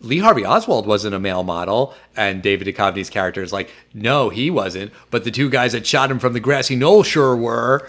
Lee 0.00 0.18
Harvey 0.18 0.46
Oswald 0.46 0.86
wasn't 0.86 1.14
a 1.14 1.20
male 1.20 1.42
model, 1.42 1.94
and 2.16 2.42
David 2.42 2.66
Duchovny's 2.66 3.10
character 3.10 3.42
is 3.42 3.52
like, 3.52 3.70
no, 3.92 4.30
he 4.30 4.50
wasn't. 4.50 4.92
But 5.10 5.24
the 5.24 5.30
two 5.30 5.50
guys 5.50 5.72
that 5.72 5.86
shot 5.86 6.10
him 6.10 6.18
from 6.18 6.32
the 6.32 6.40
grassy 6.40 6.76
knoll 6.76 7.02
sure 7.02 7.36
were. 7.36 7.88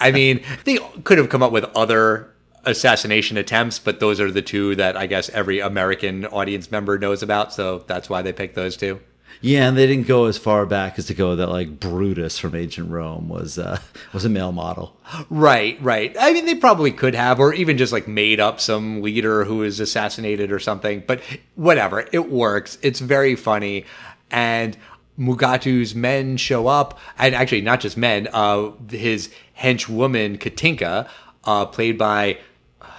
I 0.00 0.12
mean, 0.12 0.44
they 0.64 0.78
could 1.02 1.18
have 1.18 1.28
come 1.28 1.42
up 1.42 1.50
with 1.50 1.64
other 1.76 2.32
assassination 2.64 3.36
attempts, 3.36 3.78
but 3.78 4.00
those 4.00 4.20
are 4.20 4.30
the 4.30 4.42
two 4.42 4.74
that 4.76 4.96
I 4.96 5.06
guess 5.06 5.28
every 5.30 5.60
American 5.60 6.26
audience 6.26 6.70
member 6.70 6.98
knows 6.98 7.22
about. 7.22 7.52
So 7.52 7.84
that's 7.86 8.08
why 8.08 8.22
they 8.22 8.32
picked 8.32 8.54
those 8.54 8.76
two. 8.76 9.00
Yeah, 9.40 9.68
and 9.68 9.78
they 9.78 9.86
didn't 9.86 10.08
go 10.08 10.24
as 10.24 10.36
far 10.36 10.66
back 10.66 10.98
as 10.98 11.06
to 11.06 11.14
go 11.14 11.36
that 11.36 11.48
like 11.48 11.78
Brutus 11.78 12.38
from 12.38 12.56
ancient 12.56 12.90
Rome 12.90 13.28
was 13.28 13.58
uh, 13.58 13.78
was 14.12 14.24
a 14.24 14.28
male 14.28 14.52
model. 14.52 14.96
Right, 15.30 15.80
right. 15.80 16.14
I 16.18 16.32
mean, 16.32 16.44
they 16.44 16.56
probably 16.56 16.90
could 16.90 17.14
have, 17.14 17.38
or 17.38 17.54
even 17.54 17.78
just 17.78 17.92
like 17.92 18.08
made 18.08 18.40
up 18.40 18.60
some 18.60 19.00
leader 19.00 19.44
who 19.44 19.58
was 19.58 19.78
assassinated 19.78 20.50
or 20.50 20.58
something. 20.58 21.04
But 21.06 21.22
whatever, 21.54 22.06
it 22.12 22.30
works. 22.30 22.78
It's 22.82 22.98
very 22.98 23.36
funny, 23.36 23.84
and 24.30 24.76
Mugatu's 25.18 25.94
men 25.94 26.36
show 26.36 26.66
up, 26.66 26.98
and 27.16 27.34
actually 27.34 27.60
not 27.60 27.80
just 27.80 27.96
men. 27.96 28.28
Uh, 28.32 28.72
his 28.90 29.30
henchwoman 29.60 30.38
Katinka, 30.38 31.08
uh, 31.44 31.66
played 31.66 31.96
by 31.96 32.38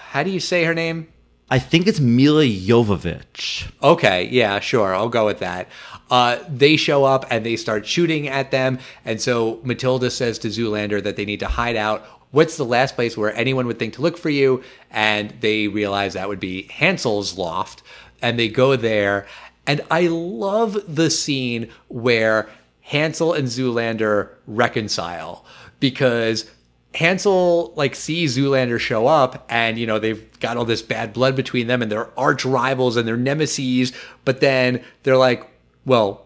how 0.10 0.24
do 0.24 0.32
you 0.32 0.40
say 0.40 0.64
her 0.64 0.74
name? 0.74 1.08
I 1.52 1.60
think 1.60 1.86
it's 1.86 2.00
Milla 2.00 2.46
Jovovich. 2.46 3.72
Okay, 3.84 4.28
yeah, 4.32 4.60
sure. 4.60 4.96
I'll 4.96 5.08
go 5.08 5.28
with 5.28 5.38
that. 5.38 5.68
Uh, 6.10 6.40
they 6.50 6.78
show 6.78 7.06
up 7.06 7.28
and 7.30 7.46
they 7.46 7.56
start 7.56 7.86
shooting 7.86 8.28
at 8.28 8.50
them. 8.50 8.80
And 9.06 9.22
so 9.22 9.60
Matilda 9.64 10.10
says 10.10 10.40
to 10.40 10.48
Zoolander 10.48 11.04
that 11.04 11.16
they 11.16 11.26
need 11.26 11.42
to 11.42 11.48
hide 11.48 11.76
out. 11.76 12.02
What's 12.32 12.58
the 12.58 12.66
last 12.66 12.96
place 12.96 13.16
where 13.16 13.36
anyone 13.36 13.68
would 13.68 13.78
think 13.78 13.94
to 13.96 14.02
look 14.02 14.18
for 14.18 14.32
you? 14.32 14.64
And 14.90 15.32
they 15.42 15.68
realize 15.68 16.14
that 16.14 16.28
would 16.28 16.40
be 16.40 16.64
Hansel's 16.64 17.38
loft. 17.38 17.84
And 18.20 18.40
they 18.40 18.48
go 18.48 18.76
there. 18.76 19.28
And 19.68 19.82
I 19.92 20.08
love 20.08 20.78
the 20.88 21.12
scene 21.12 21.70
where 21.88 22.50
Hansel 22.82 23.34
and 23.34 23.48
Zoolander 23.48 24.30
reconcile 24.48 25.46
because 25.80 26.50
Hansel 26.96 27.74
like 27.76 27.96
sees 27.96 28.38
Zoolander 28.38 28.80
show 28.80 29.06
up 29.06 29.46
and 29.50 29.78
you 29.78 29.86
know 29.86 30.00
they've 30.00 30.40
got 30.40 30.58
all 30.58 30.66
this 30.66 30.82
bad 30.82 31.14
blood 31.14 31.36
between 31.36 31.68
them 31.68 31.82
and 31.82 31.92
they're 31.92 32.10
arch 32.20 32.44
rivals 32.44 32.98
and 32.98 33.08
they're 33.08 33.16
nemesis 33.16 33.92
but 34.26 34.40
then 34.40 34.84
they're 35.04 35.18
like 35.18 35.48
well 35.86 36.26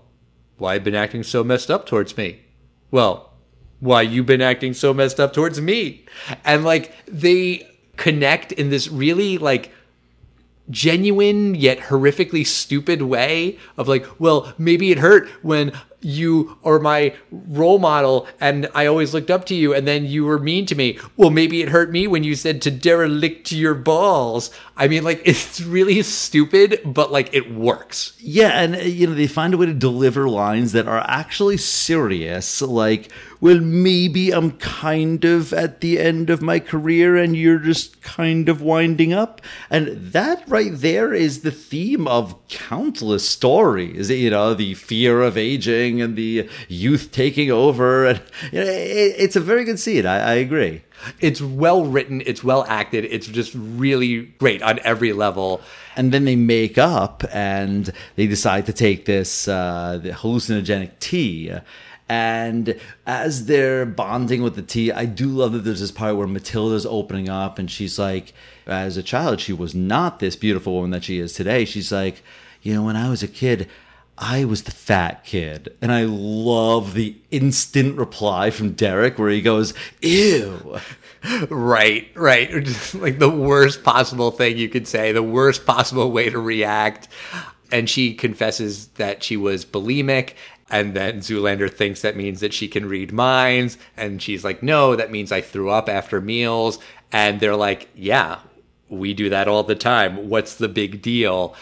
why 0.57 0.75
you 0.75 0.79
been 0.79 0.95
acting 0.95 1.23
so 1.23 1.43
messed 1.43 1.69
up 1.69 1.85
towards 1.85 2.15
me? 2.15 2.39
Well 2.91 3.31
why 3.79 4.03
you 4.03 4.23
been 4.23 4.41
acting 4.41 4.73
so 4.73 4.93
messed 4.93 5.19
up 5.19 5.33
towards 5.33 5.59
me? 5.59 6.05
And 6.45 6.63
like 6.63 6.93
they 7.05 7.67
connect 7.97 8.53
in 8.53 8.69
this 8.69 8.87
really 8.87 9.37
like 9.37 9.71
genuine 10.69 11.55
yet 11.55 11.77
horrifically 11.77 12.47
stupid 12.47 13.01
way 13.01 13.59
of 13.75 13.89
like 13.89 14.05
well 14.17 14.53
maybe 14.57 14.91
it 14.91 14.99
hurt 14.99 15.27
when 15.43 15.73
you 16.03 16.57
are 16.63 16.79
my 16.79 17.15
role 17.31 17.79
model 17.79 18.27
and 18.39 18.69
I 18.75 18.85
always 18.85 19.13
looked 19.13 19.31
up 19.31 19.45
to 19.45 19.55
you 19.55 19.73
and 19.73 19.87
then 19.87 20.05
you 20.05 20.25
were 20.25 20.39
mean 20.39 20.65
to 20.67 20.75
me. 20.75 20.99
Well, 21.17 21.29
maybe 21.29 21.61
it 21.61 21.69
hurt 21.69 21.91
me 21.91 22.07
when 22.07 22.23
you 22.23 22.35
said 22.35 22.61
to 22.63 22.71
derelict 22.71 23.51
your 23.51 23.73
balls. 23.73 24.51
I 24.75 24.87
mean, 24.87 25.03
like, 25.03 25.21
it's 25.25 25.61
really 25.61 26.01
stupid, 26.03 26.81
but 26.85 27.11
like, 27.11 27.33
it 27.33 27.53
works. 27.53 28.13
Yeah, 28.19 28.49
and 28.49 28.75
uh, 28.75 28.79
you 28.79 29.07
know, 29.07 29.13
they 29.13 29.27
find 29.27 29.53
a 29.53 29.57
way 29.57 29.65
to 29.67 29.73
deliver 29.73 30.27
lines 30.29 30.71
that 30.73 30.87
are 30.87 31.03
actually 31.07 31.57
serious, 31.57 32.61
like, 32.61 33.11
well, 33.43 33.59
maybe 33.59 34.31
I'm 34.31 34.51
kind 34.51 35.25
of 35.25 35.51
at 35.51 35.81
the 35.81 35.99
end 35.99 36.29
of 36.29 36.41
my 36.41 36.59
career 36.59 37.17
and 37.17 37.35
you're 37.35 37.59
just 37.59 38.01
kind 38.01 38.47
of 38.47 38.61
winding 38.61 39.11
up. 39.11 39.41
And 39.69 39.97
that 40.13 40.47
right 40.47 40.71
there 40.73 41.13
is 41.13 41.41
the 41.41 41.51
theme 41.51 42.07
of 42.07 42.35
countless 42.47 43.27
stories, 43.27 44.09
you 44.09 44.29
know, 44.29 44.53
the 44.53 44.75
fear 44.75 45.21
of 45.21 45.37
aging 45.37 45.92
and 46.01 46.15
the 46.15 46.49
youth 46.67 47.11
taking 47.11 47.51
over. 47.51 48.05
And 48.05 48.21
you 48.51 48.59
know, 48.59 48.65
it, 48.65 49.15
it's 49.17 49.35
a 49.35 49.39
very 49.39 49.63
good 49.63 49.79
scene. 49.79 50.05
I, 50.05 50.19
I 50.19 50.33
agree. 50.33 50.81
It's 51.19 51.41
well 51.41 51.85
written, 51.85 52.21
it's 52.25 52.43
well 52.43 52.65
acted, 52.67 53.05
it's 53.05 53.27
just 53.27 53.53
really 53.55 54.21
great 54.39 54.61
on 54.61 54.79
every 54.83 55.11
level. 55.11 55.61
And 55.95 56.11
then 56.11 56.25
they 56.25 56.35
make 56.35 56.77
up 56.77 57.23
and 57.31 57.91
they 58.15 58.25
decide 58.27 58.65
to 58.67 58.73
take 58.73 59.05
this 59.05 59.47
uh, 59.47 59.99
the 60.01 60.11
hallucinogenic 60.11 60.99
tea. 60.99 61.53
And 62.09 62.79
as 63.05 63.45
they're 63.45 63.85
bonding 63.85 64.43
with 64.43 64.55
the 64.55 64.61
tea, 64.61 64.91
I 64.91 65.05
do 65.05 65.27
love 65.27 65.53
that 65.53 65.59
there's 65.59 65.79
this 65.79 65.91
part 65.91 66.15
where 66.15 66.27
Matilda's 66.27 66.85
opening 66.85 67.29
up 67.29 67.57
and 67.57 67.71
she's 67.71 67.97
like, 67.97 68.33
as 68.67 68.97
a 68.97 69.03
child, 69.03 69.39
she 69.39 69.53
was 69.53 69.73
not 69.73 70.19
this 70.19 70.35
beautiful 70.35 70.73
woman 70.73 70.91
that 70.91 71.03
she 71.03 71.19
is 71.19 71.33
today. 71.33 71.65
She's 71.65 71.91
like, 71.91 72.21
you 72.61 72.73
know, 72.73 72.83
when 72.83 72.95
I 72.95 73.09
was 73.09 73.23
a 73.23 73.27
kid, 73.27 73.69
I 74.17 74.45
was 74.45 74.63
the 74.63 74.71
fat 74.71 75.23
kid. 75.23 75.75
And 75.81 75.91
I 75.91 76.03
love 76.03 76.93
the 76.93 77.15
instant 77.31 77.97
reply 77.97 78.51
from 78.51 78.73
Derek 78.73 79.17
where 79.17 79.29
he 79.29 79.41
goes, 79.41 79.73
ew. 80.01 80.79
Right, 81.49 82.09
right. 82.15 82.49
Like 82.93 83.19
the 83.19 83.29
worst 83.29 83.83
possible 83.83 84.31
thing 84.31 84.57
you 84.57 84.69
could 84.69 84.87
say, 84.87 85.11
the 85.11 85.23
worst 85.23 85.65
possible 85.65 86.11
way 86.11 86.29
to 86.29 86.39
react. 86.39 87.07
And 87.71 87.89
she 87.89 88.13
confesses 88.13 88.87
that 88.89 89.23
she 89.23 89.37
was 89.37 89.65
bulimic. 89.65 90.33
And 90.69 90.93
then 90.93 91.19
Zoolander 91.19 91.71
thinks 91.71 92.01
that 92.01 92.15
means 92.15 92.39
that 92.39 92.53
she 92.53 92.67
can 92.67 92.87
read 92.87 93.11
minds. 93.11 93.77
And 93.97 94.21
she's 94.21 94.43
like, 94.43 94.61
no, 94.61 94.95
that 94.95 95.11
means 95.11 95.31
I 95.31 95.41
threw 95.41 95.69
up 95.69 95.89
after 95.89 96.21
meals. 96.21 96.79
And 97.11 97.39
they're 97.39 97.55
like, 97.55 97.89
yeah, 97.95 98.39
we 98.89 99.13
do 99.13 99.29
that 99.29 99.47
all 99.47 99.63
the 99.63 99.75
time. 99.75 100.29
What's 100.29 100.55
the 100.55 100.69
big 100.69 101.01
deal? 101.01 101.55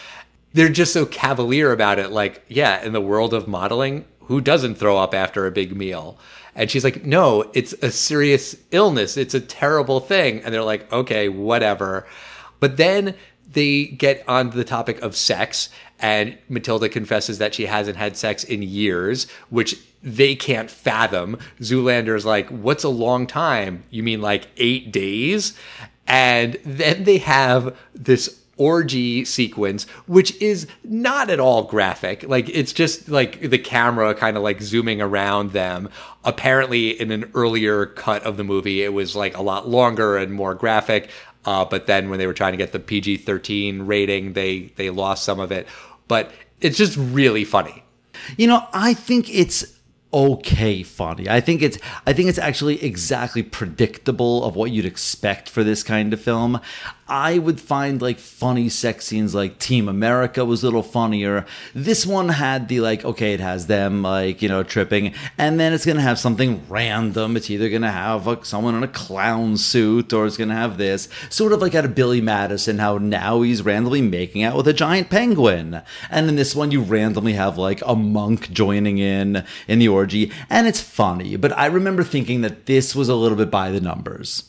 They're 0.54 0.68
just 0.68 0.92
so 0.92 1.06
cavalier 1.06 1.72
about 1.72 1.98
it. 1.98 2.10
Like, 2.10 2.44
yeah, 2.48 2.82
in 2.84 2.92
the 2.92 3.00
world 3.00 3.32
of 3.34 3.48
modeling, 3.48 4.04
who 4.20 4.40
doesn't 4.40 4.76
throw 4.76 4.98
up 4.98 5.14
after 5.14 5.46
a 5.46 5.50
big 5.50 5.74
meal? 5.76 6.18
And 6.54 6.70
she's 6.70 6.84
like, 6.84 7.04
no, 7.04 7.50
it's 7.54 7.72
a 7.74 7.90
serious 7.90 8.56
illness. 8.70 9.16
It's 9.16 9.34
a 9.34 9.40
terrible 9.40 10.00
thing. 10.00 10.40
And 10.40 10.52
they're 10.52 10.62
like, 10.62 10.92
okay, 10.92 11.28
whatever. 11.28 12.06
But 12.60 12.76
then 12.76 13.14
they 13.50 13.86
get 13.86 14.22
on 14.28 14.50
the 14.50 14.64
topic 14.64 15.00
of 15.00 15.16
sex, 15.16 15.68
and 15.98 16.36
Matilda 16.48 16.88
confesses 16.88 17.38
that 17.38 17.54
she 17.54 17.66
hasn't 17.66 17.96
had 17.96 18.16
sex 18.16 18.44
in 18.44 18.62
years, 18.62 19.30
which 19.50 19.78
they 20.02 20.34
can't 20.34 20.70
fathom. 20.70 21.38
Zoolander's 21.60 22.26
like, 22.26 22.48
what's 22.48 22.84
a 22.84 22.88
long 22.88 23.26
time? 23.26 23.84
You 23.90 24.02
mean 24.02 24.20
like 24.20 24.48
eight 24.56 24.92
days? 24.92 25.56
And 26.06 26.58
then 26.64 27.04
they 27.04 27.18
have 27.18 27.76
this 27.94 28.41
orgy 28.56 29.24
sequence, 29.24 29.84
which 30.06 30.40
is 30.40 30.66
not 30.84 31.30
at 31.30 31.40
all 31.40 31.64
graphic. 31.64 32.22
Like 32.24 32.48
it's 32.48 32.72
just 32.72 33.08
like 33.08 33.40
the 33.40 33.58
camera 33.58 34.14
kind 34.14 34.36
of 34.36 34.42
like 34.42 34.60
zooming 34.60 35.00
around 35.00 35.52
them. 35.52 35.88
Apparently, 36.24 36.90
in 37.00 37.10
an 37.10 37.30
earlier 37.34 37.86
cut 37.86 38.22
of 38.22 38.36
the 38.36 38.44
movie, 38.44 38.82
it 38.82 38.92
was 38.92 39.16
like 39.16 39.36
a 39.36 39.42
lot 39.42 39.68
longer 39.68 40.16
and 40.16 40.32
more 40.32 40.54
graphic. 40.54 41.10
Uh, 41.44 41.64
but 41.64 41.86
then 41.86 42.08
when 42.08 42.18
they 42.18 42.26
were 42.26 42.34
trying 42.34 42.52
to 42.52 42.58
get 42.58 42.72
the 42.72 42.78
PG 42.78 43.18
thirteen 43.18 43.82
rating, 43.82 44.34
they 44.34 44.72
they 44.76 44.90
lost 44.90 45.24
some 45.24 45.40
of 45.40 45.50
it. 45.50 45.66
But 46.06 46.30
it's 46.60 46.78
just 46.78 46.96
really 46.96 47.44
funny. 47.44 47.82
You 48.36 48.46
know, 48.46 48.66
I 48.72 48.94
think 48.94 49.28
it's 49.28 49.78
okay 50.14 50.82
funny. 50.82 51.28
I 51.28 51.40
think 51.40 51.62
it's 51.62 51.78
I 52.06 52.12
think 52.12 52.28
it's 52.28 52.38
actually 52.38 52.82
exactly 52.84 53.42
predictable 53.42 54.44
of 54.44 54.56
what 54.56 54.70
you'd 54.70 54.84
expect 54.84 55.48
for 55.48 55.64
this 55.64 55.82
kind 55.82 56.12
of 56.12 56.20
film. 56.20 56.60
I 57.12 57.36
would 57.36 57.60
find 57.60 58.00
like 58.00 58.18
funny 58.18 58.70
sex 58.70 59.04
scenes 59.04 59.34
like 59.34 59.58
Team 59.58 59.86
America 59.86 60.46
was 60.46 60.62
a 60.62 60.66
little 60.66 60.82
funnier. 60.82 61.44
This 61.74 62.06
one 62.06 62.30
had 62.30 62.68
the 62.68 62.80
like, 62.80 63.04
okay, 63.04 63.34
it 63.34 63.40
has 63.40 63.66
them 63.66 64.02
like, 64.02 64.40
you 64.40 64.48
know, 64.48 64.62
tripping, 64.62 65.12
and 65.36 65.60
then 65.60 65.74
it's 65.74 65.84
gonna 65.84 66.00
have 66.00 66.18
something 66.18 66.62
random. 66.70 67.36
It's 67.36 67.50
either 67.50 67.68
gonna 67.68 67.92
have 67.92 68.26
like 68.26 68.46
someone 68.46 68.74
in 68.74 68.82
a 68.82 68.88
clown 68.88 69.58
suit 69.58 70.14
or 70.14 70.24
it's 70.24 70.38
gonna 70.38 70.54
have 70.54 70.78
this. 70.78 71.10
Sort 71.28 71.52
of 71.52 71.60
like 71.60 71.74
out 71.74 71.84
of 71.84 71.94
Billy 71.94 72.22
Madison, 72.22 72.78
how 72.78 72.96
now 72.96 73.42
he's 73.42 73.60
randomly 73.60 74.00
making 74.00 74.42
out 74.42 74.56
with 74.56 74.66
a 74.66 74.72
giant 74.72 75.10
penguin. 75.10 75.82
And 76.08 76.30
in 76.30 76.36
this 76.36 76.56
one 76.56 76.70
you 76.70 76.80
randomly 76.80 77.34
have 77.34 77.58
like 77.58 77.82
a 77.84 77.94
monk 77.94 78.50
joining 78.52 78.96
in 78.96 79.44
in 79.68 79.80
the 79.80 79.88
orgy, 79.88 80.32
and 80.48 80.66
it's 80.66 80.80
funny. 80.80 81.36
But 81.36 81.52
I 81.58 81.66
remember 81.66 82.04
thinking 82.04 82.40
that 82.40 82.64
this 82.64 82.96
was 82.96 83.10
a 83.10 83.14
little 83.14 83.36
bit 83.36 83.50
by 83.50 83.70
the 83.70 83.82
numbers. 83.82 84.44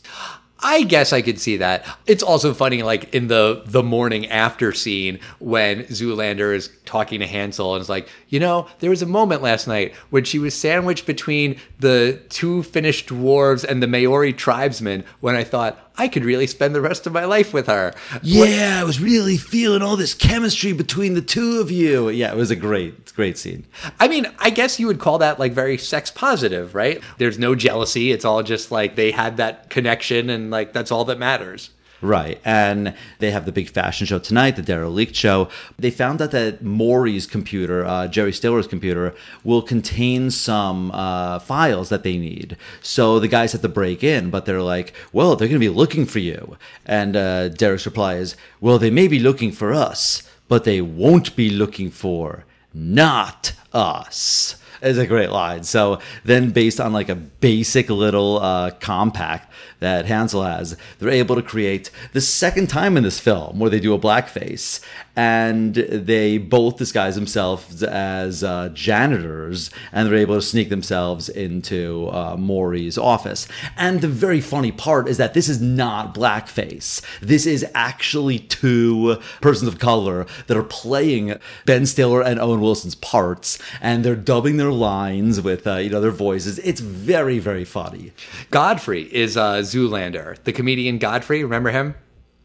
I 0.63 0.83
guess 0.83 1.11
I 1.11 1.21
could 1.21 1.39
see 1.39 1.57
that. 1.57 1.85
It's 2.07 2.23
also 2.23 2.53
funny, 2.53 2.83
like 2.83 3.13
in 3.13 3.27
the 3.27 3.63
the 3.65 3.83
morning 3.83 4.27
after 4.27 4.71
scene 4.71 5.19
when 5.39 5.83
Zoolander 5.83 6.55
is 6.55 6.69
talking 6.85 7.19
to 7.19 7.27
Hansel 7.27 7.75
and 7.75 7.81
is 7.81 7.89
like, 7.89 8.07
you 8.29 8.39
know, 8.39 8.67
there 8.79 8.89
was 8.89 9.01
a 9.01 9.07
moment 9.07 9.41
last 9.41 9.67
night 9.67 9.93
when 10.09 10.23
she 10.23 10.39
was 10.39 10.55
sandwiched 10.55 11.05
between 11.05 11.59
the 11.79 12.21
two 12.29 12.63
Finnish 12.63 13.05
dwarves 13.05 13.65
and 13.65 13.83
the 13.83 13.87
Maori 13.87 14.31
tribesmen. 14.31 15.03
When 15.19 15.35
I 15.35 15.43
thought 15.43 15.82
I 15.97 16.07
could 16.07 16.25
really 16.25 16.47
spend 16.47 16.73
the 16.73 16.81
rest 16.81 17.05
of 17.05 17.13
my 17.13 17.25
life 17.25 17.53
with 17.53 17.67
her. 17.67 17.93
Yeah, 18.21 18.79
I 18.79 18.83
was 18.83 18.99
really 18.99 19.37
feeling 19.37 19.81
all 19.83 19.95
this 19.95 20.15
chemistry 20.15 20.73
between 20.73 21.13
the 21.13 21.21
two 21.21 21.59
of 21.59 21.69
you. 21.69 22.09
Yeah, 22.09 22.31
it 22.31 22.37
was 22.37 22.49
a 22.49 22.55
great, 22.55 23.13
great 23.13 23.37
scene. 23.37 23.65
I 23.99 24.07
mean, 24.07 24.25
I 24.39 24.49
guess 24.49 24.79
you 24.79 24.87
would 24.87 24.99
call 24.99 25.19
that 25.19 25.39
like 25.39 25.51
very 25.51 25.77
sex 25.77 26.09
positive, 26.09 26.73
right? 26.73 27.01
There's 27.19 27.37
no 27.37 27.53
jealousy. 27.53 28.11
It's 28.11 28.25
all 28.25 28.41
just 28.41 28.71
like 28.71 28.95
they 28.95 29.11
had 29.11 29.37
that 29.37 29.69
connection 29.69 30.29
and 30.29 30.49
like 30.49 30.73
that's 30.73 30.91
all 30.91 31.05
that 31.05 31.19
matters. 31.19 31.69
Right. 32.03 32.41
And 32.43 32.93
they 33.19 33.31
have 33.31 33.45
the 33.45 33.53
big 33.53 33.69
fashion 33.69 34.05
show 34.05 34.19
tonight, 34.19 34.57
the 34.57 34.61
Derelict 34.61 35.15
show. 35.15 35.47
They 35.79 35.89
found 35.89 36.21
out 36.21 36.31
that 36.31 36.61
Maury's 36.61 37.25
computer, 37.25 37.85
uh, 37.85 38.09
Jerry 38.09 38.33
Stiller's 38.33 38.67
computer, 38.67 39.15
will 39.45 39.61
contain 39.61 40.29
some 40.29 40.91
uh, 40.91 41.39
files 41.39 41.87
that 41.87 42.03
they 42.03 42.17
need. 42.17 42.57
So 42.81 43.19
the 43.19 43.29
guys 43.29 43.53
have 43.53 43.61
to 43.61 43.69
break 43.69 44.03
in, 44.03 44.29
but 44.29 44.45
they're 44.45 44.61
like, 44.61 44.93
well, 45.13 45.37
they're 45.37 45.47
going 45.47 45.61
to 45.61 45.65
be 45.65 45.73
looking 45.73 46.05
for 46.05 46.19
you. 46.19 46.57
And 46.85 47.15
uh, 47.15 47.47
Derek's 47.47 47.85
reply 47.85 48.15
is, 48.15 48.35
well, 48.59 48.77
they 48.77 48.91
may 48.91 49.07
be 49.07 49.19
looking 49.19 49.53
for 49.53 49.73
us, 49.73 50.29
but 50.49 50.65
they 50.65 50.81
won't 50.81 51.37
be 51.37 51.49
looking 51.49 51.89
for 51.89 52.43
not 52.73 53.53
us 53.71 54.57
is 54.83 54.97
a 54.97 55.07
great 55.07 55.31
line. 55.31 55.63
So 55.63 55.99
then, 56.23 56.51
based 56.51 56.79
on 56.79 56.93
like 56.93 57.09
a 57.09 57.15
basic 57.15 57.89
little 57.89 58.39
uh, 58.39 58.71
compact 58.71 59.51
that 59.79 60.05
Hansel 60.05 60.43
has, 60.43 60.77
they're 60.99 61.09
able 61.09 61.35
to 61.35 61.41
create 61.41 61.89
the 62.13 62.21
second 62.21 62.67
time 62.67 62.97
in 62.97 63.03
this 63.03 63.19
film 63.19 63.59
where 63.59 63.69
they 63.69 63.79
do 63.79 63.93
a 63.93 63.99
blackface, 63.99 64.81
and 65.15 65.75
they 65.75 66.37
both 66.37 66.77
disguise 66.77 67.15
themselves 67.15 67.83
as 67.83 68.43
uh, 68.43 68.69
janitors, 68.73 69.69
and 69.91 70.07
they're 70.07 70.15
able 70.15 70.35
to 70.35 70.41
sneak 70.41 70.69
themselves 70.69 71.29
into 71.29 72.09
uh, 72.11 72.35
Maury's 72.37 72.97
office. 72.97 73.47
And 73.77 74.01
the 74.01 74.07
very 74.07 74.41
funny 74.41 74.71
part 74.71 75.07
is 75.07 75.17
that 75.17 75.33
this 75.33 75.47
is 75.47 75.61
not 75.61 76.15
blackface. 76.15 77.01
This 77.21 77.45
is 77.45 77.65
actually 77.73 78.39
two 78.39 79.17
persons 79.41 79.67
of 79.67 79.79
color 79.79 80.25
that 80.47 80.57
are 80.57 80.63
playing 80.63 81.35
Ben 81.65 81.85
Stiller 81.85 82.21
and 82.21 82.39
Owen 82.39 82.61
Wilson's 82.61 82.95
parts, 82.95 83.59
and 83.81 84.03
they're 84.03 84.15
dubbing 84.15 84.57
their 84.57 84.71
lines 84.73 85.41
with 85.41 85.65
uh, 85.67 85.75
you 85.77 85.89
know 85.89 86.01
their 86.01 86.11
voices. 86.11 86.59
It's 86.59 86.81
very 86.81 87.39
very 87.39 87.65
funny. 87.65 88.11
Godfrey 88.49 89.03
is 89.13 89.37
uh, 89.37 89.55
Zoolander, 89.57 90.41
the 90.43 90.53
comedian 90.53 90.97
Godfrey. 90.97 91.43
Remember 91.43 91.71
him? 91.71 91.95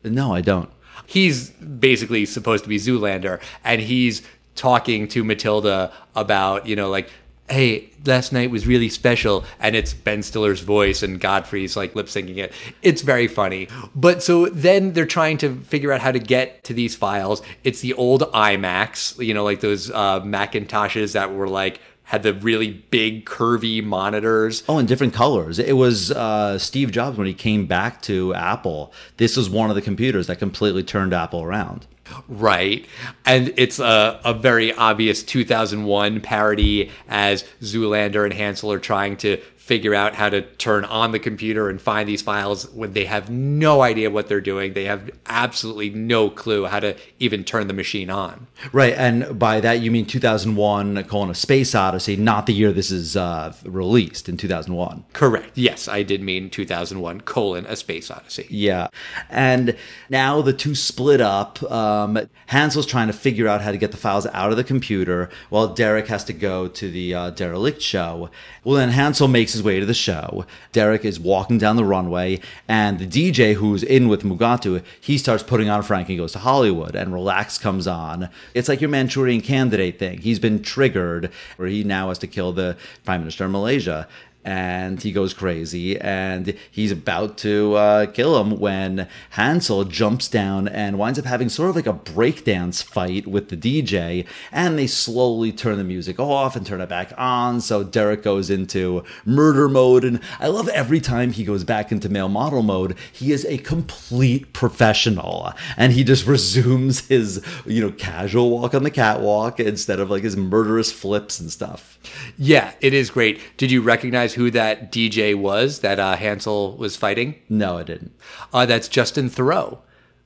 No, 0.05 0.35
I 0.35 0.41
don't. 0.41 0.71
He's 1.07 1.51
basically 1.51 2.27
supposed 2.27 2.65
to 2.65 2.69
be 2.69 2.77
Zoolander, 2.77 3.41
and 3.65 3.81
he's 3.81 4.23
talking 4.55 5.09
to 5.09 5.25
Matilda 5.25 5.93
about 6.15 6.67
you 6.67 6.77
know 6.77 6.89
like. 6.91 7.11
Hey, 7.51 7.89
last 8.05 8.31
night 8.31 8.51
was 8.51 8.67
really 8.67 8.91
special, 8.91 9.43
and 9.59 9.75
it's 9.75 9.95
Ben 9.95 10.23
Stiller's 10.23 10.61
voice, 10.61 11.03
and 11.03 11.19
Godfrey's 11.19 11.77
like 11.77 11.95
lip 11.95 12.07
syncing 12.07 12.37
it. 12.37 12.53
It's 12.83 13.03
very 13.03 13.27
funny. 13.27 13.69
But 13.95 14.23
so 14.23 14.47
then 14.51 14.93
they're 14.93 15.07
trying 15.07 15.39
to 15.39 15.57
figure 15.57 15.93
out 15.93 16.01
how 16.01 16.13
to 16.13 16.19
get 16.19 16.65
to 16.65 16.75
these 16.75 16.95
files. 16.95 17.41
It's 17.65 17.81
the 17.81 17.95
old 17.95 18.23
iMacs, 18.33 19.25
you 19.25 19.33
know, 19.35 19.45
like 19.45 19.61
those 19.61 19.91
uh, 19.91 20.21
Macintoshes 20.21 21.13
that 21.13 21.33
were 21.33 21.49
like 21.49 21.81
had 22.09 22.23
the 22.23 22.33
really 22.33 22.71
big 22.71 23.27
curvy 23.27 23.85
monitors. 23.85 24.63
Oh, 24.67 24.79
in 24.79 24.87
different 24.87 25.13
colors. 25.13 25.59
It 25.59 25.75
was 25.75 26.11
uh, 26.11 26.59
Steve 26.59 26.91
Jobs 26.91 27.19
when 27.19 27.27
he 27.27 27.35
came 27.35 27.67
back 27.67 28.01
to 28.03 28.35
Apple. 28.35 28.95
This 29.19 29.37
was 29.37 29.51
one 29.51 29.69
of 29.69 29.77
the 29.77 29.83
computers 29.83 30.27
that 30.29 30.39
completely 30.39 30.83
turned 30.83 31.13
Apple 31.13 31.43
around. 31.43 31.87
Right. 32.27 32.87
And 33.27 33.53
it's 33.59 33.79
a, 33.79 34.21
a 34.25 34.33
very 34.33 34.73
obvious 34.73 35.23
2001 35.23 36.23
parody 36.23 36.91
as 37.11 37.45
Zoolander 37.61 38.25
and 38.25 38.33
Hansel 38.33 38.73
are 38.73 38.79
trying 38.79 39.19
to 39.19 39.37
figure 39.69 39.95
out 39.95 40.15
how 40.15 40.31
to 40.31 40.41
turn 40.41 40.87
on 40.87 41.13
the 41.13 41.19
computer 41.19 41.69
and 41.69 41.79
find 41.79 42.09
these 42.09 42.23
files 42.23 42.69
when 42.71 42.95
they 42.95 43.05
have 43.05 43.29
no 43.29 43.83
idea 43.83 44.11
what 44.11 44.27
they're 44.27 44.41
doing. 44.41 44.73
They 44.73 44.87
have 44.87 45.11
absolutely 45.27 45.91
no 45.91 46.31
clue 46.31 46.65
how 46.65 46.81
to 46.81 46.97
even 47.19 47.45
turn 47.45 47.67
the 47.67 47.75
machine 47.75 48.09
on. 48.09 48.47
Right. 48.73 48.95
And 48.95 49.39
by 49.39 49.61
that, 49.61 49.81
you 49.81 49.91
mean 49.91 50.07
2001, 50.07 51.05
calling 51.05 51.29
a 51.29 51.35
Space 51.35 51.75
Odyssey, 51.75 52.17
not 52.17 52.47
the 52.47 52.55
year 52.55 52.73
this 52.73 52.91
is 52.91 53.15
uh, 53.15 53.53
released 53.65 54.27
in 54.27 54.39
2001. 54.39 55.05
Correct. 55.13 55.59
Yes, 55.59 55.87
I 55.87 56.03
did 56.03 56.23
mean 56.23 56.49
2001 56.49 57.21
colon 57.21 57.67
a 57.67 57.77
space 57.77 58.11
odyssey. 58.11 58.47
Yeah. 58.49 58.89
And 59.29 59.77
now 60.09 60.41
the 60.41 60.55
two 60.55 60.75
split 60.75 61.21
up. 61.21 61.63
Um, 61.71 62.19
Hansel's 62.47 62.87
trying 62.87 63.09
to 63.09 63.13
figure 63.13 63.47
out 63.47 63.61
how 63.61 63.71
to 63.71 63.77
get 63.77 63.91
the 63.91 63.99
files 63.99 64.27
out 64.29 64.51
of 64.51 64.57
the 64.57 64.65
computer 64.65 65.29
while 65.51 65.75
Derek 65.75 66.07
has 66.09 66.25
to 66.25 66.33
go 66.33 66.69
to 66.69 66.91
the 66.91 67.15
uh, 67.15 67.31
derelict 67.31 67.83
show. 67.83 68.31
Well, 68.65 68.77
then 68.77 68.91
Hansel 68.91 69.29
makes 69.29 69.58
his 69.59 69.65
way 69.65 69.81
to 69.81 69.87
the 69.87 69.95
show. 69.95 70.47
Derek 70.73 71.05
is 71.05 71.19
walking 71.19 71.59
down 71.59 71.77
the 71.77 71.85
runway, 71.85 72.41
and 72.69 72.99
the 72.99 73.07
DJ 73.07 73.55
who's 73.55 73.83
in 73.83 74.09
with 74.09 74.23
Mugatu, 74.23 74.83
he 75.01 75.19
starts 75.19 75.43
putting 75.43 75.69
on 75.69 75.83
Frankie 75.83 76.17
Goes 76.17 76.33
to 76.33 76.39
Hollywood, 76.39 76.95
and 76.95 77.13
Relax 77.13 77.59
comes 77.59 77.87
on. 77.87 78.29
It's 78.55 78.69
like 78.69 78.81
your 78.81 78.91
Manchurian 78.91 79.41
candidate 79.41 79.99
thing. 79.99 80.19
He's 80.21 80.39
been 80.39 80.63
triggered, 80.63 81.31
where 81.57 81.69
he 81.69 81.83
now 81.85 82.09
has 82.09 82.19
to 82.19 82.27
kill 82.27 82.53
the 82.53 82.77
Prime 83.05 83.21
Minister 83.21 83.45
of 83.45 83.51
Malaysia 83.51 84.09
and 84.45 85.03
he 85.03 85.13
goes 85.13 85.35
crazy 85.35 86.01
and 86.01 86.55
he's 86.71 86.93
about 86.93 87.37
to 87.37 87.75
uh, 87.75 88.07
kill 88.07 88.41
him 88.41 88.59
when 88.59 89.09
Hansel 89.31 89.85
jumps 89.85 90.29
down 90.29 90.69
and 90.69 90.99
winds 90.99 91.19
up 91.19 91.25
having 91.25 91.49
sort 91.49 91.71
of 91.71 91.77
like 91.77 91.87
a 91.87 91.93
breakdance 91.93 92.83
fight 92.83 93.27
with 93.27 93.49
the 93.49 93.57
DJ 93.57 94.25
and 94.53 94.79
they 94.79 94.87
slowly 94.87 95.53
turn 95.53 95.77
the 95.77 95.85
music 95.85 96.19
off 96.19 96.57
and 96.57 96.65
turn 96.65 96.81
it 96.81 96.89
back 96.89 97.13
on 97.19 97.61
so 97.61 97.83
Derek 97.85 98.23
goes 98.23 98.49
into 98.49 99.05
murder 99.25 99.69
mode 99.69 100.05
and 100.05 100.21
I 100.41 100.47
love 100.47 100.69
every 100.69 101.01
time 101.01 101.33
he 101.33 101.45
goes 101.45 101.65
back 101.65 101.93
into 101.93 102.09
male 102.09 102.29
model 102.29 102.63
mode 102.63 102.97
he 103.13 103.33
is 103.33 103.45
a 103.47 103.59
complete 103.59 104.53
professional 104.53 105.53
and 105.77 105.93
he 105.93 106.05
just 106.05 106.27
resumes 106.39 107.07
his 107.09 107.45
you 107.67 107.83
know 107.83 107.93
casual 107.93 108.51
walk 108.51 108.75
on 108.75 108.83
the 108.83 108.91
catwalk 108.91 109.61
instead 109.61 110.01
of 110.01 110.11
like 110.11 110.23
his 110.23 110.37
murderous 110.37 110.93
flips 110.93 111.41
and 111.41 111.51
stuff 111.51 111.98
Yeah, 112.37 112.73
it 112.81 112.95
is 112.95 113.11
great. 113.11 113.41
Did 113.57 113.71
you 113.71 113.83
recognize 113.83 114.35
who 114.35 114.51
that 114.53 114.93
DJ 114.93 115.35
was 115.35 115.81
that 115.81 115.99
uh, 115.99 116.17
Hansel 116.17 116.77
was 116.77 116.97
fighting? 116.97 117.37
no 117.49 117.79
I 117.79 117.83
didn't 117.83 118.13
Uh, 118.53 118.67
that's 118.67 118.89
Justin 118.89 119.29
Theroux. 119.31 119.79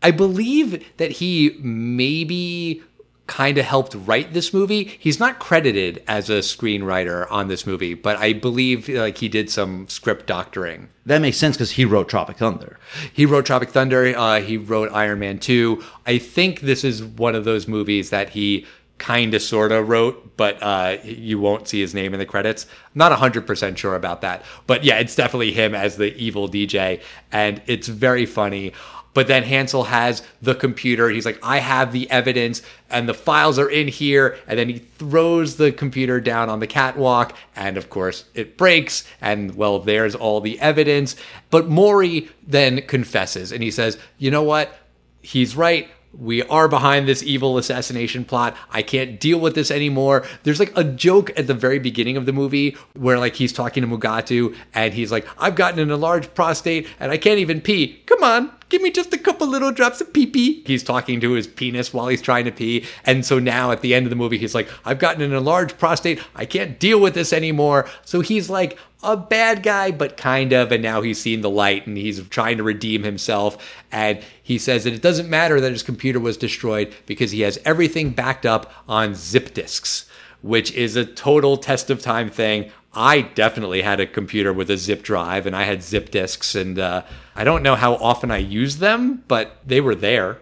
I 0.03 0.11
believe 0.11 0.85
that 0.97 1.13
he 1.13 1.57
maybe 1.61 2.83
kind 3.29 3.57
of 3.57 3.65
helped 3.65 3.95
write 3.95 4.35
this 4.35 4.53
movie. 4.53 4.85
He's 4.99 5.21
not 5.21 5.39
credited 5.39 6.03
as 6.09 6.29
a 6.29 6.39
screenwriter 6.41 7.27
on 7.31 7.49
this 7.49 7.67
movie, 7.67 7.95
but 7.95 8.17
I 8.19 8.33
believe 8.33 8.89
like 8.89 9.19
he 9.19 9.29
did 9.29 9.49
some 9.49 9.89
script 9.89 10.27
doctoring. 10.27 10.89
that 11.07 11.21
makes 11.21 11.39
sense 11.39 11.57
because 11.57 11.71
he 11.73 11.85
wrote 11.85 12.09
Tropic 12.09 12.37
Thunder 12.37 12.79
He 13.13 13.25
wrote 13.25 13.47
Tropic 13.47 13.71
Thunder. 13.71 14.13
Uh, 14.17 14.41
he 14.41 14.57
wrote 14.57 14.91
Iron 14.93 15.21
Man 15.21 15.39
2. 15.39 15.83
I 16.05 16.19
think 16.19 16.61
this 16.61 16.85
is 16.85 17.03
one 17.03 17.35
of 17.35 17.45
those 17.45 17.69
movies 17.69 18.11
that 18.11 18.31
he 18.31 18.67
kind 19.03 19.35
of 19.35 19.43
sort 19.43 19.73
of 19.73 19.89
wrote, 19.89 20.37
but 20.37 20.63
uh, 20.63 20.97
you 21.03 21.41
won't 21.41 21.67
see 21.67 21.81
his 21.81 21.93
name 21.93 22.15
in 22.15 22.21
the 22.21 22.27
credits. 22.27 22.67
I'm 22.95 22.99
not 22.99 23.11
100% 23.11 23.77
sure 23.77 23.97
about 23.97 24.21
that. 24.21 24.45
But 24.69 24.85
yeah, 24.85 25.01
it's 25.01 25.17
definitely 25.17 25.51
him 25.51 25.75
as 25.75 25.97
the 25.97 26.17
evil 26.17 26.49
DJ. 26.49 27.03
And 27.33 27.61
it's 27.67 27.89
very 27.89 28.27
funny. 28.27 28.73
But 29.13 29.27
then 29.27 29.43
Hansel 29.43 29.85
has 29.85 30.23
the 30.41 30.55
computer. 30.55 31.11
He's 31.11 31.27
like, 31.27 31.41
I 31.43 31.59
have 31.59 31.93
the 31.93 32.09
evidence, 32.13 32.63
and 32.89 33.09
the 33.09 33.13
files 33.13 33.59
are 33.59 33.69
in 33.69 33.89
here. 33.89 34.39
And 34.47 34.57
then 34.57 34.69
he 34.69 34.79
throws 34.79 35.57
the 35.57 35.73
computer 35.73 36.21
down 36.21 36.49
on 36.49 36.61
the 36.61 36.69
catwalk, 36.69 37.37
and 37.57 37.77
of 37.77 37.91
course, 37.91 38.25
it 38.35 38.57
breaks. 38.57 39.05
And 39.21 39.57
well, 39.57 39.81
there's 39.81 40.15
all 40.15 40.41
the 40.41 40.61
evidence. 40.61 41.17
But 41.51 41.69
Maury 41.69 42.31
then 42.47 42.83
confesses, 42.83 43.51
and 43.51 43.65
he 43.65 43.73
says, 43.73 43.99
You 44.17 44.31
know 44.31 44.45
what? 44.45 44.73
He's 45.21 45.57
right. 45.57 45.91
We 46.13 46.43
are 46.45 46.69
behind 46.69 47.09
this 47.09 47.23
evil 47.23 47.57
assassination 47.57 48.25
plot. 48.25 48.57
I 48.71 48.83
can't 48.83 49.19
deal 49.19 49.41
with 49.41 49.55
this 49.55 49.71
anymore. 49.71 50.25
There's 50.43 50.61
like 50.61 50.73
a 50.77 50.85
joke 50.85 51.31
at 51.39 51.47
the 51.47 51.55
very 51.55 51.79
beginning 51.79 52.17
of 52.17 52.27
the 52.27 52.33
movie 52.33 52.77
where 52.95 53.19
like 53.19 53.37
he's 53.37 53.53
talking 53.53 53.83
to 53.83 53.89
Mugatu 53.89 54.55
and 54.75 54.93
he's 54.93 55.11
like, 55.11 55.27
I've 55.39 55.55
gotten 55.55 55.81
an 55.81 55.91
enlarged 55.91 56.35
prostate 56.35 56.87
and 57.01 57.11
I 57.11 57.17
can't 57.17 57.39
even 57.39 57.61
pee. 57.61 58.03
Come 58.07 58.23
on, 58.23 58.53
give 58.73 58.83
me 58.83 58.91
just 58.91 59.13
a 59.13 59.19
couple 59.19 59.47
little 59.47 59.71
drops 59.71 60.01
of 60.01 60.13
pee 60.13 60.27
pee. 60.27 60.63
He's 60.67 60.83
talking 60.83 61.21
to 61.21 61.33
his 61.33 61.47
penis 61.47 61.93
while 61.93 62.09
he's 62.09 62.23
trying 62.23 62.47
to 62.47 62.51
pee. 62.51 62.87
And 63.05 63.25
so 63.25 63.39
now 63.39 63.71
at 63.71 63.83
the 63.83 63.95
end 63.95 64.07
of 64.07 64.11
the 64.11 64.17
movie, 64.17 64.39
he's 64.39 64.55
like, 64.55 64.69
I've 64.85 64.99
gotten 64.99 65.23
an 65.23 65.33
enlarged 65.33 65.79
prostate. 65.79 66.21
I 66.35 66.47
can't 66.47 66.81
deal 66.81 66.99
with 66.99 67.15
this 67.15 67.33
anymore. 67.33 67.89
So 68.05 68.23
he's 68.23 68.51
like, 68.51 68.79
a 69.03 69.17
bad 69.17 69.63
guy, 69.63 69.91
but 69.91 70.17
kind 70.17 70.53
of. 70.53 70.73
And 70.73 70.83
now 70.83 71.03
he's 71.03 71.21
seen 71.21 71.43
the 71.43 71.51
light 71.51 71.87
and 71.87 71.97
he's 71.97 72.27
trying 72.29 72.57
to 72.57 72.63
redeem 72.63 73.03
himself. 73.03 73.83
And 73.91 74.21
he 74.43 74.59
says 74.59 74.85
that 74.85 74.95
it 74.95 75.03
doesn't 75.03 75.29
matter 75.29 75.61
that 75.61 75.73
his 75.73 75.83
computer 75.83 76.21
was 76.21 76.37
destroyed 76.37 76.95
because 77.07 77.33
he 77.33 77.43
has 77.43 77.59
everything 77.65 78.11
backed 78.11 78.47
up 78.47 78.73
on 78.89 79.15
zip 79.15 79.55
disks, 79.55 80.09
which 80.41 80.73
is 80.73 80.97
a 80.97 81.05
total 81.05 81.57
test 81.57 81.91
of 81.91 82.01
time 82.01 82.31
thing. 82.31 82.71
I 82.95 83.23
definitely 83.23 83.83
had 83.83 84.01
a 84.01 84.07
computer 84.07 84.53
with 84.53 84.71
a 84.71 84.77
zip 84.77 85.03
drive 85.03 85.47
and 85.47 85.57
I 85.57 85.65
had 85.65 85.83
zip 85.83 86.11
disks. 86.11 86.55
And 86.55 86.79
uh, 86.79 87.03
I 87.35 87.45
don't 87.45 87.63
know 87.63 87.75
how 87.75 87.95
often 87.95 88.31
I 88.31 88.39
used 88.39 88.81
them, 88.81 89.25
but 89.29 89.57
they 89.67 89.81
were 89.81 89.95
there. 89.95 90.39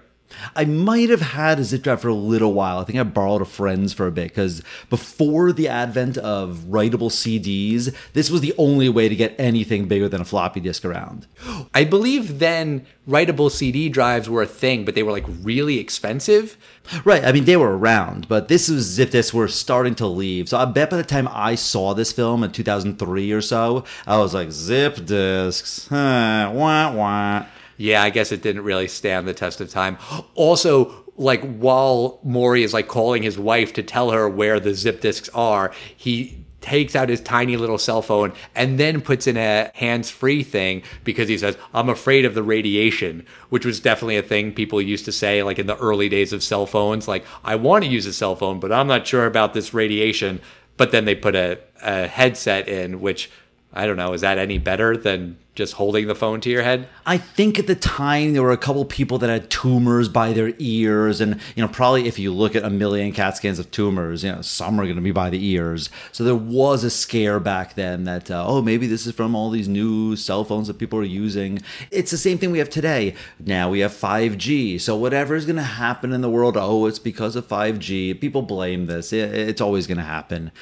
I 0.54 0.64
might 0.64 1.10
have 1.10 1.20
had 1.20 1.58
a 1.58 1.64
zip 1.64 1.82
drive 1.82 2.00
for 2.00 2.08
a 2.08 2.14
little 2.14 2.52
while. 2.52 2.78
I 2.78 2.84
think 2.84 2.98
I 2.98 3.02
borrowed 3.02 3.42
a 3.42 3.46
friend's 3.46 3.92
for 3.92 4.06
a 4.06 4.12
bit 4.12 4.28
because 4.28 4.62
before 4.88 5.52
the 5.52 5.68
advent 5.68 6.16
of 6.18 6.64
writable 6.68 7.10
CDs, 7.10 7.94
this 8.12 8.30
was 8.30 8.40
the 8.40 8.54
only 8.58 8.88
way 8.88 9.08
to 9.08 9.16
get 9.16 9.34
anything 9.38 9.88
bigger 9.88 10.08
than 10.08 10.20
a 10.20 10.24
floppy 10.24 10.60
disk 10.60 10.84
around. 10.84 11.26
I 11.74 11.84
believe 11.84 12.38
then 12.38 12.86
writable 13.08 13.50
CD 13.50 13.88
drives 13.88 14.28
were 14.28 14.42
a 14.42 14.46
thing, 14.46 14.84
but 14.84 14.94
they 14.94 15.02
were 15.02 15.12
like 15.12 15.26
really 15.42 15.78
expensive. 15.78 16.56
Right, 17.04 17.24
I 17.24 17.32
mean 17.32 17.44
they 17.44 17.56
were 17.56 17.76
around, 17.76 18.28
but 18.28 18.48
this 18.48 18.68
was 18.68 18.84
zip 18.84 19.10
disks 19.10 19.34
were 19.34 19.48
starting 19.48 19.94
to 19.96 20.06
leave. 20.06 20.48
So 20.48 20.58
I 20.58 20.64
bet 20.64 20.90
by 20.90 20.96
the 20.96 21.04
time 21.04 21.28
I 21.30 21.54
saw 21.54 21.94
this 21.94 22.12
film 22.12 22.42
in 22.42 22.52
2003 22.52 23.32
or 23.32 23.40
so, 23.40 23.84
I 24.06 24.18
was 24.18 24.34
like 24.34 24.50
zip 24.50 25.04
disks, 25.04 25.86
huh, 25.88 26.50
wah 26.52 26.92
wah. 26.92 27.46
Yeah, 27.80 28.02
I 28.02 28.10
guess 28.10 28.30
it 28.30 28.42
didn't 28.42 28.64
really 28.64 28.88
stand 28.88 29.26
the 29.26 29.32
test 29.32 29.62
of 29.62 29.70
time. 29.70 29.96
Also, 30.34 30.94
like 31.16 31.40
while 31.56 32.20
Maury 32.22 32.62
is 32.62 32.74
like 32.74 32.88
calling 32.88 33.22
his 33.22 33.38
wife 33.38 33.72
to 33.72 33.82
tell 33.82 34.10
her 34.10 34.28
where 34.28 34.60
the 34.60 34.74
zip 34.74 35.00
disks 35.00 35.30
are, 35.30 35.72
he 35.96 36.44
takes 36.60 36.94
out 36.94 37.08
his 37.08 37.22
tiny 37.22 37.56
little 37.56 37.78
cell 37.78 38.02
phone 38.02 38.34
and 38.54 38.78
then 38.78 39.00
puts 39.00 39.26
in 39.26 39.38
a 39.38 39.70
hands-free 39.74 40.42
thing 40.42 40.82
because 41.04 41.26
he 41.26 41.38
says 41.38 41.56
i'm 41.72 41.88
afraid 41.88 42.26
of 42.26 42.34
the 42.34 42.42
radiation 42.42 43.24
which 43.48 43.64
was 43.64 43.80
definitely 43.80 44.18
a 44.18 44.22
thing 44.22 44.52
people 44.52 44.82
used 44.82 45.06
to 45.06 45.10
say 45.10 45.42
like 45.42 45.58
in 45.58 45.66
the 45.66 45.78
early 45.78 46.06
days 46.06 46.34
of 46.34 46.42
cell 46.42 46.66
phones 46.66 47.08
like 47.08 47.24
i 47.44 47.56
want 47.56 47.82
to 47.82 47.88
use 47.88 48.04
a 48.04 48.12
cell 48.12 48.36
phone 48.36 48.60
but 48.60 48.70
i'm 48.70 48.86
not 48.86 49.06
sure 49.06 49.24
about 49.24 49.54
this 49.54 49.72
radiation 49.72 50.38
but 50.76 50.90
then 50.90 51.06
they 51.06 51.14
put 51.14 51.34
a, 51.34 51.58
a 51.82 52.06
headset 52.06 52.68
in 52.68 53.00
which 53.00 53.30
i 53.72 53.86
don't 53.86 53.96
know 53.96 54.12
is 54.12 54.20
that 54.20 54.38
any 54.38 54.58
better 54.58 54.96
than 54.96 55.36
just 55.56 55.74
holding 55.74 56.06
the 56.06 56.14
phone 56.14 56.40
to 56.40 56.48
your 56.48 56.62
head 56.62 56.88
I 57.04 57.18
think 57.18 57.58
at 57.58 57.66
the 57.66 57.74
time 57.74 58.32
there 58.34 58.42
were 58.42 58.52
a 58.52 58.56
couple 58.56 58.84
people 58.84 59.18
that 59.18 59.28
had 59.28 59.50
tumors 59.50 60.08
by 60.08 60.32
their 60.32 60.52
ears, 60.60 61.20
and 61.20 61.40
you 61.56 61.62
know 61.62 61.66
probably 61.68 62.06
if 62.06 62.20
you 62.20 62.32
look 62.32 62.54
at 62.54 62.62
a 62.62 62.70
million 62.70 63.10
CAT 63.10 63.36
scans 63.36 63.58
of 63.58 63.68
tumors, 63.72 64.22
you 64.22 64.30
know 64.30 64.42
some 64.42 64.78
are 64.78 64.84
going 64.84 64.94
to 64.96 65.02
be 65.02 65.10
by 65.10 65.28
the 65.28 65.44
ears. 65.44 65.90
So 66.12 66.22
there 66.22 66.36
was 66.36 66.84
a 66.84 66.90
scare 66.90 67.40
back 67.40 67.74
then 67.74 68.04
that 68.04 68.30
uh, 68.30 68.44
oh 68.46 68.62
maybe 68.62 68.86
this 68.86 69.06
is 69.06 69.12
from 69.14 69.34
all 69.34 69.50
these 69.50 69.66
new 69.66 70.14
cell 70.14 70.44
phones 70.44 70.68
that 70.68 70.78
people 70.78 71.00
are 71.00 71.04
using. 71.04 71.60
It's 71.90 72.12
the 72.12 72.16
same 72.18 72.38
thing 72.38 72.52
we 72.52 72.60
have 72.60 72.70
today. 72.70 73.14
Now 73.44 73.68
we 73.70 73.80
have 73.80 73.92
5G, 73.92 74.80
so 74.80 74.94
whatever 74.94 75.34
is 75.34 75.46
going 75.46 75.56
to 75.56 75.62
happen 75.62 76.12
in 76.12 76.20
the 76.20 76.30
world, 76.30 76.56
oh 76.56 76.86
it's 76.86 77.00
because 77.00 77.34
of 77.34 77.48
5G. 77.48 78.20
People 78.20 78.42
blame 78.42 78.86
this. 78.86 79.12
It- 79.12 79.34
It's 79.34 79.60
always 79.60 79.88
going 79.88 79.98
to 79.98 80.04
happen. 80.04 80.52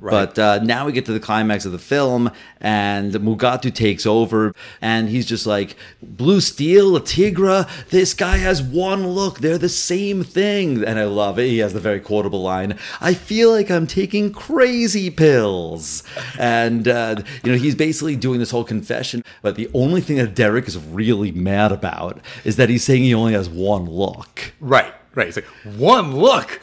But 0.00 0.38
uh, 0.38 0.58
now 0.62 0.86
we 0.86 0.92
get 0.92 1.06
to 1.06 1.12
the 1.12 1.20
climax 1.20 1.64
of 1.64 1.72
the 1.72 1.78
film, 1.78 2.30
and 2.60 3.12
Mugatu 3.12 3.72
takes 3.74 4.06
over, 4.06 4.54
and 4.80 5.08
he's 5.08 5.26
just 5.26 5.46
like, 5.46 5.76
Blue 6.02 6.40
Steel, 6.40 6.98
Tigra, 7.00 7.68
this 7.88 8.14
guy 8.14 8.38
has 8.38 8.62
one 8.62 9.06
look. 9.08 9.38
They're 9.40 9.58
the 9.58 9.68
same 9.68 10.22
thing. 10.22 10.84
And 10.84 10.98
I 10.98 11.04
love 11.04 11.38
it. 11.38 11.46
He 11.48 11.58
has 11.58 11.72
the 11.72 11.80
very 11.80 12.00
quotable 12.00 12.42
line 12.42 12.78
I 13.00 13.14
feel 13.14 13.50
like 13.50 13.70
I'm 13.70 13.86
taking 13.86 14.32
crazy 14.32 15.10
pills. 15.10 16.02
And, 16.38 16.88
uh, 16.88 17.22
you 17.44 17.52
know, 17.52 17.58
he's 17.58 17.74
basically 17.74 18.16
doing 18.16 18.38
this 18.38 18.50
whole 18.50 18.64
confession. 18.64 19.22
But 19.42 19.56
the 19.56 19.70
only 19.74 20.00
thing 20.00 20.16
that 20.16 20.34
Derek 20.34 20.68
is 20.68 20.78
really 20.78 21.32
mad 21.32 21.72
about 21.72 22.20
is 22.44 22.56
that 22.56 22.68
he's 22.68 22.84
saying 22.84 23.02
he 23.02 23.14
only 23.14 23.32
has 23.32 23.48
one 23.48 23.84
look. 23.86 24.52
right 24.60 24.94
right 25.14 25.26
He's 25.26 25.36
like 25.36 25.46
one 25.76 26.14
look 26.16 26.60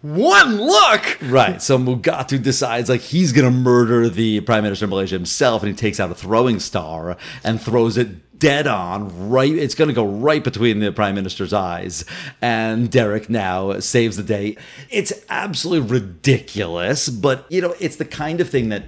one 0.00 0.60
look 0.60 1.18
Right. 1.22 1.60
So 1.60 1.76
Mugatu 1.78 2.42
decides 2.42 2.88
like 2.88 3.00
he's 3.00 3.32
gonna 3.32 3.50
murder 3.50 4.08
the 4.08 4.40
prime 4.42 4.62
minister 4.62 4.84
of 4.84 4.90
Malaysia 4.90 5.16
himself, 5.16 5.62
and 5.62 5.70
he 5.70 5.76
takes 5.76 5.98
out 5.98 6.10
a 6.10 6.14
throwing 6.14 6.60
star 6.60 7.16
and 7.42 7.60
throws 7.60 7.96
it 7.96 8.38
dead 8.38 8.68
on 8.68 9.28
right. 9.28 9.52
It's 9.52 9.74
gonna 9.74 9.92
go 9.92 10.06
right 10.06 10.42
between 10.42 10.78
the 10.78 10.92
prime 10.92 11.16
minister's 11.16 11.52
eyes, 11.52 12.04
and 12.40 12.90
Derek 12.90 13.28
now 13.28 13.80
saves 13.80 14.16
the 14.16 14.22
day. 14.22 14.56
It's 14.90 15.12
absolutely 15.28 15.90
ridiculous, 15.90 17.08
but 17.08 17.46
you 17.50 17.60
know 17.60 17.74
it's 17.80 17.96
the 17.96 18.04
kind 18.04 18.40
of 18.40 18.48
thing 18.48 18.68
that, 18.68 18.84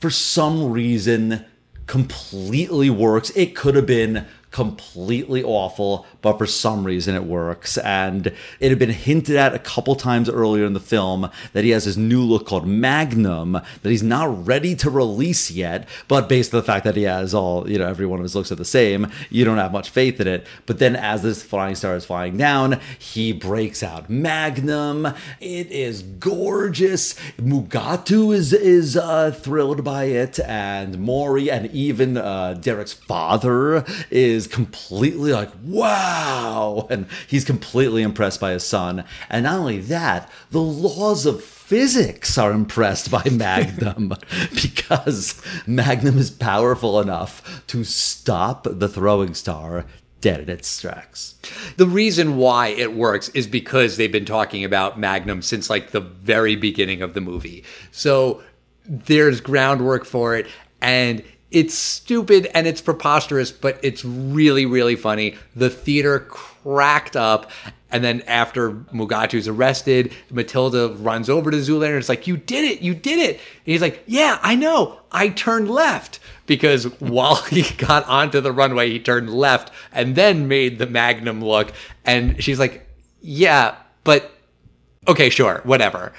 for 0.00 0.10
some 0.10 0.70
reason, 0.70 1.44
completely 1.86 2.90
works. 2.90 3.30
It 3.30 3.54
could 3.54 3.76
have 3.76 3.86
been 3.86 4.26
completely 4.50 5.44
awful, 5.44 6.06
but 6.22 6.38
for 6.38 6.46
some 6.46 6.84
reason 6.84 7.14
it 7.14 7.24
works. 7.24 7.78
And 7.78 8.28
it 8.58 8.68
had 8.68 8.78
been 8.78 8.90
hinted 8.90 9.36
at 9.36 9.54
a 9.54 9.58
couple 9.58 9.96
times 9.96 10.28
earlier 10.28 10.64
in 10.64 10.72
the 10.72 10.80
film 10.80 11.30
that 11.52 11.64
he 11.64 11.70
has 11.70 11.84
his 11.84 11.96
new 11.96 12.22
look 12.22 12.46
called 12.46 12.66
Magnum 12.66 13.52
that 13.52 13.90
he's 13.90 14.02
not 14.02 14.46
ready 14.46 14.74
to 14.76 14.90
release 14.90 15.50
yet. 15.50 15.88
But 16.08 16.28
based 16.28 16.52
on 16.54 16.60
the 16.60 16.66
fact 16.66 16.84
that 16.84 16.96
he 16.96 17.04
has 17.04 17.34
all, 17.34 17.68
you 17.68 17.78
know, 17.78 17.86
every 17.86 18.06
one 18.06 18.18
of 18.18 18.24
his 18.24 18.34
looks 18.34 18.52
are 18.52 18.56
the 18.56 18.64
same, 18.64 19.10
you 19.30 19.44
don't 19.44 19.58
have 19.58 19.72
much 19.72 19.90
faith 19.90 20.20
in 20.20 20.28
it. 20.28 20.46
But 20.66 20.78
then 20.78 20.96
as 20.96 21.22
this 21.22 21.42
flying 21.42 21.74
star 21.74 21.96
is 21.96 22.04
flying 22.04 22.36
down, 22.36 22.80
he 22.98 23.32
breaks 23.32 23.82
out 23.82 24.10
Magnum. 24.10 25.06
It 25.40 25.70
is 25.70 26.02
gorgeous. 26.02 27.14
Mugatu 27.38 28.34
is 28.34 28.52
is 28.52 28.96
uh, 28.96 29.30
thrilled 29.32 29.82
by 29.84 30.04
it, 30.04 30.38
and 30.40 30.98
Maury 30.98 31.50
and 31.50 31.70
even 31.70 32.16
uh, 32.16 32.54
Derek's 32.54 32.92
father 32.92 33.84
is 34.10 34.46
completely 34.46 35.32
like, 35.32 35.50
wow. 35.64 36.09
And 36.90 37.06
he's 37.26 37.44
completely 37.44 38.02
impressed 38.02 38.40
by 38.40 38.52
his 38.52 38.64
son. 38.64 39.04
And 39.28 39.44
not 39.44 39.58
only 39.58 39.78
that, 39.78 40.30
the 40.50 40.60
laws 40.60 41.26
of 41.26 41.42
physics 41.42 42.36
are 42.36 42.52
impressed 42.52 43.10
by 43.10 43.22
Magnum 43.30 44.14
because 44.50 45.40
Magnum 45.66 46.18
is 46.18 46.30
powerful 46.30 47.00
enough 47.00 47.64
to 47.68 47.84
stop 47.84 48.66
the 48.68 48.88
throwing 48.88 49.34
star 49.34 49.84
dead 50.20 50.40
in 50.40 50.50
its 50.50 50.80
tracks. 50.80 51.36
The 51.76 51.86
reason 51.86 52.36
why 52.36 52.68
it 52.68 52.94
works 52.94 53.28
is 53.30 53.46
because 53.46 53.96
they've 53.96 54.10
been 54.10 54.24
talking 54.24 54.64
about 54.64 54.98
Magnum 54.98 55.42
since 55.42 55.70
like 55.70 55.90
the 55.90 56.00
very 56.00 56.56
beginning 56.56 57.02
of 57.02 57.14
the 57.14 57.20
movie. 57.20 57.64
So 57.90 58.42
there's 58.84 59.40
groundwork 59.40 60.04
for 60.04 60.36
it 60.36 60.46
and 60.80 61.22
it's 61.50 61.74
stupid 61.74 62.48
and 62.54 62.66
it's 62.66 62.80
preposterous, 62.80 63.50
but 63.50 63.78
it's 63.82 64.04
really, 64.04 64.66
really 64.66 64.96
funny. 64.96 65.36
The 65.56 65.70
theater 65.70 66.20
cracked 66.20 67.16
up. 67.16 67.50
And 67.92 68.04
then 68.04 68.22
after 68.28 68.70
Mugatu's 68.70 69.48
arrested, 69.48 70.14
Matilda 70.30 70.90
runs 70.98 71.28
over 71.28 71.50
to 71.50 71.56
Zoolander 71.56 71.88
and 71.88 71.96
it's 71.96 72.08
like, 72.08 72.28
You 72.28 72.36
did 72.36 72.64
it, 72.64 72.82
you 72.82 72.94
did 72.94 73.18
it. 73.18 73.34
And 73.36 73.64
he's 73.64 73.80
like, 73.80 74.04
Yeah, 74.06 74.38
I 74.42 74.54
know. 74.54 75.00
I 75.10 75.28
turned 75.28 75.68
left. 75.68 76.20
Because 76.46 76.84
while 77.00 77.36
he 77.36 77.62
got 77.74 78.06
onto 78.06 78.40
the 78.40 78.52
runway, 78.52 78.90
he 78.90 79.00
turned 79.00 79.30
left 79.30 79.72
and 79.92 80.14
then 80.14 80.46
made 80.46 80.78
the 80.78 80.86
Magnum 80.86 81.42
look. 81.42 81.72
And 82.04 82.42
she's 82.42 82.60
like, 82.60 82.86
Yeah, 83.20 83.74
but 84.04 84.30
okay, 85.08 85.30
sure, 85.30 85.60
whatever. 85.64 86.12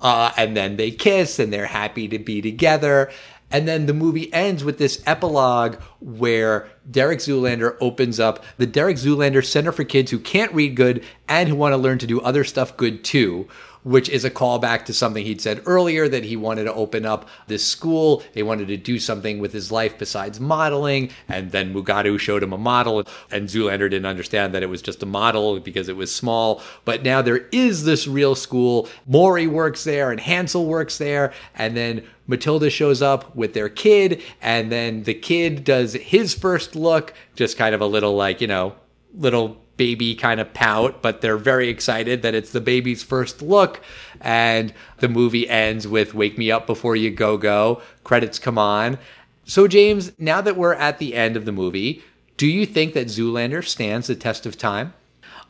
Uh, 0.00 0.30
and 0.36 0.56
then 0.56 0.76
they 0.76 0.90
kiss 0.90 1.38
and 1.38 1.52
they're 1.52 1.66
happy 1.66 2.06
to 2.08 2.18
be 2.18 2.40
together. 2.42 3.10
And 3.50 3.66
then 3.66 3.86
the 3.86 3.94
movie 3.94 4.32
ends 4.32 4.62
with 4.62 4.78
this 4.78 5.02
epilogue 5.06 5.76
where 6.00 6.68
Derek 6.90 7.20
Zoolander 7.20 7.76
opens 7.80 8.20
up 8.20 8.44
the 8.58 8.66
Derek 8.66 8.96
Zoolander 8.96 9.44
Center 9.44 9.72
for 9.72 9.84
Kids 9.84 10.10
Who 10.10 10.18
Can't 10.18 10.52
Read 10.52 10.76
Good 10.76 11.02
and 11.28 11.48
Who 11.48 11.54
Want 11.54 11.72
to 11.72 11.78
Learn 11.78 11.98
to 11.98 12.06
Do 12.06 12.20
Other 12.20 12.44
Stuff 12.44 12.76
Good 12.76 13.04
Too, 13.04 13.48
which 13.82 14.08
is 14.08 14.24
a 14.24 14.30
callback 14.30 14.84
to 14.84 14.92
something 14.92 15.24
he'd 15.24 15.40
said 15.40 15.62
earlier 15.66 16.08
that 16.08 16.24
he 16.24 16.36
wanted 16.36 16.64
to 16.64 16.74
open 16.74 17.06
up 17.06 17.28
this 17.46 17.64
school. 17.64 18.22
They 18.34 18.42
wanted 18.42 18.68
to 18.68 18.76
do 18.76 18.98
something 18.98 19.38
with 19.38 19.52
his 19.52 19.72
life 19.72 19.98
besides 19.98 20.40
modeling. 20.40 21.10
And 21.28 21.50
then 21.52 21.74
Mugatu 21.74 22.18
showed 22.18 22.42
him 22.42 22.52
a 22.52 22.58
model, 22.58 23.04
and 23.30 23.48
Zoolander 23.48 23.90
didn't 23.90 24.06
understand 24.06 24.54
that 24.54 24.62
it 24.62 24.68
was 24.68 24.82
just 24.82 25.02
a 25.02 25.06
model 25.06 25.60
because 25.60 25.88
it 25.88 25.96
was 25.96 26.14
small. 26.14 26.62
But 26.84 27.02
now 27.02 27.22
there 27.22 27.46
is 27.52 27.84
this 27.84 28.06
real 28.06 28.34
school. 28.34 28.88
Maury 29.06 29.46
works 29.46 29.84
there, 29.84 30.10
and 30.10 30.20
Hansel 30.20 30.66
works 30.66 30.98
there. 30.98 31.32
And 31.54 31.76
then 31.76 32.04
Matilda 32.26 32.70
shows 32.70 33.00
up 33.00 33.34
with 33.34 33.54
their 33.54 33.68
kid, 33.68 34.22
and 34.42 34.70
then 34.70 35.04
the 35.04 35.14
kid 35.14 35.64
does 35.64 35.94
his 35.94 36.34
first 36.34 36.76
look, 36.76 37.14
just 37.34 37.56
kind 37.56 37.74
of 37.74 37.80
a 37.80 37.86
little 37.86 38.14
like, 38.14 38.40
you 38.40 38.46
know, 38.46 38.74
little 39.14 39.56
baby 39.78 40.14
kind 40.14 40.40
of 40.40 40.52
pout, 40.52 41.00
but 41.00 41.22
they're 41.22 41.38
very 41.38 41.70
excited 41.70 42.20
that 42.20 42.34
it's 42.34 42.52
the 42.52 42.60
baby's 42.60 43.02
first 43.02 43.40
look. 43.40 43.80
And 44.20 44.74
the 44.98 45.08
movie 45.08 45.48
ends 45.48 45.88
with 45.88 46.12
Wake 46.12 46.36
Me 46.36 46.50
Up 46.50 46.66
Before 46.66 46.94
You 46.94 47.10
Go 47.10 47.38
Go. 47.38 47.80
Credits 48.04 48.38
come 48.38 48.58
on. 48.58 48.98
So, 49.46 49.66
James, 49.66 50.12
now 50.18 50.42
that 50.42 50.56
we're 50.58 50.74
at 50.74 50.98
the 50.98 51.14
end 51.14 51.34
of 51.34 51.46
the 51.46 51.52
movie, 51.52 52.02
do 52.36 52.46
you 52.46 52.66
think 52.66 52.92
that 52.92 53.06
Zoolander 53.06 53.66
stands 53.66 54.08
the 54.08 54.14
test 54.14 54.44
of 54.44 54.58
time? 54.58 54.92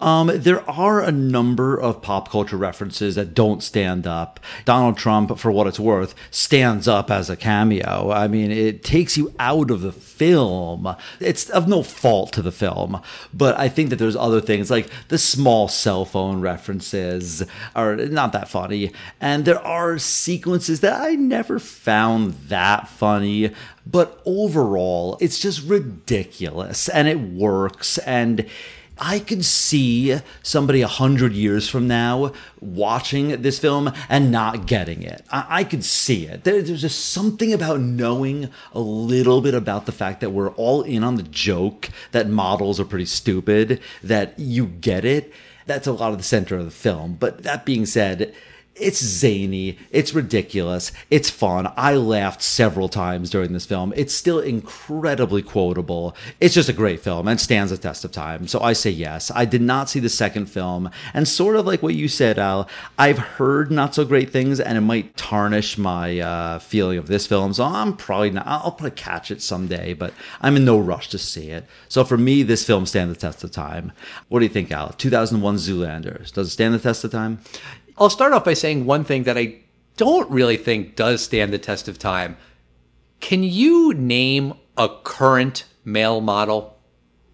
Um, 0.01 0.31
there 0.33 0.69
are 0.71 1.03
a 1.03 1.11
number 1.11 1.79
of 1.79 2.03
pop 2.03 2.31
culture 2.31 2.57
references 2.57 3.17
that 3.17 3.35
don't 3.35 3.63
stand 3.63 4.07
up. 4.07 4.39
Donald 4.65 4.97
Trump, 4.97 5.37
for 5.39 5.51
what 5.51 5.67
it's 5.67 5.81
worth, 5.81 6.15
stands 6.31 6.87
up 6.87 7.11
as 7.11 7.29
a 7.29 7.37
cameo. 7.37 8.11
I 8.13 8.29
mean, 8.29 8.51
it 8.51 8.85
takes 8.85 9.17
you 9.17 9.35
out 9.41 9.71
of 9.71 9.81
the 9.81 9.93
film. 9.93 10.95
It's 11.19 11.51
of 11.51 11.67
no 11.67 11.83
fault 11.83 12.33
to 12.35 12.43
the 12.43 12.53
film, 12.53 13.01
but 13.35 13.59
I 13.59 13.69
think 13.69 13.91
that 13.91 13.97
there's 13.97 14.17
other 14.17 14.41
things 14.41 14.71
like 14.71 14.89
the 15.09 15.19
small 15.19 15.67
cell 15.69 16.05
phone 16.05 16.41
references 16.41 17.45
are 17.75 17.97
not 17.97 18.33
that 18.33 18.49
funny, 18.49 18.93
and 19.21 19.45
there 19.45 19.65
are 19.65 19.99
sequences 19.99 20.81
that 20.81 21.01
I 21.01 21.15
never 21.17 21.59
found 21.59 22.35
that 22.49 22.89
funny. 22.89 23.53
But 23.85 24.21
overall, 24.27 25.17
it's 25.21 25.39
just 25.39 25.67
ridiculous, 25.67 26.89
and 26.89 27.09
it 27.09 27.19
works, 27.21 27.99
and. 27.99 28.47
I 29.01 29.19
could 29.21 29.45
see 29.45 30.19
somebody 30.43 30.83
a 30.83 30.89
hundred 30.89 31.33
years 31.33 31.69
from 31.69 31.87
now 31.87 32.33
watching 32.61 33.43
this 33.43 33.59
film 33.59 33.93
and 34.09 34.31
not 34.31 34.67
getting 34.67 35.03
it. 35.03 35.25
I, 35.31 35.47
I 35.61 35.65
could 35.65 35.85
see 35.85 36.27
it. 36.27 36.45
There- 36.45 36.63
there's 36.63 36.81
just 36.83 37.07
something 37.11 37.53
about 37.53 37.81
knowing 37.81 38.51
a 38.73 38.81
little 38.81 39.41
bit 39.41 39.55
about 39.55 39.87
the 39.87 39.93
fact 39.93 40.21
that 40.21 40.31
we're 40.31 40.51
all 40.51 40.83
in 40.83 41.05
on 41.05 41.17
the 41.17 41.23
joke 41.23 41.91
that 42.13 42.29
models 42.29 42.81
are 42.81 42.85
pretty 42.85 43.07
stupid, 43.07 43.81
that 44.03 44.39
you 44.39 44.67
get 44.67 45.05
it. 45.05 45.33
That's 45.67 45.87
a 45.87 45.93
lot 45.93 46.13
of 46.13 46.19
the 46.19 46.25
center 46.25 46.57
of 46.57 46.65
the 46.65 46.71
film. 46.71 47.17
But 47.21 47.43
that 47.43 47.65
being 47.67 47.85
said, 47.87 48.35
It's 48.81 49.03
zany, 49.03 49.79
it's 49.91 50.15
ridiculous, 50.15 50.93
it's 51.11 51.31
fun. 51.31 51.73
I 51.77 51.95
laughed 51.95 52.43
several 52.43 52.89
times 52.89 53.31
during 53.31 53.53
this 53.53 53.67
film. 53.67 53.93
It's 53.97 54.15
still 54.15 54.41
incredibly 54.41 55.43
quotable. 55.43 56.15
It's 56.41 56.55
just 56.55 56.69
a 56.69 56.73
great 56.73 57.01
film 57.01 57.29
and 57.29 57.41
stands 57.41 57.71
the 57.71 57.79
test 57.79 58.05
of 58.05 58.13
time. 58.13 58.47
So 58.47 58.61
I 58.61 58.73
say 58.73 58.91
yes. 58.91 59.31
I 59.35 59.45
did 59.45 59.63
not 59.63 59.89
see 59.89 60.01
the 60.01 60.09
second 60.09 60.47
film, 60.47 60.91
and 61.15 61.27
sort 61.27 61.57
of 61.57 61.67
like 61.67 61.83
what 61.83 61.95
you 61.95 62.09
said, 62.09 62.39
Al, 62.39 62.69
I've 62.99 63.19
heard 63.19 63.71
not 63.71 63.95
so 63.95 64.05
great 64.05 64.31
things, 64.31 64.61
and 64.61 64.79
it 64.79 64.83
might 64.83 65.17
tarnish 65.17 65.79
my 65.79 66.19
uh, 66.21 66.59
feeling 66.59 66.99
of 66.99 67.07
this 67.07 67.27
film. 67.27 67.53
So 67.53 67.65
I'm 67.65 67.97
probably 67.97 68.31
not. 68.31 68.47
I'll 68.47 68.73
probably 68.73 68.93
catch 68.93 69.31
it 69.31 69.43
someday, 69.43 69.95
but 69.95 70.13
I'm 70.41 70.57
in 70.57 70.65
no 70.65 70.79
rush 70.79 71.09
to 71.11 71.19
see 71.19 71.51
it. 71.51 71.67
So 71.89 72.05
for 72.05 72.17
me, 72.17 72.43
this 72.43 72.65
film 72.65 72.87
stands 72.87 73.15
the 73.15 73.21
test 73.21 73.45
of 73.45 73.51
time. 73.51 73.93
What 74.29 74.41
do 74.41 74.45
you 74.45 74.53
think, 74.53 74.71
Al? 74.71 74.91
2001 74.91 75.57
Zoolander. 75.57 76.33
Does 76.33 76.49
it 76.49 76.51
stand 76.51 76.75
the 76.75 76.79
test 76.79 77.05
of 77.05 77.11
time? 77.11 77.41
I'll 78.01 78.11
start 78.11 78.33
off 78.33 78.45
by 78.45 78.55
saying 78.55 78.87
one 78.87 79.05
thing 79.05 79.25
that 79.25 79.37
I 79.37 79.57
don't 79.97 80.31
really 80.31 80.57
think 80.57 80.95
does 80.95 81.23
stand 81.23 81.53
the 81.53 81.59
test 81.59 81.89
of 81.89 81.99
time. 81.99 82.37
Can 83.21 83.43
you 83.43 83.93
name 83.95 84.55
a 84.77 84.89
current 85.03 85.65
male 85.85 86.21
model 86.21 86.79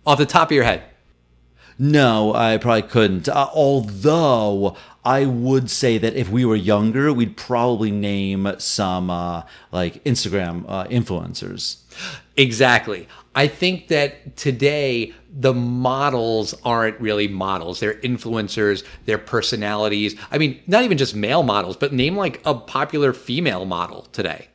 off 0.07 0.19
the 0.19 0.27
top 0.27 0.49
of 0.49 0.53
your 0.53 0.65
head? 0.65 0.83
No, 1.79 2.35
I 2.35 2.57
probably 2.57 2.83
couldn't. 2.83 3.29
Uh, 3.29 3.49
although 3.53 4.77
I 5.05 5.27
would 5.27 5.71
say 5.71 5.99
that 5.99 6.15
if 6.15 6.31
we 6.31 6.45
were 6.45 6.57
younger, 6.57 7.13
we'd 7.13 7.37
probably 7.37 7.91
name 7.91 8.51
some 8.59 9.11
uh, 9.11 9.43
like 9.73 10.03
Instagram 10.05 10.65
uh, 10.69 10.85
influencers. 10.87 11.79
Exactly. 12.37 13.09
I 13.35 13.49
think 13.49 13.89
that 13.89 14.37
today 14.37 15.13
the 15.37 15.53
models 15.53 16.55
aren't 16.65 17.01
really 17.01 17.27
models. 17.29 17.81
They're 17.81 17.95
influencers, 17.95 18.85
they're 19.05 19.19
personalities. 19.19 20.15
I 20.31 20.39
mean, 20.39 20.61
not 20.67 20.85
even 20.85 20.97
just 20.99 21.15
male 21.15 21.43
models, 21.43 21.77
but 21.77 21.93
name 21.93 22.17
like 22.17 22.41
a 22.45 22.55
popular 22.55 23.13
female 23.13 23.65
model 23.65 24.03
today. 24.13 24.49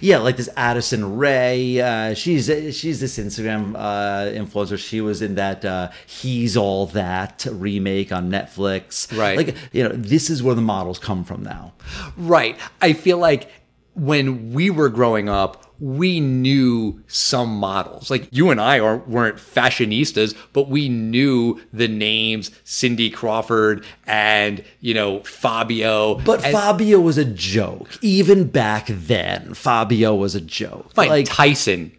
Yeah, 0.00 0.18
like 0.18 0.36
this 0.36 0.48
Addison 0.56 1.16
Rae. 1.16 1.80
Uh, 1.80 2.14
she's 2.14 2.46
she's 2.76 3.00
this 3.00 3.16
Instagram 3.16 3.74
uh, 3.76 4.30
influencer. 4.32 4.76
She 4.76 5.00
was 5.00 5.22
in 5.22 5.36
that 5.36 5.64
uh, 5.64 5.90
"He's 6.04 6.56
All 6.56 6.86
That" 6.86 7.46
remake 7.48 8.10
on 8.10 8.30
Netflix. 8.30 9.16
Right. 9.16 9.36
Like 9.36 9.56
you 9.72 9.84
know, 9.84 9.90
this 9.90 10.30
is 10.30 10.42
where 10.42 10.56
the 10.56 10.62
models 10.62 10.98
come 10.98 11.24
from 11.24 11.44
now. 11.44 11.74
Right. 12.16 12.58
I 12.82 12.92
feel 12.92 13.18
like 13.18 13.50
when 13.94 14.52
we 14.52 14.68
were 14.68 14.88
growing 14.88 15.28
up, 15.28 15.67
we 15.80 16.20
knew 16.20 17.02
some 17.06 17.56
models. 17.56 18.10
Like 18.10 18.28
you 18.30 18.50
and 18.50 18.60
I 18.60 18.80
are, 18.80 18.98
weren't 18.98 19.36
fashionistas, 19.36 20.36
but 20.52 20.68
we 20.68 20.88
knew 20.88 21.60
the 21.72 21.88
names 21.88 22.50
Cindy 22.64 23.10
Crawford 23.10 23.84
and, 24.06 24.64
you 24.80 24.94
know, 24.94 25.20
Fabio. 25.22 26.16
But 26.16 26.44
and, 26.44 26.52
Fabio 26.52 27.00
was 27.00 27.18
a 27.18 27.24
joke. 27.24 27.98
Even 28.02 28.48
back 28.48 28.86
then, 28.88 29.54
Fabio 29.54 30.14
was 30.14 30.34
a 30.34 30.40
joke. 30.40 30.96
Like, 30.96 31.10
like 31.10 31.26
Tyson. 31.26 31.92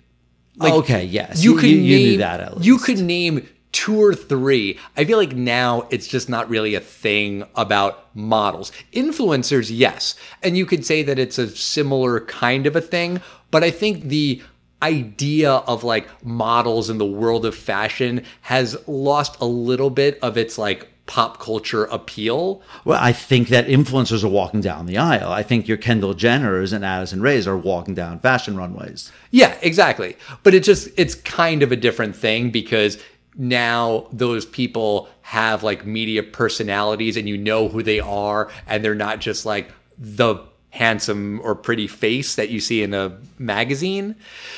Like, 0.58 0.74
okay, 0.74 1.06
yes. 1.06 1.42
You, 1.44 1.54
you, 1.54 1.60
could 1.60 1.70
you, 1.70 1.78
you 1.78 1.98
name, 1.98 2.08
knew 2.08 2.18
that 2.18 2.40
at 2.42 2.58
least. 2.58 2.66
You 2.66 2.78
could 2.80 3.00
name 3.00 3.48
two 3.72 4.02
or 4.02 4.14
three. 4.14 4.78
I 4.98 5.06
feel 5.06 5.18
like 5.18 5.36
now 5.36 5.88
it's 5.90 6.08
just 6.08 6.28
not 6.28 6.50
really 6.50 6.76
a 6.76 6.80
thing 6.80 7.46
about 7.56 8.14
models. 8.16 8.72
Influencers, 8.94 9.70
yes. 9.72 10.16
And 10.42 10.58
you 10.58 10.66
could 10.66 10.86
say 10.86 11.04
that 11.04 11.20
it's 11.20 11.38
a 11.38 11.48
similar 11.48 12.20
kind 12.22 12.66
of 12.66 12.76
a 12.76 12.82
thing, 12.82 13.22
but 13.52 13.64
I 13.64 13.72
think 13.72 14.04
the 14.06 14.42
idea 14.82 15.52
of 15.52 15.84
like 15.84 16.08
models 16.26 16.90
in 16.90 16.98
the 16.98 17.06
world 17.06 17.46
of 17.46 17.56
fashion 17.56 18.24
has 18.42 18.78
lost 18.88 19.40
a 19.42 19.46
little 19.46 19.90
bit 19.90 20.18
of 20.22 20.38
its 20.38 20.58
like 20.58 20.88
pop 21.06 21.40
culture 21.40 21.86
appeal. 21.86 22.62
Well, 22.86 23.00
I 23.02 23.12
think 23.14 23.48
that 23.48 23.66
influencers 23.66 24.24
are 24.24 24.30
walking 24.30 24.62
down 24.62 24.86
the 24.86 25.00
aisle. 25.00 25.32
I 25.32 25.42
think 25.42 25.68
your 25.68 25.78
Kendall 25.78 26.14
Jenners 26.14 26.72
and 26.72 26.86
Addison 26.86 27.20
Raes 27.22 27.48
are 27.48 27.58
walking 27.58 27.96
down 27.96 28.20
fashion 28.20 28.56
runways. 28.56 29.12
Yeah, 29.32 29.58
exactly. 29.62 30.16
But 30.44 30.54
it 30.54 30.64
just 30.64 30.88
it's 30.98 31.16
kind 31.16 31.64
of 31.64 31.72
a 31.72 31.76
different 31.76 32.16
thing 32.16 32.52
because 32.52 33.00
now 33.36 34.08
those 34.12 34.46
people 34.46 35.10
have 35.22 35.64
like 35.64 35.86
media 35.86 36.22
personalities 36.22 37.18
and 37.18 37.28
you 37.28 37.38
know 37.38 37.68
who 37.70 37.82
they 37.82 38.00
are 38.00 38.52
and 38.68 38.86
they're 38.86 38.94
not 38.94 39.20
just 39.20 39.46
like 39.46 39.72
the 39.98 40.36
handsome 40.72 41.42
or 41.44 41.56
pretty 41.56 41.88
face 41.88 42.36
that 42.36 42.50
you 42.50 42.60
see 42.60 42.84
in 42.84 42.94
a 42.94 43.18
magazine. 43.38 44.16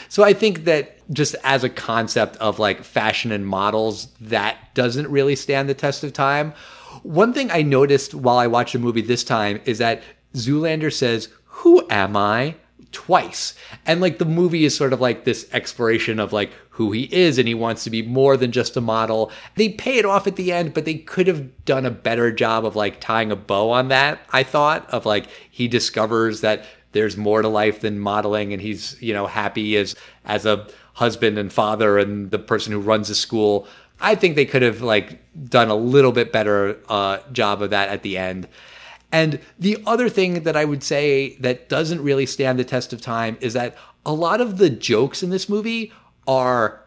So 0.10 0.24
I 0.24 0.34
think 0.34 0.66
that 0.66 0.98
just 1.12 1.36
as 1.44 1.64
a 1.64 1.70
concept 1.70 2.36
of 2.38 2.60
like 2.60 2.84
fashion 2.84 3.32
and 3.32 3.46
models, 3.46 4.08
that 4.20 4.58
doesn't 4.74 5.10
really 5.10 5.36
stand 5.36 5.70
the 5.70 5.74
test 5.74 6.04
of 6.04 6.14
time. 6.14 6.54
One 7.04 7.34
thing 7.34 7.50
I 7.52 7.62
noticed 7.62 8.14
while 8.14 8.38
I 8.38 8.48
watched 8.48 8.74
the 8.74 8.80
movie 8.80 9.02
this 9.02 9.24
time 9.24 9.62
is 9.66 9.78
that 9.78 10.04
Zoolander 10.34 10.92
says, 10.92 11.30
Who 11.46 11.86
am 11.90 12.18
I? 12.18 12.56
Twice. 12.92 13.54
And 13.86 14.02
like 14.02 14.18
the 14.18 14.26
movie 14.26 14.66
is 14.66 14.76
sort 14.76 14.94
of 14.94 15.02
like 15.02 15.24
this 15.24 15.48
exploration 15.54 16.20
of 16.20 16.34
like 16.34 16.52
who 16.72 16.92
he 16.92 17.04
is 17.14 17.38
and 17.38 17.48
he 17.48 17.54
wants 17.54 17.84
to 17.84 17.90
be 17.90 18.02
more 18.02 18.38
than 18.38 18.52
just 18.52 18.78
a 18.78 18.82
model. 18.82 19.32
They 19.56 19.70
pay 19.70 19.98
it 19.98 20.06
off 20.06 20.28
at 20.28 20.36
the 20.36 20.52
end, 20.52 20.74
but 20.74 20.86
they 20.86 20.96
could 20.96 21.28
have 21.28 21.66
done 21.66 21.86
a 21.86 21.92
better 21.92 22.32
job 22.32 22.66
of 22.66 22.76
like 22.76 23.00
tying 23.00 23.32
a 23.32 23.36
bow 23.36 23.72
on 23.72 23.90
that, 23.90 24.22
I 24.32 24.44
thought, 24.44 24.90
of 24.90 25.06
like 25.06 25.28
he 25.50 25.68
discovers 25.68 26.42
that 26.42 26.66
there's 26.92 27.18
more 27.18 27.42
to 27.42 27.48
life 27.48 27.82
than 27.82 28.00
modeling 28.00 28.54
and 28.54 28.62
he's, 28.62 29.02
you 29.02 29.14
know, 29.14 29.28
happy 29.28 29.78
as 29.78 29.96
as 30.26 30.46
a 30.46 30.68
husband 30.94 31.38
and 31.38 31.52
father 31.52 31.98
and 31.98 32.32
the 32.32 32.40
person 32.40 32.74
who 32.74 32.80
runs 32.80 33.08
the 33.08 33.16
school. 33.16 33.68
I 34.00 34.16
think 34.16 34.36
they 34.36 34.46
could 34.46 34.62
have 34.62 34.82
like 34.82 35.20
done 35.50 35.70
a 35.70 35.76
little 35.76 36.12
bit 36.12 36.32
better 36.32 36.78
uh, 36.90 37.20
job 37.32 37.62
of 37.62 37.70
that 37.70 37.90
at 37.90 38.02
the 38.02 38.18
end. 38.18 38.48
And 39.12 39.40
the 39.60 39.82
other 39.86 40.10
thing 40.10 40.44
that 40.44 40.56
I 40.56 40.66
would 40.66 40.84
say 40.84 41.36
that 41.40 41.70
doesn't 41.70 42.02
really 42.02 42.26
stand 42.26 42.58
the 42.58 42.64
test 42.64 42.94
of 42.94 43.02
time 43.02 43.38
is 43.42 43.54
that 43.54 43.76
a 44.06 44.14
lot 44.14 44.42
of 44.42 44.58
the 44.58 44.70
jokes 44.70 45.22
in 45.22 45.30
this 45.30 45.50
movie 45.50 45.92
are 46.28 46.84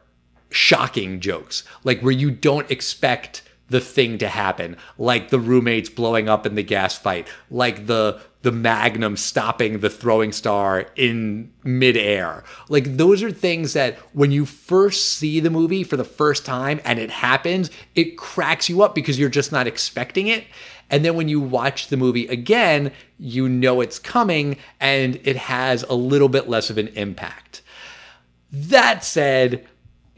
shocking 0.51 1.20
jokes, 1.20 1.64
like 1.83 2.01
where 2.01 2.12
you 2.12 2.31
don't 2.31 2.70
expect 2.70 3.43
the 3.68 3.81
thing 3.81 4.18
to 4.18 4.29
happen, 4.29 4.77
like 4.99 5.31
the 5.31 5.39
roommates 5.39 5.89
blowing 5.89 6.29
up 6.29 6.47
in 6.47 6.55
the 6.55 6.62
gas 6.62 6.97
fight, 6.97 7.29
like 7.51 7.87
the 7.87 8.20
the 8.43 8.53
magnum 8.53 9.16
stopping 9.16 9.81
the 9.81 9.89
throwing 9.89 10.31
star 10.31 10.87
in 10.97 11.51
midair. 11.64 12.45
Like 12.68 12.99
those 12.99 13.22
are 13.22 13.31
things 13.31 13.72
that 13.72 13.97
when 14.12 14.33
you 14.33 14.45
first 14.45 15.14
see 15.14 15.41
the 15.41 15.49
movie 15.49 15.83
for 15.83 15.97
the 15.97 16.05
first 16.05 16.45
time 16.45 16.79
and 16.85 16.99
it 16.99 17.11
happens, 17.11 17.70
it 17.95 18.18
cracks 18.18 18.68
you 18.68 18.83
up 18.83 18.95
because 18.95 19.18
you're 19.18 19.31
just 19.31 19.51
not 19.51 19.66
expecting 19.66 20.27
it. 20.27 20.45
And 20.91 21.05
then 21.05 21.16
when 21.16 21.28
you 21.28 21.41
watch 21.41 21.89
the 21.89 21.97
movie 21.97 22.26
again, 22.26 22.93
you 23.18 23.49
know 23.49 23.80
it's 23.80 23.99
coming 23.99 24.57
and 24.80 25.20
it 25.24 25.37
has 25.37 25.82
a 25.85 25.95
little 25.95 26.28
bit 26.28 26.49
less 26.49 26.70
of 26.70 26.78
an 26.78 26.89
impact. 26.89 27.62
That 28.53 29.05
said, 29.05 29.66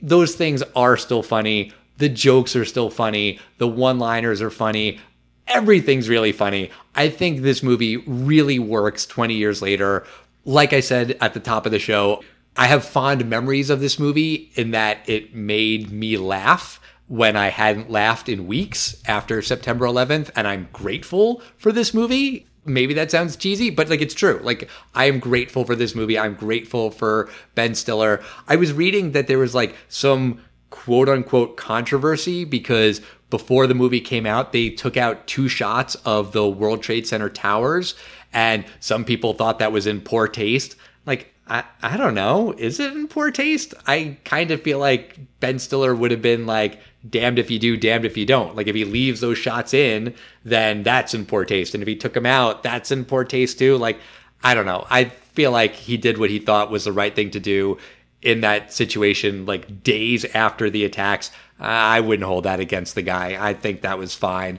those 0.03 0.35
things 0.35 0.63
are 0.75 0.97
still 0.97 1.23
funny. 1.23 1.73
The 1.99 2.09
jokes 2.09 2.55
are 2.55 2.65
still 2.65 2.91
funny. 2.91 3.41
The 3.59 3.69
one 3.69 3.99
liners 3.99 4.43
are 4.43 4.51
funny. 4.51 5.01
Everything's 5.47 6.09
really 6.09 6.33
funny. 6.33 6.71
I 6.95 7.09
think 7.09 7.41
this 7.41 7.63
movie 7.63 7.97
really 7.99 8.59
works 8.59 9.07
20 9.07 9.35
years 9.35 9.63
later. 9.63 10.05
Like 10.45 10.73
I 10.73 10.81
said 10.81 11.17
at 11.21 11.35
the 11.35 11.41
top 11.41 11.65
of 11.67 11.73
the 11.73 11.79
show, 11.79 12.23
I 12.57 12.67
have 12.67 12.85
fond 12.85 13.29
memories 13.29 13.71
of 13.71 13.81
this 13.81 13.99
movie 13.99 14.51
in 14.55 14.71
that 14.73 15.09
it 15.09 15.35
made 15.35 15.91
me 15.91 16.17
laugh 16.17 16.81
when 17.09 17.37
I 17.37 17.49
hadn't 17.49 17.91
laughed 17.91 18.29
in 18.29 18.47
weeks 18.47 19.01
after 19.07 19.41
September 19.43 19.87
11th. 19.87 20.31
And 20.35 20.47
I'm 20.47 20.69
grateful 20.73 21.43
for 21.57 21.73
this 21.73 21.95
movie. 21.95 22.47
Maybe 22.65 22.95
that 22.95 23.13
sounds 23.13 23.37
cheesy, 23.37 23.71
but 23.71 23.89
like 23.89 24.01
it's 24.01 24.15
true. 24.15 24.41
Like 24.43 24.69
I 24.95 25.05
am 25.05 25.21
grateful 25.21 25.65
for 25.65 25.77
this 25.77 25.95
movie. 25.95 26.19
I'm 26.19 26.35
grateful 26.35 26.91
for 26.91 27.29
Ben 27.55 27.75
Stiller. 27.75 28.23
I 28.49 28.57
was 28.57 28.73
reading 28.73 29.13
that 29.13 29.29
there 29.29 29.39
was 29.39 29.55
like 29.55 29.75
some 29.89 30.41
quote 30.71 31.09
unquote 31.09 31.57
controversy 31.57 32.45
because 32.45 33.01
before 33.31 33.67
the 33.67 33.75
movie 33.75 34.01
came 34.01 34.27
out, 34.27 34.53
they 34.53 34.71
took 34.71 34.97
out 34.97 35.27
two 35.27 35.49
shots 35.49 35.95
of 36.05 36.33
the 36.33 36.49
World 36.49 36.83
Trade 36.83 37.07
Center 37.07 37.29
towers. 37.29 37.95
And 38.33 38.65
some 38.81 39.05
people 39.05 39.33
thought 39.33 39.59
that 39.59 39.73
was 39.73 39.87
in 39.87 40.01
poor 40.01 40.29
taste. 40.29 40.77
Like, 41.07 41.33
I, 41.49 41.65
I 41.83 41.97
don't 41.97 42.15
know. 42.15 42.53
Is 42.59 42.81
it 42.81 42.93
in 42.93 43.07
poor 43.07 43.31
taste? 43.31 43.73
I 43.87 44.19
kind 44.25 44.51
of 44.51 44.63
feel 44.63 44.79
like 44.79 45.19
Ben 45.39 45.59
Stiller 45.59 45.95
would 45.95 46.11
have 46.11 46.23
been 46.23 46.47
like, 46.47 46.81
damned 47.09 47.39
if 47.39 47.51
you 47.51 47.59
do, 47.59 47.77
damned 47.77 48.05
if 48.05 48.17
you 48.17 48.27
don't. 48.27 48.57
Like 48.57 48.67
if 48.67 48.75
he 48.75 48.85
leaves 48.85 49.21
those 49.21 49.39
shots 49.39 49.73
in, 49.73 50.15
then 50.45 50.83
that's 50.83 51.15
in 51.15 51.27
poor 51.27 51.45
taste. 51.45 51.75
And 51.75 51.83
if 51.83 51.89
he 51.89 51.97
took 51.97 52.15
them 52.15 52.27
out, 52.27 52.63
that's 52.63 52.91
in 52.91 53.05
poor 53.05 53.25
taste 53.25 53.59
too. 53.59 53.77
Like, 53.77 53.99
I 54.43 54.55
don't 54.55 54.67
know. 54.67 54.87
I 54.91 55.05
feel 55.05 55.53
like 55.53 55.75
he 55.75 55.97
did 55.97 56.19
what 56.19 56.31
he 56.31 56.39
thought 56.39 56.71
was 56.71 56.85
the 56.85 56.93
right 56.93 57.15
thing 57.15 57.31
to 57.31 57.41
do 57.41 57.79
in 58.23 58.41
that 58.41 58.73
situation, 58.73 59.47
like 59.47 59.83
days 59.83 60.25
after 60.25 60.69
the 60.69 60.85
attacks. 60.85 61.31
I 61.61 62.01
wouldn't 62.01 62.27
hold 62.27 62.45
that 62.45 62.61
against 62.61 62.95
the 62.95 63.03
guy. 63.03 63.37
I 63.39 63.55
think 63.55 63.83
that 63.83 63.99
was 63.99 64.15
fine. 64.15 64.59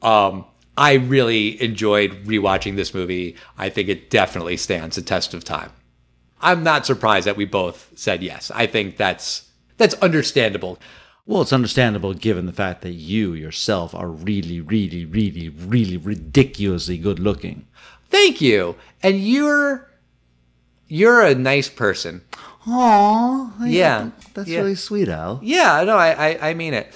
Um, 0.00 0.44
I 0.76 0.94
really 0.94 1.60
enjoyed 1.60 2.24
rewatching 2.24 2.76
this 2.76 2.94
movie. 2.94 3.36
I 3.58 3.68
think 3.68 3.88
it 3.88 4.10
definitely 4.10 4.56
stands 4.56 4.96
the 4.96 5.02
test 5.02 5.34
of 5.34 5.44
time. 5.44 5.72
I'm 6.42 6.62
not 6.62 6.86
surprised 6.86 7.26
that 7.26 7.36
we 7.36 7.44
both 7.44 7.90
said 7.94 8.22
yes. 8.22 8.50
I 8.54 8.66
think 8.66 8.96
that's 8.96 9.48
that's 9.76 9.94
understandable. 9.94 10.78
Well, 11.26 11.42
it's 11.42 11.52
understandable 11.52 12.12
given 12.14 12.46
the 12.46 12.52
fact 12.52 12.82
that 12.82 12.92
you 12.92 13.34
yourself 13.34 13.94
are 13.94 14.08
really, 14.08 14.60
really, 14.60 15.04
really, 15.04 15.48
really 15.48 15.96
ridiculously 15.96 16.98
good 16.98 17.18
looking. 17.18 17.66
Thank 18.08 18.40
you. 18.40 18.76
And 19.02 19.20
you're 19.26 19.88
you're 20.88 21.22
a 21.22 21.34
nice 21.34 21.68
person. 21.68 22.22
Aww. 22.66 23.52
Yeah. 23.66 24.10
That's 24.34 24.48
Yeah. 24.48 24.58
really 24.60 24.74
sweet, 24.74 25.08
Al. 25.08 25.40
Yeah, 25.42 25.82
no, 25.84 25.96
I, 25.96 26.10
I 26.30 26.50
I 26.50 26.54
mean 26.54 26.74
it. 26.74 26.92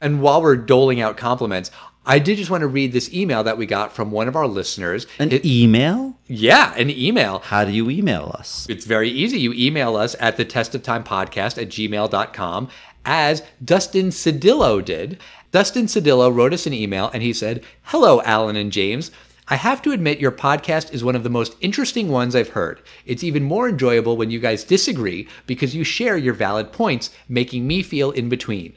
And 0.00 0.20
while 0.20 0.42
we're 0.42 0.56
doling 0.56 1.00
out 1.00 1.16
compliments, 1.16 1.70
I 2.06 2.18
did 2.20 2.38
just 2.38 2.50
want 2.50 2.60
to 2.60 2.68
read 2.68 2.92
this 2.92 3.12
email 3.12 3.42
that 3.44 3.58
we 3.58 3.66
got 3.66 3.92
from 3.92 4.10
one 4.12 4.28
of 4.28 4.36
our 4.36 4.46
listeners. 4.46 5.06
An 5.18 5.32
It- 5.32 5.44
email? 5.44 6.16
yeah, 6.28 6.72
an 6.76 6.88
email. 6.88 7.40
How 7.44 7.64
do 7.64 7.72
you 7.72 7.90
email 7.90 8.34
us? 8.38 8.64
It's 8.68 8.84
very 8.84 9.10
easy. 9.10 9.40
You 9.40 9.52
email 9.52 9.96
us 9.96 10.14
at 10.20 10.36
the 10.36 10.44
test 10.44 10.74
of 10.74 10.82
time 10.84 11.02
podcast 11.02 11.60
at 11.60 11.68
gmail.com 11.68 12.68
as 13.04 13.42
Dustin 13.64 14.10
Cedillo 14.10 14.84
did. 14.84 15.18
Dustin 15.52 15.86
Cedillo 15.86 16.32
wrote 16.34 16.52
us 16.54 16.66
an 16.66 16.72
email 16.74 17.10
and 17.12 17.22
he 17.22 17.32
said, 17.32 17.62
Hello, 17.84 18.22
Alan 18.22 18.56
and 18.56 18.70
James. 18.72 19.10
I 19.48 19.54
have 19.54 19.80
to 19.82 19.92
admit, 19.92 20.18
your 20.18 20.32
podcast 20.32 20.92
is 20.92 21.04
one 21.04 21.14
of 21.14 21.22
the 21.22 21.30
most 21.30 21.54
interesting 21.60 22.08
ones 22.08 22.34
I've 22.34 22.48
heard. 22.50 22.80
It's 23.04 23.22
even 23.22 23.44
more 23.44 23.68
enjoyable 23.68 24.16
when 24.16 24.28
you 24.30 24.40
guys 24.40 24.64
disagree 24.64 25.28
because 25.46 25.72
you 25.74 25.84
share 25.84 26.16
your 26.16 26.34
valid 26.34 26.72
points, 26.72 27.10
making 27.28 27.64
me 27.64 27.82
feel 27.82 28.10
in 28.10 28.28
between. 28.28 28.74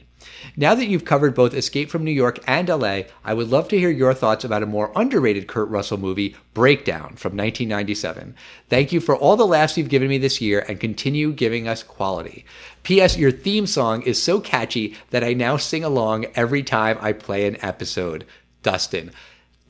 Now 0.56 0.74
that 0.74 0.86
you've 0.86 1.04
covered 1.04 1.34
both 1.34 1.54
Escape 1.54 1.90
from 1.90 2.04
New 2.04 2.10
York 2.10 2.38
and 2.46 2.68
LA, 2.68 3.02
I 3.24 3.34
would 3.34 3.48
love 3.48 3.68
to 3.68 3.78
hear 3.78 3.90
your 3.90 4.14
thoughts 4.14 4.44
about 4.44 4.62
a 4.62 4.66
more 4.66 4.92
underrated 4.96 5.46
Kurt 5.46 5.68
Russell 5.68 5.98
movie, 5.98 6.36
Breakdown, 6.54 7.14
from 7.16 7.36
1997. 7.36 8.34
Thank 8.68 8.92
you 8.92 9.00
for 9.00 9.16
all 9.16 9.36
the 9.36 9.46
laughs 9.46 9.76
you've 9.76 9.88
given 9.88 10.08
me 10.08 10.18
this 10.18 10.40
year 10.40 10.64
and 10.68 10.80
continue 10.80 11.32
giving 11.32 11.68
us 11.68 11.82
quality. 11.82 12.44
P.S. 12.82 13.16
Your 13.16 13.30
theme 13.30 13.66
song 13.66 14.02
is 14.02 14.22
so 14.22 14.40
catchy 14.40 14.96
that 15.10 15.24
I 15.24 15.32
now 15.32 15.56
sing 15.56 15.84
along 15.84 16.26
every 16.34 16.62
time 16.62 16.98
I 17.00 17.12
play 17.12 17.46
an 17.46 17.56
episode. 17.62 18.26
Dustin. 18.62 19.12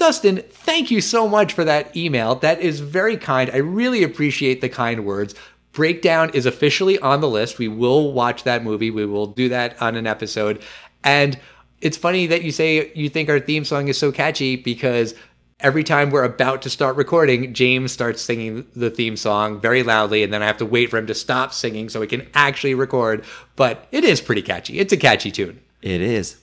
Dustin, 0.01 0.39
thank 0.39 0.91
you 0.91 1.03
so 1.03 1.29
much 1.29 1.53
for 1.53 1.63
that 1.63 1.95
email. 1.95 2.35
That 2.37 2.61
is 2.61 2.81
very 2.81 3.19
kind. 3.19 3.51
I 3.51 3.59
really 3.59 4.03
appreciate 4.03 4.63
the 4.63 4.71
kind 4.71 5.05
words. 5.05 5.35
Breakdown 5.73 6.31
is 6.35 6.47
officially 6.47 6.99
on 6.99 7.21
the 7.21 7.29
list. 7.29 7.59
We 7.59 7.69
will 7.69 8.13
watch 8.13 8.45
that 8.45 8.65
movie. 8.65 8.91
We 8.91 9.07
will 9.07 9.27
do 9.27 9.49
that 9.51 9.81
on 9.81 9.97
an 9.97 10.07
episode. 10.07 10.63
And 11.05 11.39
it's 11.81 11.97
funny 11.97 12.27
that 12.27 12.43
you 12.43 12.53
say 12.53 12.93
you 12.95 13.09
think 13.09 13.29
our 13.29 13.41
theme 13.41 13.65
song 13.65 13.89
is 13.89 13.97
so 13.97 14.13
catchy 14.13 14.57
because 14.57 15.15
every 15.61 15.85
time 15.85 16.11
we're 16.11 16.25
about 16.25 16.63
to 16.63 16.71
start 16.71 16.97
recording, 16.97 17.55
James 17.55 17.93
starts 17.93 18.23
singing 18.23 18.67
the 18.75 18.91
theme 18.91 19.17
song 19.17 19.61
very 19.61 19.83
loudly, 19.83 20.23
and 20.23 20.33
then 20.33 20.43
I 20.43 20.47
have 20.47 20.59
to 20.59 20.67
wait 20.67 20.91
for 20.91 20.99
him 20.99 21.07
to 21.07 21.15
stop 21.15 21.53
singing 21.53 21.89
so 21.89 22.01
we 22.01 22.07
can 22.07 22.27
actually 22.35 22.75
record. 22.75 23.25
But 23.57 23.87
it 23.93 24.05
is 24.05 24.21
pretty 24.21 24.43
catchy. 24.43 24.79
It's 24.79 24.93
a 24.93 24.97
catchy 24.97 25.31
tune. 25.31 25.61
It 25.83 26.01
is. 26.01 26.37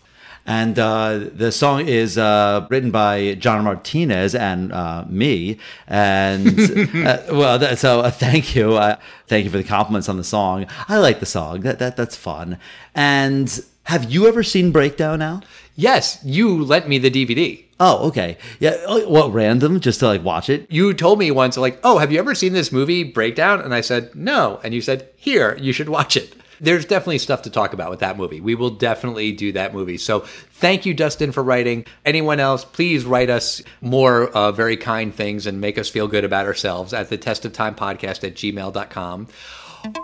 And 0.48 0.80
uh, 0.80 1.20
the 1.34 1.52
song 1.52 1.88
is 1.90 2.18
uh, 2.18 2.66
written 2.70 2.90
by 2.90 3.36
John 3.36 3.66
Martinez 3.66 4.34
and 4.34 4.72
uh, 4.72 5.04
me. 5.10 5.60
And 5.88 6.48
uh, 7.06 7.18
well, 7.32 7.60
that, 7.60 7.78
so 7.80 8.00
uh, 8.00 8.10
thank 8.10 8.56
you, 8.56 8.76
uh, 8.76 8.96
thank 9.28 9.44
you 9.44 9.52
for 9.52 9.58
the 9.58 9.66
compliments 9.66 10.08
on 10.08 10.16
the 10.16 10.24
song. 10.24 10.66
I 10.88 11.00
like 11.00 11.20
the 11.20 11.26
song. 11.26 11.62
That 11.62 11.80
that 11.80 11.98
that's 11.98 12.16
fun. 12.16 12.58
And 12.96 13.60
have 13.84 14.10
you 14.10 14.26
ever 14.28 14.42
seen 14.42 14.72
Breakdown 14.72 15.20
now? 15.20 15.42
Yes, 15.76 16.20
you 16.24 16.64
lent 16.64 16.88
me 16.88 16.98
the 16.98 17.12
DVD. 17.12 17.64
Oh, 17.80 18.08
okay. 18.08 18.38
Yeah. 18.60 18.78
oh, 18.88 19.08
What 19.08 19.34
random? 19.34 19.80
Just 19.80 20.00
to 20.00 20.08
like 20.08 20.24
watch 20.24 20.50
it? 20.50 20.66
You 20.72 20.94
told 20.94 21.20
me 21.20 21.30
once, 21.30 21.58
like, 21.58 21.80
oh, 21.84 22.00
have 22.00 22.12
you 22.12 22.20
ever 22.20 22.34
seen 22.34 22.54
this 22.54 22.72
movie 22.72 23.04
Breakdown? 23.04 23.62
And 23.62 23.74
I 23.76 23.82
said, 23.82 24.16
no. 24.16 24.60
And 24.64 24.74
you 24.74 24.82
said, 24.82 25.10
here, 25.16 25.56
you 25.62 25.74
should 25.74 25.90
watch 25.90 26.18
it. 26.18 26.34
There's 26.60 26.86
definitely 26.86 27.20
stuff 27.20 27.44
to 27.44 27.50
talk 27.50 27.74
about 27.74 27.90
with 27.90 28.00
that 28.00 28.18
movie. 28.18 28.42
We 28.42 28.56
will 28.56 28.72
definitely 28.72 29.32
do 29.32 29.52
that 29.54 29.74
movie. 29.74 29.98
So 29.98 30.22
thank 30.22 30.86
you, 30.86 30.94
Dustin, 30.94 31.32
for 31.32 31.44
writing. 31.44 31.86
Anyone 32.06 32.40
else, 32.40 32.66
please 32.66 33.06
write 33.06 33.30
us 33.30 33.62
more 33.82 34.30
uh, 34.30 34.52
very 34.52 34.78
kind 34.78 35.14
things 35.14 35.46
and 35.46 35.62
make 35.62 35.78
us 35.78 35.90
feel 35.90 36.08
good 36.08 36.24
about 36.24 36.46
ourselves 36.46 36.94
at 36.94 37.10
the 37.10 37.18
test 37.18 37.46
of 37.46 37.54
time 37.54 37.76
podcast 37.76 38.24
at 38.24 38.36
gmail.com. 38.36 39.28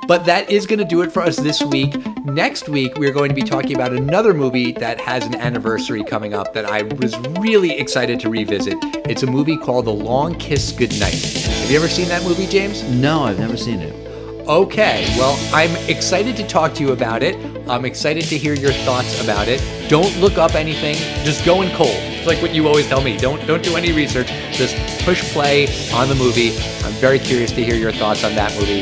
But 0.08 0.26
that 0.26 0.50
is 0.50 0.66
going 0.66 0.80
to 0.80 0.86
do 0.86 1.02
it 1.02 1.12
for 1.12 1.22
us 1.22 1.38
this 1.38 1.62
week. 1.62 1.94
Next 2.26 2.70
week, 2.70 2.98
we're 2.98 3.12
going 3.12 3.30
to 3.30 3.36
be 3.36 3.42
talking 3.42 3.76
about 3.76 3.92
another 3.92 4.34
movie 4.34 4.72
that 4.74 5.00
has 5.02 5.26
an 5.26 5.36
anniversary 5.36 6.04
coming 6.04 6.34
up 6.34 6.54
that 6.54 6.66
I 6.66 6.84
was 6.84 7.18
really 7.40 7.72
excited 7.78 8.20
to 8.22 8.30
revisit. 8.30 8.78
It's 9.10 9.24
a 9.24 9.28
movie 9.28 9.58
called 9.58 9.86
The 9.86 9.94
Long 9.94 10.36
Kiss 10.36 10.72
Goodnight. 10.72 11.14
Have 11.14 11.72
you 11.72 11.78
ever 11.78 11.88
seen 11.88 12.08
that 12.10 12.24
movie, 12.24 12.48
James? 12.48 12.84
No, 12.84 13.24
I've 13.24 13.40
never 13.40 13.58
seen 13.58 13.80
it. 13.80 14.03
Okay, 14.48 15.06
well, 15.18 15.40
I'm 15.54 15.74
excited 15.90 16.36
to 16.36 16.46
talk 16.46 16.74
to 16.74 16.84
you 16.84 16.92
about 16.92 17.24
it. 17.24 17.38
I'm 17.70 17.86
excited 17.86 18.26
to 18.26 18.38
hear 18.38 18.54
your 18.54 18.74
thoughts 18.74 19.24
about 19.24 19.48
it. 19.48 19.64
Don't 19.90 20.14
look 20.20 20.38
up 20.38 20.54
anything. 20.54 20.96
Just 21.24 21.46
go 21.46 21.62
in 21.62 21.74
cold. 21.74 21.96
It's 21.96 22.28
like 22.28 22.42
what 22.42 22.54
you 22.54 22.68
always 22.68 22.86
tell 22.88 23.02
me. 23.02 23.16
Don't 23.16 23.46
don't 23.48 23.64
do 23.64 23.78
any 23.78 23.94
research. 23.94 24.28
Just 24.52 24.76
push 25.06 25.24
play 25.32 25.68
on 25.94 26.10
the 26.10 26.16
movie. 26.16 26.50
I'm 26.84 26.92
very 27.00 27.20
curious 27.20 27.54
to 27.54 27.64
hear 27.64 27.76
your 27.76 27.94
thoughts 27.94 28.26
on 28.26 28.36
that 28.36 28.54
movie. 28.60 28.82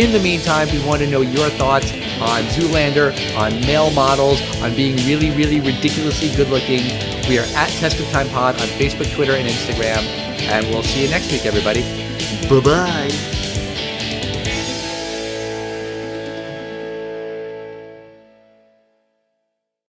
In 0.00 0.12
the 0.12 0.20
meantime, 0.20 0.68
we 0.70 0.84
want 0.86 1.00
to 1.00 1.08
know 1.08 1.22
your 1.22 1.48
thoughts 1.50 1.90
on 2.20 2.42
Zoolander, 2.54 3.10
on 3.36 3.50
male 3.62 3.90
models, 3.90 4.40
on 4.62 4.76
being 4.76 4.94
really, 5.08 5.32
really 5.32 5.58
ridiculously 5.58 6.30
good 6.36 6.50
looking. 6.50 6.82
We 7.28 7.40
are 7.40 7.46
at 7.56 7.68
Test 7.80 7.98
of 7.98 8.08
Time 8.10 8.28
Pod 8.28 8.60
on 8.60 8.68
Facebook, 8.78 9.12
Twitter, 9.12 9.32
and 9.32 9.48
Instagram. 9.48 10.04
And 10.46 10.66
we'll 10.68 10.84
see 10.84 11.02
you 11.02 11.10
next 11.10 11.32
week, 11.32 11.46
everybody. 11.46 11.82
Bye 12.48 12.60
bye. 12.60 13.43